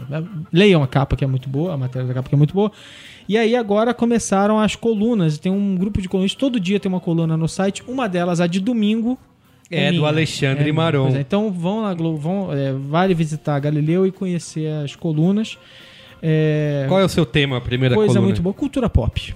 [0.51, 2.73] leiam a capa que é muito boa, a matéria da capa que é muito boa.
[3.29, 7.01] E aí agora começaram as colunas, tem um grupo de colunas, todo dia tem uma
[7.01, 9.19] coluna no site, uma delas, a de domingo.
[9.73, 10.07] É, do.
[10.07, 10.75] Alexandre minha.
[10.75, 11.09] Maron.
[11.09, 15.59] É, então vão lá, Globo, vão, é, vale visitar Galileu e conhecer as colunas.
[16.23, 18.27] É, Qual é o seu tema, a primeira coisa coluna?
[18.27, 19.35] muito boa, cultura pop.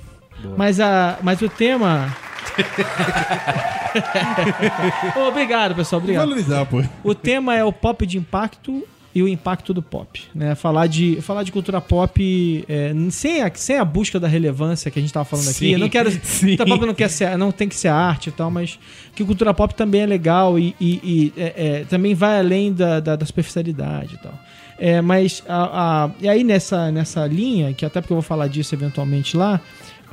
[0.56, 2.14] Mas, a, mas o tema.
[5.28, 6.28] Obrigado, pessoal, obrigado.
[6.28, 6.82] Valorizar, pô.
[7.02, 8.86] O tema é o pop de impacto
[9.16, 10.22] e o impacto do pop.
[10.34, 10.54] Né?
[10.54, 14.98] Falar, de, falar de cultura pop é, sem, a, sem a busca da relevância que
[14.98, 15.54] a gente estava falando aqui.
[15.58, 16.10] Sim, Eu não quero.
[16.22, 16.48] sim.
[16.48, 18.78] Cultura pop não, quer ser, não tem que ser arte e tal, mas
[19.14, 23.00] que cultura pop também é legal e, e- e, é, é, também vai além da,
[23.00, 24.34] da, da superficialidade e tal.
[24.78, 28.48] É, mas a, a- e aí nessa, nessa linha, que até porque eu vou falar
[28.48, 29.62] disso eventualmente lá,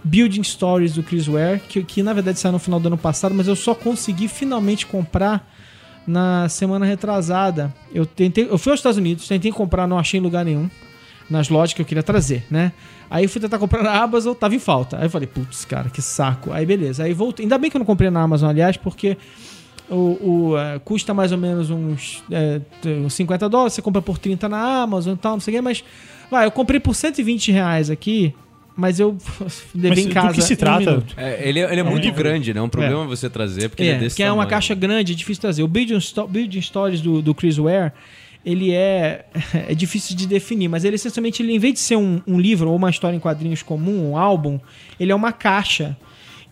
[0.01, 3.35] Building Stories do Chris Ware, que, que na verdade saiu no final do ano passado,
[3.35, 5.52] mas eu só consegui finalmente comprar
[6.05, 7.73] na semana retrasada.
[7.93, 10.69] Eu tentei, eu fui aos Estados Unidos, tentei comprar, não achei em lugar nenhum
[11.29, 12.71] nas lojas que eu queria trazer, né?
[13.09, 14.97] Aí fui tentar comprar na Amazon, tava em falta.
[14.97, 16.51] Aí eu falei, putz, cara, que saco.
[16.51, 17.03] Aí beleza.
[17.03, 17.45] Aí voltei.
[17.45, 19.17] Ainda bem que eu não comprei na Amazon, aliás, porque
[19.89, 22.23] o, o, eh, custa mais ou menos uns,
[23.05, 23.73] uns 50 dólares.
[23.73, 25.83] Você compra por 30 na Amazon e tal, não sei o quê, mas.
[26.31, 28.33] Vai, eu comprei por 120 reais aqui,
[28.75, 29.17] mas eu
[29.75, 30.33] levei Mas em do casa.
[30.33, 30.79] que se um trata?
[30.91, 31.13] minuto.
[31.17, 32.59] É, ele é, ele é muito grande, né?
[32.59, 35.13] É um problema você trazer, porque ele é É, desse que é uma caixa grande,
[35.13, 35.63] é difícil trazer.
[35.63, 37.91] O Building, Sto- Building Stories do, do Chris Ware,
[38.45, 39.25] ele é,
[39.69, 42.69] é difícil de definir, mas ele essencialmente, ele, em vez de ser um, um livro
[42.69, 44.59] ou uma história em quadrinhos comum, um álbum,
[44.99, 45.95] ele é uma caixa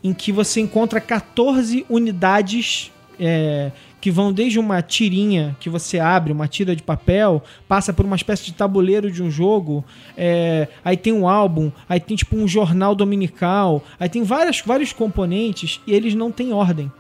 [0.04, 3.72] em que você encontra 14 unidades é,
[4.02, 8.16] que vão desde uma tirinha que você abre, uma tira de papel, passa por uma
[8.16, 9.86] espécie de tabuleiro de um jogo,
[10.18, 14.92] é, aí tem um álbum, aí tem tipo um jornal dominical, aí tem várias, vários
[14.92, 16.92] componentes e eles não têm ordem.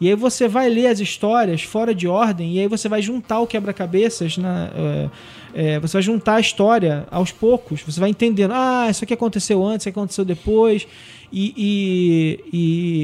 [0.00, 3.40] E aí você vai ler as histórias fora de ordem e aí você vai juntar
[3.40, 4.70] o quebra-cabeças na.
[4.74, 5.10] é,
[5.58, 7.80] é, você vai juntar a história aos poucos.
[7.82, 10.86] Você vai entendendo, ah, isso aqui aconteceu antes, isso aqui aconteceu depois.
[11.32, 11.52] E.
[11.56, 12.40] e-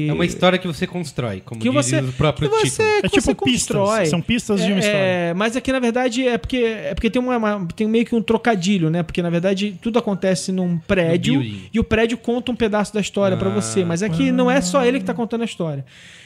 [0.05, 2.69] e- É uma história que você constrói, como que diz você, o próprio que você,
[2.83, 2.89] título.
[2.99, 4.05] É que tipo você pistas, constrói.
[4.05, 4.97] são pistas de uma história.
[4.97, 8.15] É, mas aqui na verdade é porque é porque tem uma, uma- tem meio que
[8.15, 9.03] um trocadilho, né?
[9.03, 11.43] Porque na verdade tudo acontece num prédio
[11.73, 13.53] e o prédio conta um pedaço da história pra Ah.
[13.53, 15.83] você, mas aqui não é só ele que tá contando a história.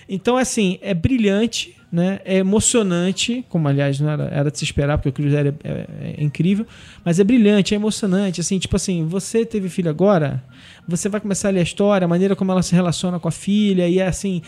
[0.07, 2.19] Então assim, é brilhante, né?
[2.25, 5.87] É emocionante, como aliás não era, era de se esperar porque o Chris é, é-
[6.17, 6.65] é incrível,
[7.05, 10.43] mas é brilhante, é emocionante, assim, tipo assim, você teve filho agora,
[10.87, 13.31] você vai começar a ler a história, a maneira como ela se relaciona com a
[13.31, 14.41] filha e é assim,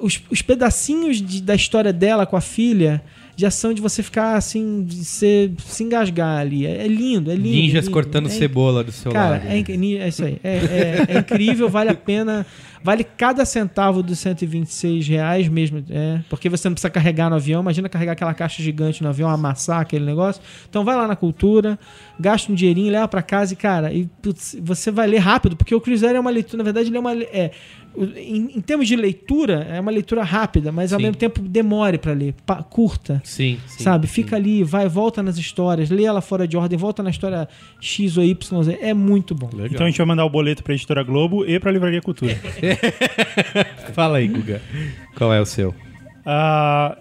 [0.00, 3.02] os, os pedacinhos de- da história dela com a filha
[3.36, 6.66] já são de você ficar assim, de ser, se engasgar ali.
[6.66, 7.48] É, é lindo, é lindo.
[7.50, 7.92] Ninjas lindo.
[7.92, 9.46] cortando é, cebola do seu Cara, lado.
[9.46, 10.38] é, é isso aí.
[10.42, 12.44] É, é- é incrível, vale a pena.
[12.82, 15.84] Vale cada centavo dos 126 reais mesmo.
[15.90, 17.60] É, porque você não precisa carregar no avião.
[17.60, 20.42] Imagina carregar aquela caixa gigante no avião, amassar aquele negócio.
[20.68, 21.78] Então vai lá na cultura,
[22.18, 25.74] gasta um dinheirinho, leva pra casa e, cara, e, putz, você vai ler rápido, porque
[25.74, 27.14] o Cruzeiro é uma leitura, na verdade, ele é uma.
[27.14, 27.50] É,
[28.16, 31.04] em, em termos de leitura, é uma leitura rápida, mas ao Sim.
[31.06, 33.20] mesmo tempo demore pra ler, pa- curta.
[33.24, 33.82] Sim, sim.
[33.82, 34.06] Sabe?
[34.06, 34.12] sim.
[34.14, 37.48] Fica ali, vai, volta nas histórias, lê ela fora de ordem, volta na história
[37.80, 38.62] X ou Y.
[38.62, 38.78] Z.
[38.80, 39.48] É muito bom.
[39.70, 42.34] Então a gente vai mandar o boleto pra Editora Globo e pra Livraria Cultura.
[43.94, 44.60] Fala aí, Guga.
[45.16, 45.74] Qual é o seu?
[46.24, 46.96] Ah,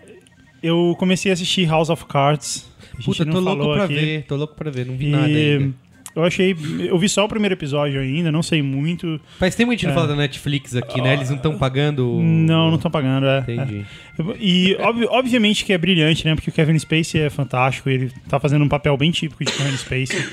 [0.64, 2.68] eu comecei a assistir House of Cards.
[3.00, 3.94] A Puta, tô louco pra aqui.
[3.94, 4.26] ver.
[4.28, 4.86] Tô louco pra ver.
[4.86, 5.74] Não vi E nada ainda.
[6.18, 6.56] Eu achei.
[6.80, 9.20] Eu vi só o primeiro episódio ainda, não sei muito.
[9.40, 9.96] Faz tempo que a gente não É.
[9.96, 11.14] fala da Netflix aqui, né?
[11.14, 12.20] Eles não estão pagando...
[12.22, 13.40] Não, não estão pagando, é.
[13.40, 13.86] Entendi.
[14.20, 14.24] é.
[14.40, 16.36] E obvi- obviamente que é brilhante, né?
[16.36, 19.78] Porque o Kevin Spacey é fantástico, ele tá fazendo um papel bem típico de Kevin
[19.78, 20.26] Spacey.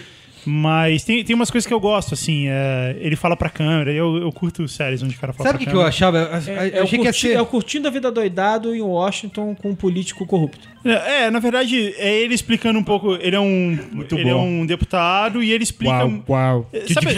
[0.46, 2.46] Mas tem, tem umas coisas que eu gosto, assim.
[2.48, 5.58] é, ele fala pra câmera, eu, eu curto séries onde o cara fala Sabe o
[5.58, 5.88] que, pra que eu câmera.
[5.88, 6.18] achava?
[6.50, 7.32] Eu, É, eu é o achei que ia curti- ser...
[7.34, 10.68] é o Curtindo a Vida Doidado em Washington com um político corrupto.
[10.84, 13.14] É, na verdade, é ele explicando um pouco.
[13.20, 13.78] Ele é um,
[14.12, 14.46] ele é bom.
[14.46, 16.04] um deputado e ele explica.
[16.04, 16.70] Uau, uau.
[16.92, 17.14] Sabe,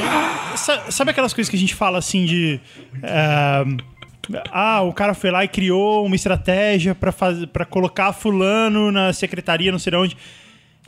[0.56, 2.60] sa- sabe aquelas coisas que a gente fala assim de.
[3.02, 3.64] é,
[4.52, 9.78] ah, o cara foi lá e criou uma estratégia para colocar fulano na secretaria, não
[9.78, 10.16] sei de onde.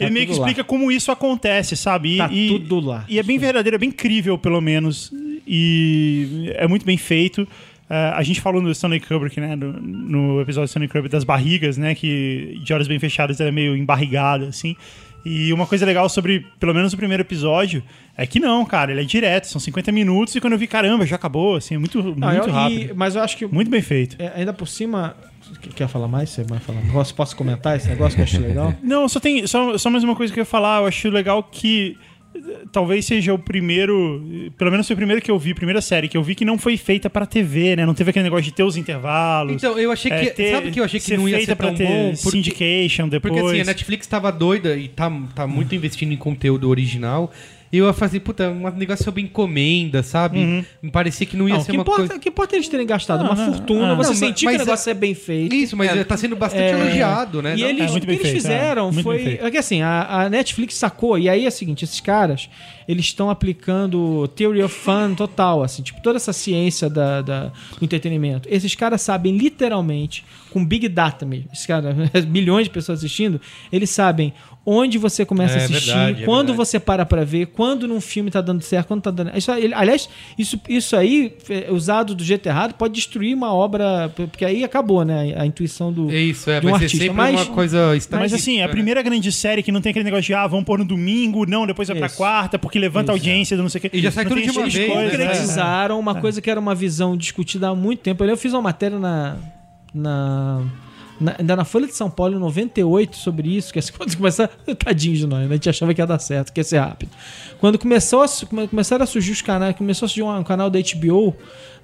[0.05, 0.49] Ele meio que tudo lá.
[0.49, 2.15] explica como isso acontece, sabe?
[2.15, 3.05] E, Tá e- tudo lá.
[3.09, 5.12] E é bem verdadeiro, é bem crível, pelo menos.
[5.47, 7.47] E é muito bem feito.
[7.91, 9.57] É, a gente falou no Stanley Kubrick, né?
[9.57, 11.95] No, no episódio do Stanley Kubrick das barrigas, né?
[11.95, 14.77] Que de olhos bem fechados ela é meio embarrigada, assim.
[15.25, 17.83] E uma coisa legal sobre, pelo menos o primeiro episódio,
[18.20, 21.07] É que não, cara, ele é direto, são 50 minutos e quando eu vi, caramba,
[21.07, 22.91] já acabou, assim, é muito, Não, muito eu- rápido.
[22.91, 24.16] e- mas eu acho que Muito bem feito.
[24.20, 25.15] é, ainda por cima.
[25.75, 26.31] Quer- falar mais?
[26.31, 26.81] Você vai falar?
[26.93, 28.75] Posso, posso comentar esse negócio que eu acho legal?
[28.83, 30.81] Não, só tem só, só mais uma coisa que eu ia falar.
[30.83, 31.97] Eu acho legal que
[32.35, 35.81] eh, talvez seja o primeiro, eh, pelo menos foi o primeiro que eu vi, primeira
[35.81, 37.87] série que eu vi que não foi feita pra TV, né?
[37.87, 39.55] Não teve aquele negócio de ter os intervalos.
[39.55, 40.31] Então, eu achei é, que.
[40.33, 42.12] ter- sabe que eu achei que não ia feita ser tão pra ter bom?
[42.23, 43.33] Porque, syndication depois.
[43.35, 47.33] porque assim, a Netflix tava doida e tá, tá muito investindo em conteúdo original.
[47.70, 50.65] E eu falei, puta, um negócio sobre encomenda, sabe?
[50.82, 52.16] Me parecia que não ia Não, ser que uma importa, coisa.
[52.16, 53.95] o que importa é eles terem gastado uma não, fortuna, ah.
[53.95, 55.55] você Não, sentir mas- que o negócio mas é bem feito.
[55.55, 57.55] Isso, mas tá sendo bastante É, elogiado, né?
[57.57, 59.39] E Não- eles, É, o que eles feito, fizeram é, bem foi.
[59.43, 62.49] É que assim, a, a Netflix sacou, e aí é o seguinte: esses caras,
[62.89, 67.85] eles estão aplicando Theory of Fun total, assim, tipo, toda essa ciência da, da- do
[67.85, 68.48] entretenimento.
[68.51, 71.94] Esses caras sabem literalmente, com Big Data mesmo, esses caras,
[72.27, 73.39] milhões de pessoas assistindo,
[73.70, 74.32] eles sabem
[74.70, 76.56] onde você começa É a assistir, verdade, é quando verdade.
[76.59, 79.36] você para pra ver, quando num filme tá dando certo, quando tá dando.
[79.36, 80.09] Isso, aliás,
[80.39, 85.05] isso, isso aí, é, usado do jeito errado, pode destruir uma obra, porque aí acabou,
[85.06, 85.35] né?
[85.39, 86.10] A intuição do.
[86.10, 86.60] É isso, é.
[86.60, 87.78] de um vai ser artista, sempre mas- uma coisa.
[88.10, 88.70] Mas assim, a né?
[88.70, 91.66] primeira grande série que não tem aquele negócio de ah, vamos pôr no domingo, não,
[91.66, 92.16] depois vai pra Isso.
[92.19, 93.91] quarta, porque levanta a audiência do não sei o quê.
[93.93, 94.87] E já sai Não tudo de uma vez, né?
[95.27, 98.25] concretizaram uma coisa que era uma visão discutida há muito tempo.
[98.25, 99.37] Eu fiz uma matéria na.
[99.95, 100.63] na
[101.21, 104.47] na- ainda na Folha de São Paulo, em 98, sobre isso, que assim, quando começar.
[104.79, 105.47] Tadinho de nós, né?
[105.51, 107.11] a gente achava que ia dar certo, que ia ser rápido.
[107.59, 108.27] Quando começou a,
[108.69, 111.35] começaram a surgir os canais, começou a surgir um, um canal da HBO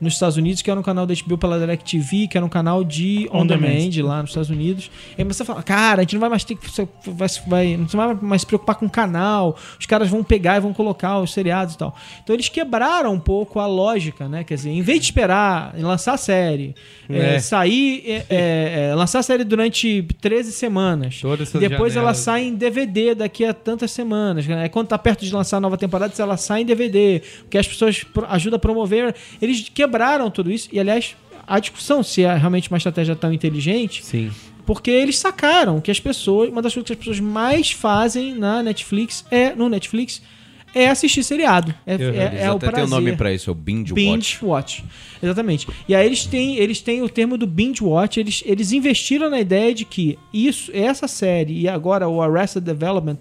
[0.01, 2.83] nos Estados Unidos, que era um canal da HBO pela DirecTV, que era um canal
[2.85, 4.09] de on, On demand, demand.
[4.09, 4.91] lá nos Estados Unidos.
[5.17, 6.69] E aí você fala, cara, a gente não vai mais ter que.
[6.71, 10.57] você Vai, vai, não vai mais se preocupar com o canal, os caras vão pegar
[10.57, 11.95] e vão colocar os seriados e tal.
[12.23, 14.45] Então eles quebraram um pouco a lógica, né?
[14.45, 16.75] Quer dizer, em vez de esperar em lançar a série,
[17.09, 17.41] é, É.
[17.41, 22.19] sair, é, é, é, lançar a série durante 13 semanas, Todas essas depois ela janelas.
[22.19, 24.47] sai em DVD daqui a tantas semanas.
[24.47, 24.69] Né?
[24.69, 28.05] Quando tá perto de lançar a nova temporada, ela sai em DVD, porque as pessoas
[28.29, 29.15] ajudam a promover.
[29.41, 30.69] Eles quebraram tudo isso.
[30.73, 31.15] E, aliás,
[31.47, 34.31] a discussão se é realmente uma estratégia tão inteligente Sim.
[34.65, 38.63] porque eles sacaram que as pessoas, uma das coisas que as pessoas mais fazem na
[38.63, 40.23] Netflix é no Netflix
[40.75, 41.73] é assistir seriado.
[41.87, 42.03] É, Uhum.
[42.15, 42.87] é, é o até tem prazer.
[42.87, 44.45] um nome pra isso, é o Binge, Binge Watch.
[44.45, 44.85] watch.
[45.23, 45.69] Exatamente.
[45.89, 49.39] E aí eles têm, eles têm o termo do binge watch, eles, eles investiram na
[49.39, 53.19] ideia de que isso, essa série e agora o Arrested Development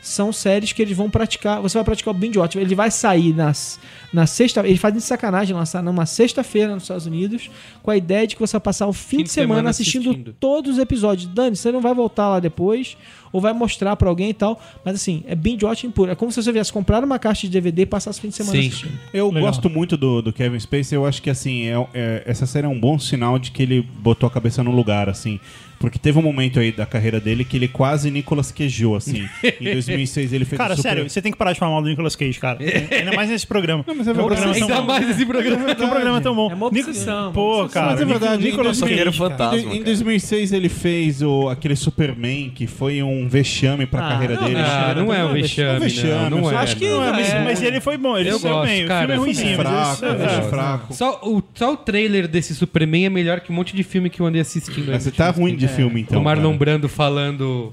[0.00, 1.60] são séries que eles vão praticar.
[1.62, 2.56] Você vai praticar o binge watch.
[2.58, 3.80] Ele vai sair nas,
[4.12, 4.66] na sexta.
[4.66, 7.50] Eles fazem de sacanagem lançar numa sexta-feira nos Estados Unidos
[7.82, 10.36] com a ideia de que você vai passar o fim, de semana, assistindo, assistindo.
[10.38, 11.26] todos os episódios.
[11.32, 12.96] Dani, você não vai voltar lá depois
[13.32, 14.60] ou vai mostrar pra alguém e tal.
[14.84, 16.10] Mas assim, é binge watching puro.
[16.10, 18.36] É como se você viesse comprar uma caixa de DVD e passasse o fim de
[18.36, 18.68] semana Sim.
[18.68, 18.92] assistindo.
[19.12, 19.42] Eu Legal.
[19.44, 20.96] gosto muito do, do Kevin Spacey.
[20.96, 23.80] Eu acho que assim é- é- essa série é um bom sinal de que ele
[23.80, 25.40] botou a cabeça no lugar, assim.
[25.78, 29.28] Porque teve um momento aí da carreira dele que ele quase Nicolas queijou, assim.
[29.60, 30.88] em 2006 ele fez Cara, o Super...
[30.88, 32.58] sério, você tem que parar de falar mal do Nicolas Cage, cara.
[32.62, 33.84] Ainda mais nesse programa.
[33.84, 34.82] Não, mas é um tão Ainda bom.
[34.86, 35.74] mais esse programa.
[35.74, 36.50] Que um programa tão bom.
[36.50, 37.82] É uma obsessão, Pô, uma obsessão.
[37.82, 37.92] cara.
[37.92, 38.92] Mas é verdade, Nicolas em Cage.
[38.92, 39.30] Roqueiro cara.
[39.30, 39.58] fantasma.
[39.58, 39.84] Em, em cara.
[39.84, 44.54] 2006 ele fez o, aquele Superman que foi um vexame pra Ah, carreira não, dele.
[44.58, 46.62] não, Ah, não é o vexame, É um vexame, não, não eu é.
[46.62, 47.44] acho que- Não, é, mas, É.
[47.44, 48.86] mas ele foi bom, ele Eu gosto, bem.
[48.86, 49.04] cara.
[49.04, 49.58] O filme é É ruimzinho.
[49.58, 50.42] mas fraco, é.
[50.42, 50.94] fraco.
[50.94, 54.20] Só o, só o trailer desse Superman é melhor que um monte de filme que
[54.20, 54.92] eu andei assistindo.
[54.92, 56.20] você tá ruim de filme, então.
[56.20, 56.56] o Marlon.
[56.56, 57.72] Brando falando.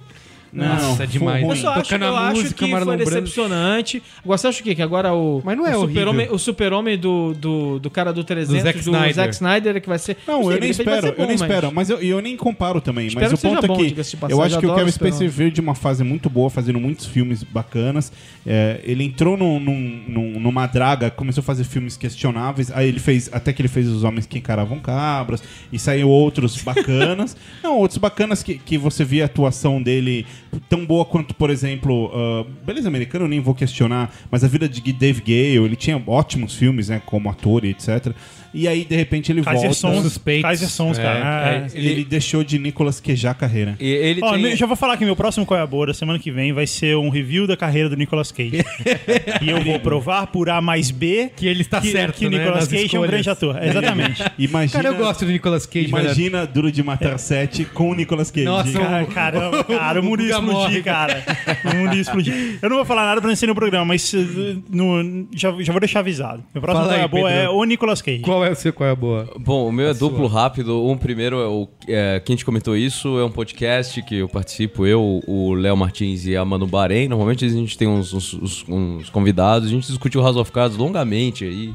[0.51, 1.43] Não, Nossa, é demais.
[1.43, 1.51] ruim.
[1.55, 3.11] Eu só acho, Tocando eu a acho música, que Marlon foi Brando.
[3.21, 4.03] decepcionante.
[4.23, 4.75] Agora, você acha o quê?
[4.75, 5.41] Que agora o.
[5.45, 8.79] Mas não é o super-homem, o super-homem do, do, do cara do 300, do Zack
[8.79, 9.29] Zack, Snyder.
[9.29, 10.17] Snyder, é que vai ser.
[10.27, 12.35] Não, sei, eu nem espero, bom, eu nem mas- espero, mas eu, e eu nem
[12.35, 13.07] comparo também.
[13.07, 14.91] Espero mas o ponto bom, é que eu acho que o Kevin.
[14.91, 18.11] Spacey veio de uma fase muito boa, fazendo muitos filmes bacanas.
[18.45, 22.71] É, ele entrou num- num- numa draga, começou a fazer filmes questionáveis.
[22.71, 26.61] Aí ele fez, até que ele fez Os Homens que Encaravam Cabras, e saiu outros
[26.61, 27.35] bacanas.
[27.63, 30.25] Não, outros bacanas que, que você via a atuação dele
[30.67, 34.67] tão boa quanto, por exemplo, ah, Beleza Americana, eu nem vou questionar, mas a vida
[34.67, 38.13] de Dave Gale, ele tinha ótimos filmes, né, como ator e etc.
[38.53, 39.75] E aí, de repente, ele Kaiser volta.
[39.79, 40.43] Sons, Suspeitos.
[40.43, 41.67] Kaiser Sons, É, cara.
[41.73, 43.75] É, ele, deixou de Nicolas queijar a carreira.
[43.79, 44.55] E ele Ó, tem...
[44.55, 46.65] já vou falar que meu próximo Qual é a Boa da semana que vem vai
[46.67, 48.63] ser um review da carreira do Nicolas Cage.
[49.41, 52.29] e eu vou provar por A mais B Que ele está que, certo, que o
[52.29, 53.11] né, Nicolas nas Cage é um escolhas.
[53.11, 53.63] grande ator.
[53.63, 54.23] Exatamente.
[54.39, 56.03] Imagina, Cara, eu gosto do Nicolas Cage, velho.
[56.05, 58.45] Imagina Duro de Matar 7 com o Nicolas Cage.
[58.45, 61.23] Nossa, Cara, caramba, cara, o mundo ia explodir, cara.
[61.65, 62.57] O mundo ia explodir.
[62.61, 65.71] Eu não vou falar nada pra não ser no programa, mas uh, no- já, já
[65.71, 66.43] vou deixar avisado.
[66.53, 67.43] Meu próximo Qual é a Boa Pedro.
[67.45, 68.19] é o Nicolas Cage.
[68.19, 69.27] Qual é o seu qual é a boa?
[69.39, 70.85] Bom, o meu é duplo rápido.
[70.85, 71.67] Um primeiro é o.
[71.87, 76.25] É, quem te comentou isso é um podcast que eu participo, eu, o Léo Martins
[76.25, 77.07] e a Manu Bahrein.
[77.07, 80.51] Normalmente a gente tem uns, uns- uns- uns convidados, a gente discute o House of
[80.51, 81.73] Cards longamente aí,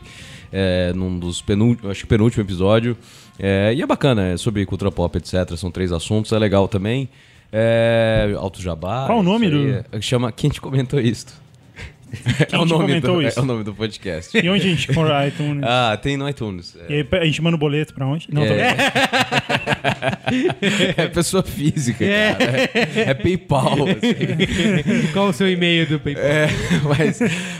[0.52, 2.96] é, num dos penúltimos, acho que penúltimo episódio.
[3.38, 5.56] É, e é bacana, é sobre cultura pop, etc.
[5.56, 7.08] São três assuntos, é legal também.
[7.52, 9.06] É, Alto Jabá.
[9.06, 11.26] Qual o nome do- é- Chama Quem te comentou isso?
[12.52, 13.38] É o, nome do, isso?
[13.38, 14.36] é o nome do podcast.
[14.36, 15.62] E onde a gente compra iTunes?
[15.66, 16.76] Ah, tem no iTunes.
[16.88, 18.26] E aí a gente manda o boleto pra onde?
[18.30, 18.76] Não, tô É.
[20.96, 22.44] É pessoa física, cara.
[22.44, 23.76] É, é PayPal.
[23.88, 25.12] assim.
[25.12, 26.24] Qual o seu e-mail do PayPal?
[26.24, 26.48] É,
[26.82, 27.18] mas,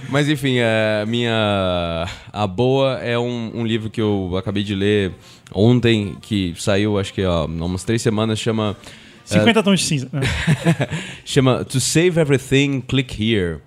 [0.09, 2.07] mas enfim, a minha.
[2.33, 5.13] A Boa é um, um livro que eu acabei de ler
[5.53, 8.77] ontem, que saiu, acho que há umas três semanas, chama.
[9.25, 10.11] 50 tons de cinza.
[11.25, 13.59] chama To Save Everything, Click Here.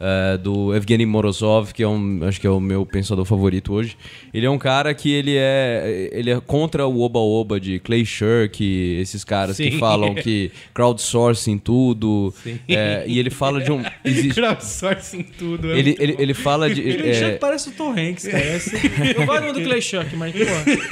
[0.00, 3.96] Eh, do Evgeny Morozov, que é um, acho que é o meu pensador favorito hoje.
[4.32, 8.62] Ele é um cara que ele é, ele é contra o oba-oba de Clay Shirk,
[9.00, 9.78] esses caras que Sim.
[9.78, 12.32] falam que crowdsourcing tudo.
[12.68, 13.82] eh, e ele fala de um.
[14.04, 15.72] existe- Crowdsourcing tudo.
[15.72, 16.22] é ele, ele, bom.
[16.22, 16.82] ele fala de.
[16.82, 18.56] Clay eh, Shuck parece o Tom Hanks, cara.
[18.56, 18.76] Esse-
[19.16, 20.38] Eu gosto do Clay Shuck, mas, pô.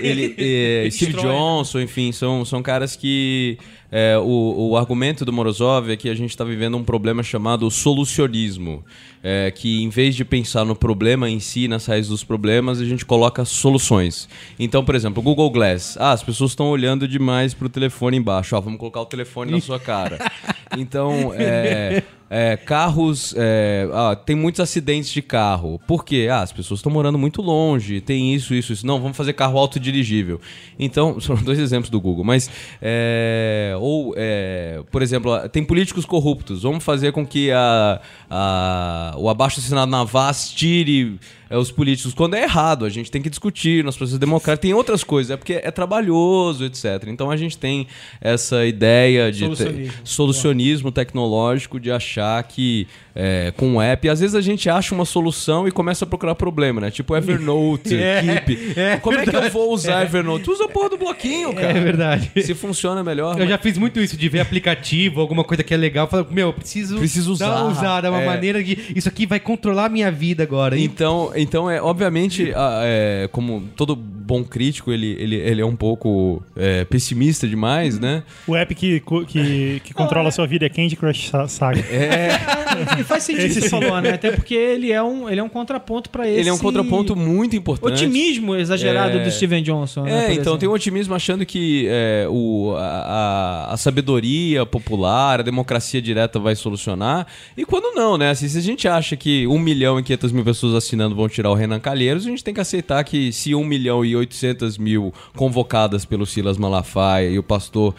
[0.00, 0.34] ele,
[0.90, 1.32] Steve destrói?
[1.34, 3.58] Johnson, enfim, são, são caras que.
[3.96, 7.70] Eh, o, o argumento do Morozov é que a gente está vivendo um problema chamado
[7.70, 8.84] solucionismo.
[9.22, 12.84] eh, que em vez de pensar no problema em si, nas raízes dos problemas, a
[12.84, 14.28] gente coloca soluções.
[14.58, 15.96] Então, por exemplo, o Google Glass.
[15.98, 18.56] Ah, as pessoas estão olhando demais pro telefone embaixo.
[18.56, 20.18] Ó, vamos colocar o telefone na sua cara.
[20.76, 22.02] Então, é,
[22.36, 23.32] é, carros.
[23.36, 25.80] é, ah, tem muitos acidentes de carro.
[25.86, 26.28] Por quê?
[26.30, 28.84] Ah, as pessoas estão morando muito longe, tem isso, isso, isso.
[28.86, 30.40] Não, vamos fazer carro autodirigível.
[30.78, 32.24] Então, são dois exemplos do Google.
[32.24, 32.50] Mas,
[32.82, 36.62] é, ou, é, por exemplo, ah, tem políticos corruptos.
[36.64, 41.18] Vamos fazer com que a, a- o abaixo assinado na VAS tire
[41.54, 42.84] é, os políticos quando é errado.
[42.84, 44.62] A gente tem que discutir nos processos democráticos.
[44.62, 47.04] Tem outras coisas, é porque é trabalhoso, etc.
[47.08, 47.86] Então a gente tem
[48.20, 49.92] essa ideia de te- Solucionismo.
[50.04, 55.04] solucionismo tecnológico de achar que é, com o app, às vezes a gente acha uma
[55.04, 56.90] solução e começa a procurar problema, né?
[56.90, 57.90] Tipo Evernote,
[58.46, 58.72] Keep.
[58.78, 60.50] é Como é que eu vou usar Evernote?
[60.50, 61.70] Usa a porra do bloquinho, cara.
[61.70, 62.30] É verdade.
[62.42, 63.38] Se funciona melhor.
[63.40, 66.08] Eu já fiz muito isso, de ver aplicativo, alguma coisa que é legal.
[66.08, 67.80] Falar, meu, eu preciso, Preciso dar uma usar.
[67.80, 68.26] usada, uma É.
[68.26, 68.92] maneira de.
[68.96, 70.76] Isso aqui vai controlar a minha vida agora.
[70.76, 75.66] E Então, então é, obviamente, a- é, como todo bom crítico, ele, ele, ele é
[75.66, 78.22] um pouco é, pessimista demais, né?
[78.46, 81.80] O app que, que, que controla a sua vida é Candy Crush Sa- Saga.
[81.80, 82.30] É,
[83.04, 84.10] E faz sentido o que você falou, né?
[84.12, 86.40] Até porque ele é um, ele é um contraponto pra esse...
[86.40, 87.92] ele é um contraponto muito importante.
[87.92, 89.24] Otimismo exagerado É.
[89.24, 90.10] do Steven Johnson, né?
[90.10, 90.58] É, por então exemplo.
[90.58, 96.56] tem um otimismo achando que é, o, a, a- sabedoria popular, a democracia direta vai
[96.56, 97.26] solucionar.
[97.56, 98.30] E quando não, né?
[98.30, 101.50] Assim, se a gente acha que 1 milhão e 500 mil pessoas assinando vão tirar
[101.50, 105.12] o Renan Calheiros, a gente tem que aceitar que se 1 milhão e 800 mil
[105.36, 107.94] convocadas pelo Silas Malafaia e o pastor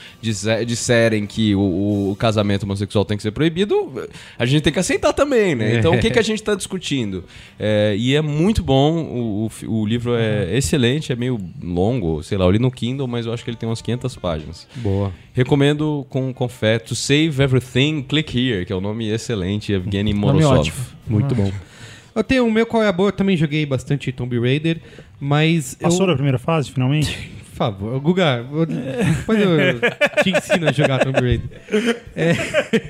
[0.65, 4.07] disserem que o, o casamento homossexual tem que ser proibido,
[4.37, 5.77] a gente tem que aceitar também, né?
[5.77, 7.23] Então o que, que a gente está discutindo?
[7.59, 12.45] É, e é muito bom, o, o livro é excelente, é meio longo, sei lá,
[12.45, 14.67] eu li no Kindle, mas eu acho que ele tem umas 500 páginas.
[14.75, 15.11] Boa.
[15.33, 16.79] Recomendo com, com fé.
[16.79, 20.71] To Save Everything, Click Here, que é o nome excelente, Evgeny Nome Morozov.
[21.07, 21.51] Muito bom.
[22.15, 24.79] Eu tenho o meu qual é a boa, eu também joguei bastante Tomb Raider,
[25.19, 25.75] mas.
[25.75, 27.31] Passou eu, da primeira fase, finalmente?
[27.55, 28.45] Por favor, Guga,
[29.17, 29.79] depois eu
[30.21, 31.61] te ensino a jogar Tomb Raider.
[32.13, 32.33] É,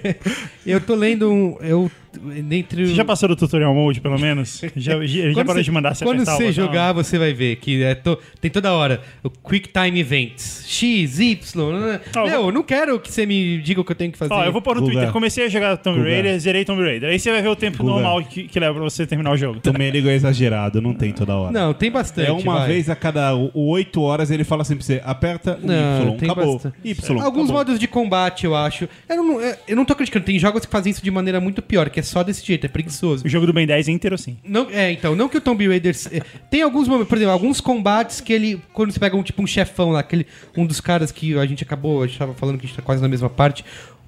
[0.66, 1.56] eu tô lendo um.
[1.62, 4.62] Eu, dentre Você já passou do tutorial mode, pelo menos?
[4.76, 7.84] Já, já Quando parou você- de mandar você Quando você jogar, você vai ver que
[7.84, 10.64] é to- tem toda hora o Quick Time Events.
[10.68, 11.40] X, Y.
[12.16, 14.34] Ah, eu não quero que você me diga o que eu tenho que fazer.
[14.34, 14.94] Ó, eu vou pôr no Guga.
[14.94, 15.12] Twitter.
[15.14, 16.10] Comecei a jogar Tomb Guga.
[16.10, 17.10] Raider, zerei Tomb Raider.
[17.10, 17.90] Aí você vai ver o tempo Guga.
[17.92, 19.60] normal que, que leva pra você terminar o jogo.
[19.60, 21.52] Também ele é exagerado, não tem toda hora.
[21.52, 22.30] Não, tem bastante.
[22.30, 22.68] é uma vai.
[22.70, 26.30] vez a cada oito horas ele fala assim pra você: aperta o Não, Y, tem
[26.30, 26.54] acabou.
[26.56, 26.76] bastante.
[26.84, 26.94] Y.
[27.22, 27.46] Alguns acabou.
[27.54, 28.88] modos de combate, eu acho.
[29.08, 30.26] Eu não, eu não tô criticando.
[30.26, 32.70] Tem jogos que fazem isso de maneira muito pior, que é só desse jeito, é
[32.70, 33.26] preguiçoso.
[33.26, 34.38] O jogo do Ben 10 é inteiro assim.
[34.44, 35.96] Não, é, então, não que o Tomb Raider.
[36.12, 38.62] é, tem alguns momentos, por exemplo, alguns combates que ele.
[38.74, 40.26] Quando você pega um tipo um chefão lá, aquele,
[40.56, 42.82] um dos caras que a gente acabou, a gente tava falando que a gente tá
[42.82, 43.66] quase na mesma parte.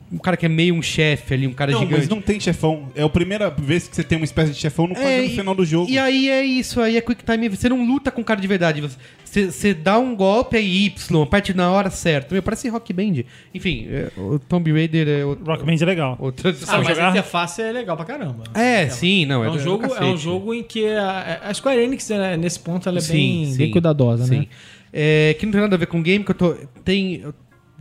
[0.09, 1.99] Um cara que é meio um chefe ali, um cara Não, gigante.
[1.99, 2.89] mas não tem chefão.
[2.95, 5.53] É a primeira vez que você tem uma espécie de chefão no, É, no final
[5.53, 5.89] do jogo.
[5.91, 7.49] E aí é isso, aí é quick time.
[7.49, 8.81] Você não luta com o cara de verdade.
[9.25, 12.33] Você, você dá um golpe aí Y, parte na hora certa.
[12.33, 13.23] Meu, parece Rock Band.
[13.53, 15.43] Enfim, é, o Tomb Raider é outro.
[15.45, 16.17] Rock Band é legal.
[16.21, 17.07] outro Ah, mas jogar?
[17.07, 18.43] a interface é legal pra caramba.
[18.53, 19.43] é, sim, não.
[19.43, 22.59] É É, um, jogo, é um jogo em que a, a Square Enix, né, nesse
[22.61, 24.37] ponto, ela é Sim, bem, sim, bem cuidadosa, sim.
[24.39, 24.47] né?
[24.93, 26.53] É, que não tem nada a ver com game, que eu tô.
[26.85, 27.33] Tem eu-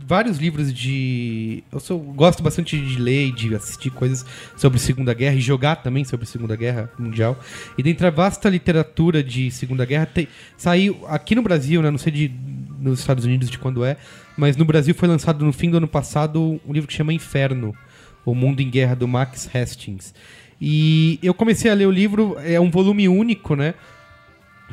[0.07, 1.63] vários livros de.
[1.71, 4.25] Eu sou, gosto bastante de ler e de assistir coisas
[4.55, 7.37] sobre Segunda Guerra e jogar também sobre Segunda Guerra Mundial.
[7.77, 11.91] E dentre a vasta literatura de Segunda Guerra, tem, saiu aqui no Brasil, né?
[11.91, 12.31] Não sei de,
[12.79, 13.97] nos Estados Unidos de quando é,
[14.37, 17.75] mas no Brasil foi lançado no fim do ano passado um livro que chama Inferno.
[18.23, 20.13] O Mundo em Guerra, do Max Hastings.
[20.59, 23.73] E eu comecei a ler o livro, é um volume único, né?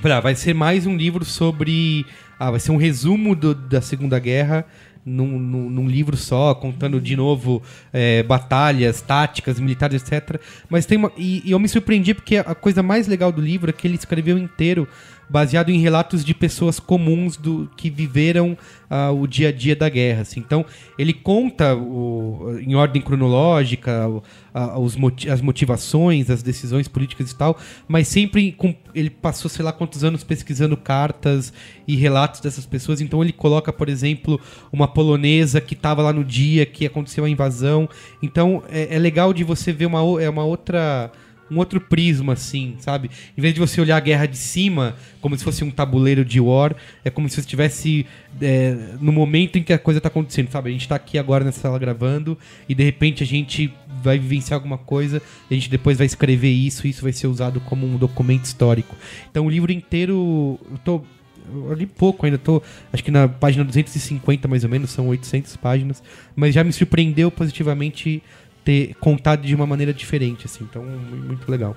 [0.02, 2.04] Ah, vai ser mais um livro sobre.
[2.36, 4.66] Ah, vai ser um resumo do- da Segunda Guerra
[5.04, 7.62] num, num- num livro só, contando de novo
[7.92, 10.40] é, batalhas, táticas, militares, etc.
[10.68, 11.12] Mas tem uma.
[11.16, 13.96] E, e eu me surpreendi porque a coisa mais legal do livro é que ele
[13.96, 14.88] escreveu inteiro
[15.34, 18.56] baseado em relatos de pessoas comuns do que viveram
[18.88, 20.20] ah, o dia a dia da guerra.
[20.22, 20.38] assim.
[20.38, 20.64] Então,
[20.96, 24.22] ele conta o- em ordem cronológica o-
[24.54, 24.96] a- os
[25.28, 27.58] as motivações, as decisões políticas e tal,
[27.88, 31.52] mas sempre com, ele passou sei lá quantos anos pesquisando cartas
[31.88, 33.00] e relatos dessas pessoas.
[33.00, 34.40] Então, ele coloca, por exemplo,
[34.72, 37.88] uma polonesa que estava lá no dia que aconteceu a invasão.
[38.22, 41.10] Então, é, é legal de você ver uma, é uma outra
[41.50, 43.10] um outro prisma, assim, sabe?
[43.36, 46.40] Em vez de você olhar a guerra de cima, como se fosse um tabuleiro de
[46.40, 48.06] war, é como se você estivesse
[48.40, 50.70] é, no momento em que a coisa tá acontecendo, sabe?
[50.70, 52.38] A gente tá aqui agora nessa sala gravando
[52.68, 53.72] e de repente a gente
[54.02, 57.60] vai vivenciar alguma coisa a gente depois vai escrever isso e isso vai ser usado
[57.60, 58.96] como um documento histórico.
[59.30, 61.02] Então o livro inteiro, eu tô
[61.46, 65.56] eu li pouco ainda, tô acho que na página 250 mais ou menos, são 800
[65.56, 66.02] páginas,
[66.34, 68.22] mas já me surpreendeu positivamente
[68.64, 71.76] ter contado de uma maneira diferente, assim, então mu- muito legal.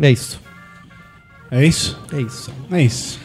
[0.00, 0.40] É isso,
[1.50, 1.98] É isso?
[2.12, 2.52] é isso.
[2.70, 3.18] É isso.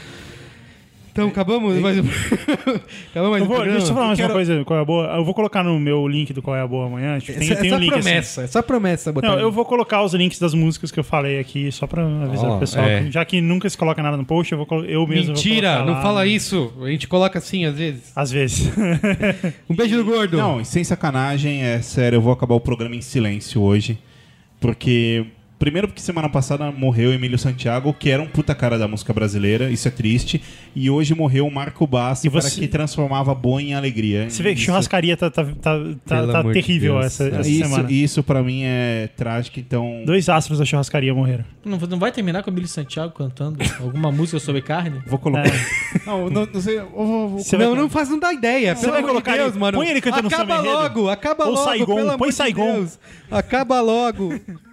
[1.14, 2.02] Então acabamos mais um...
[3.12, 5.06] acabamos mais Eu um vou, deixa eu falar mais uma coisa, qual é a boa?
[5.16, 7.20] Eu vou colocar no meu link do qual é a boa amanhã.
[7.20, 8.02] Tipo, tem, Essa, tem um link assim.
[8.02, 9.42] promessa, essa promessa botar Não, aí.
[9.44, 12.56] eu vou colocar os links das músicas que eu falei aqui, só pra avisar Ó,
[12.58, 12.86] o pessoal.
[12.86, 13.04] é.
[13.04, 15.68] que Já que nunca se coloca nada no post, eu, vou, eu mesmo vou Mentira,
[15.74, 16.02] colocar não lá.
[16.02, 16.74] fala isso.
[16.82, 18.12] A gente coloca assim às vezes.
[18.16, 18.72] Às vezes.
[19.70, 20.36] Um beijo do gordo.
[20.36, 24.00] Não, e sem sacanagem, é sério, eu vou acabar o programa em silêncio hoje.
[24.60, 25.28] Porque.
[25.60, 29.70] Primeiro porque semana passada morreu Emílio Santiago, que era um puta cara da música brasileira,
[29.72, 30.42] isso é triste.
[30.76, 34.30] E hoje morreu o Marco Bassi, o cara você- que transformava boa em alegria.
[34.30, 37.06] Você vê que Isso- churrascaria tá, tá, tá, tá, tá terrível Deus.
[37.06, 37.92] essa, essa Isso, semana.
[37.92, 40.04] isso pra mim é trágico, então.
[40.06, 41.46] Dois astros da churrascaria morreram.
[41.64, 45.02] Não, não vai terminar com o Billy Santiago cantando alguma música sobre carne?
[45.08, 45.44] Vou colocar.
[46.06, 46.80] Não, não, não sei.
[46.80, 48.76] eu vou- vou- Você vai- não, não faz, não dá ideia.
[48.76, 49.78] Você pelo vai colocar Deus, ele- mano.
[49.78, 51.64] põe ele cantando Acaba logo, acaba Ou logo.
[51.64, 52.74] Saigon, pelo põe amor de Saigon.
[52.74, 53.00] Deus.
[53.32, 54.34] Acaba logo.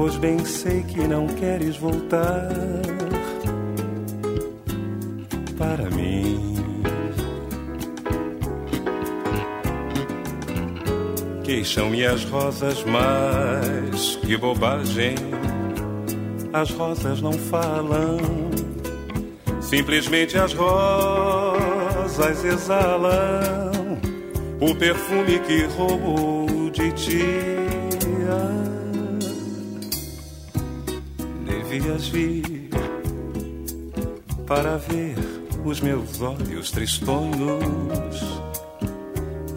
[0.00, 2.48] pois bem sei que não queres voltar
[5.58, 6.54] para mim.
[11.44, 15.16] Queixam-me as rosas, mas que bobagem.
[16.50, 18.16] As rosas não falam,
[19.60, 24.00] simplesmente as rosas exalam
[24.62, 27.59] o perfume que roubou de ti.
[32.00, 32.70] Devias vir
[34.46, 35.16] para ver
[35.64, 38.40] os meus olhos tristonhos.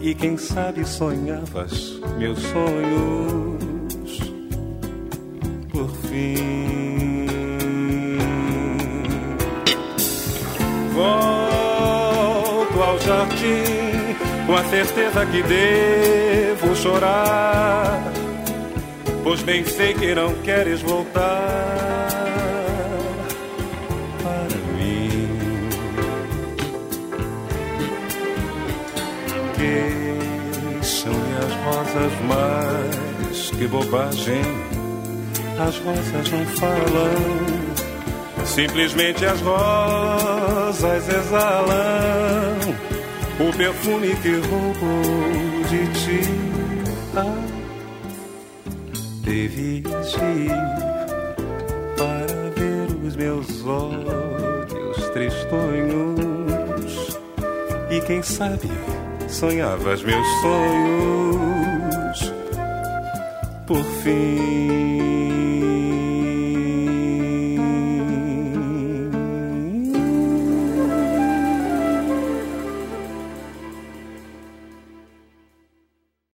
[0.00, 4.18] E quem sabe sonhavas meus sonhos
[5.70, 7.26] por fim.
[10.92, 14.14] Volto ao jardim
[14.46, 18.12] com a certeza que devo chorar
[19.24, 22.03] pois bem sei que não queres voltar
[31.94, 34.42] rosas, mas que bobagem,
[35.58, 37.64] as rosas não falam.
[38.44, 42.58] Simplesmente as rosas exalam
[43.40, 46.20] o perfume que roubou de ti.
[47.16, 47.42] Ah,
[49.22, 50.50] devias vir
[51.96, 56.92] para ver os meus olhos tristonhos
[57.90, 58.68] e quem sabe
[59.28, 61.83] sonhavas meus sonhos
[63.66, 65.13] por fim.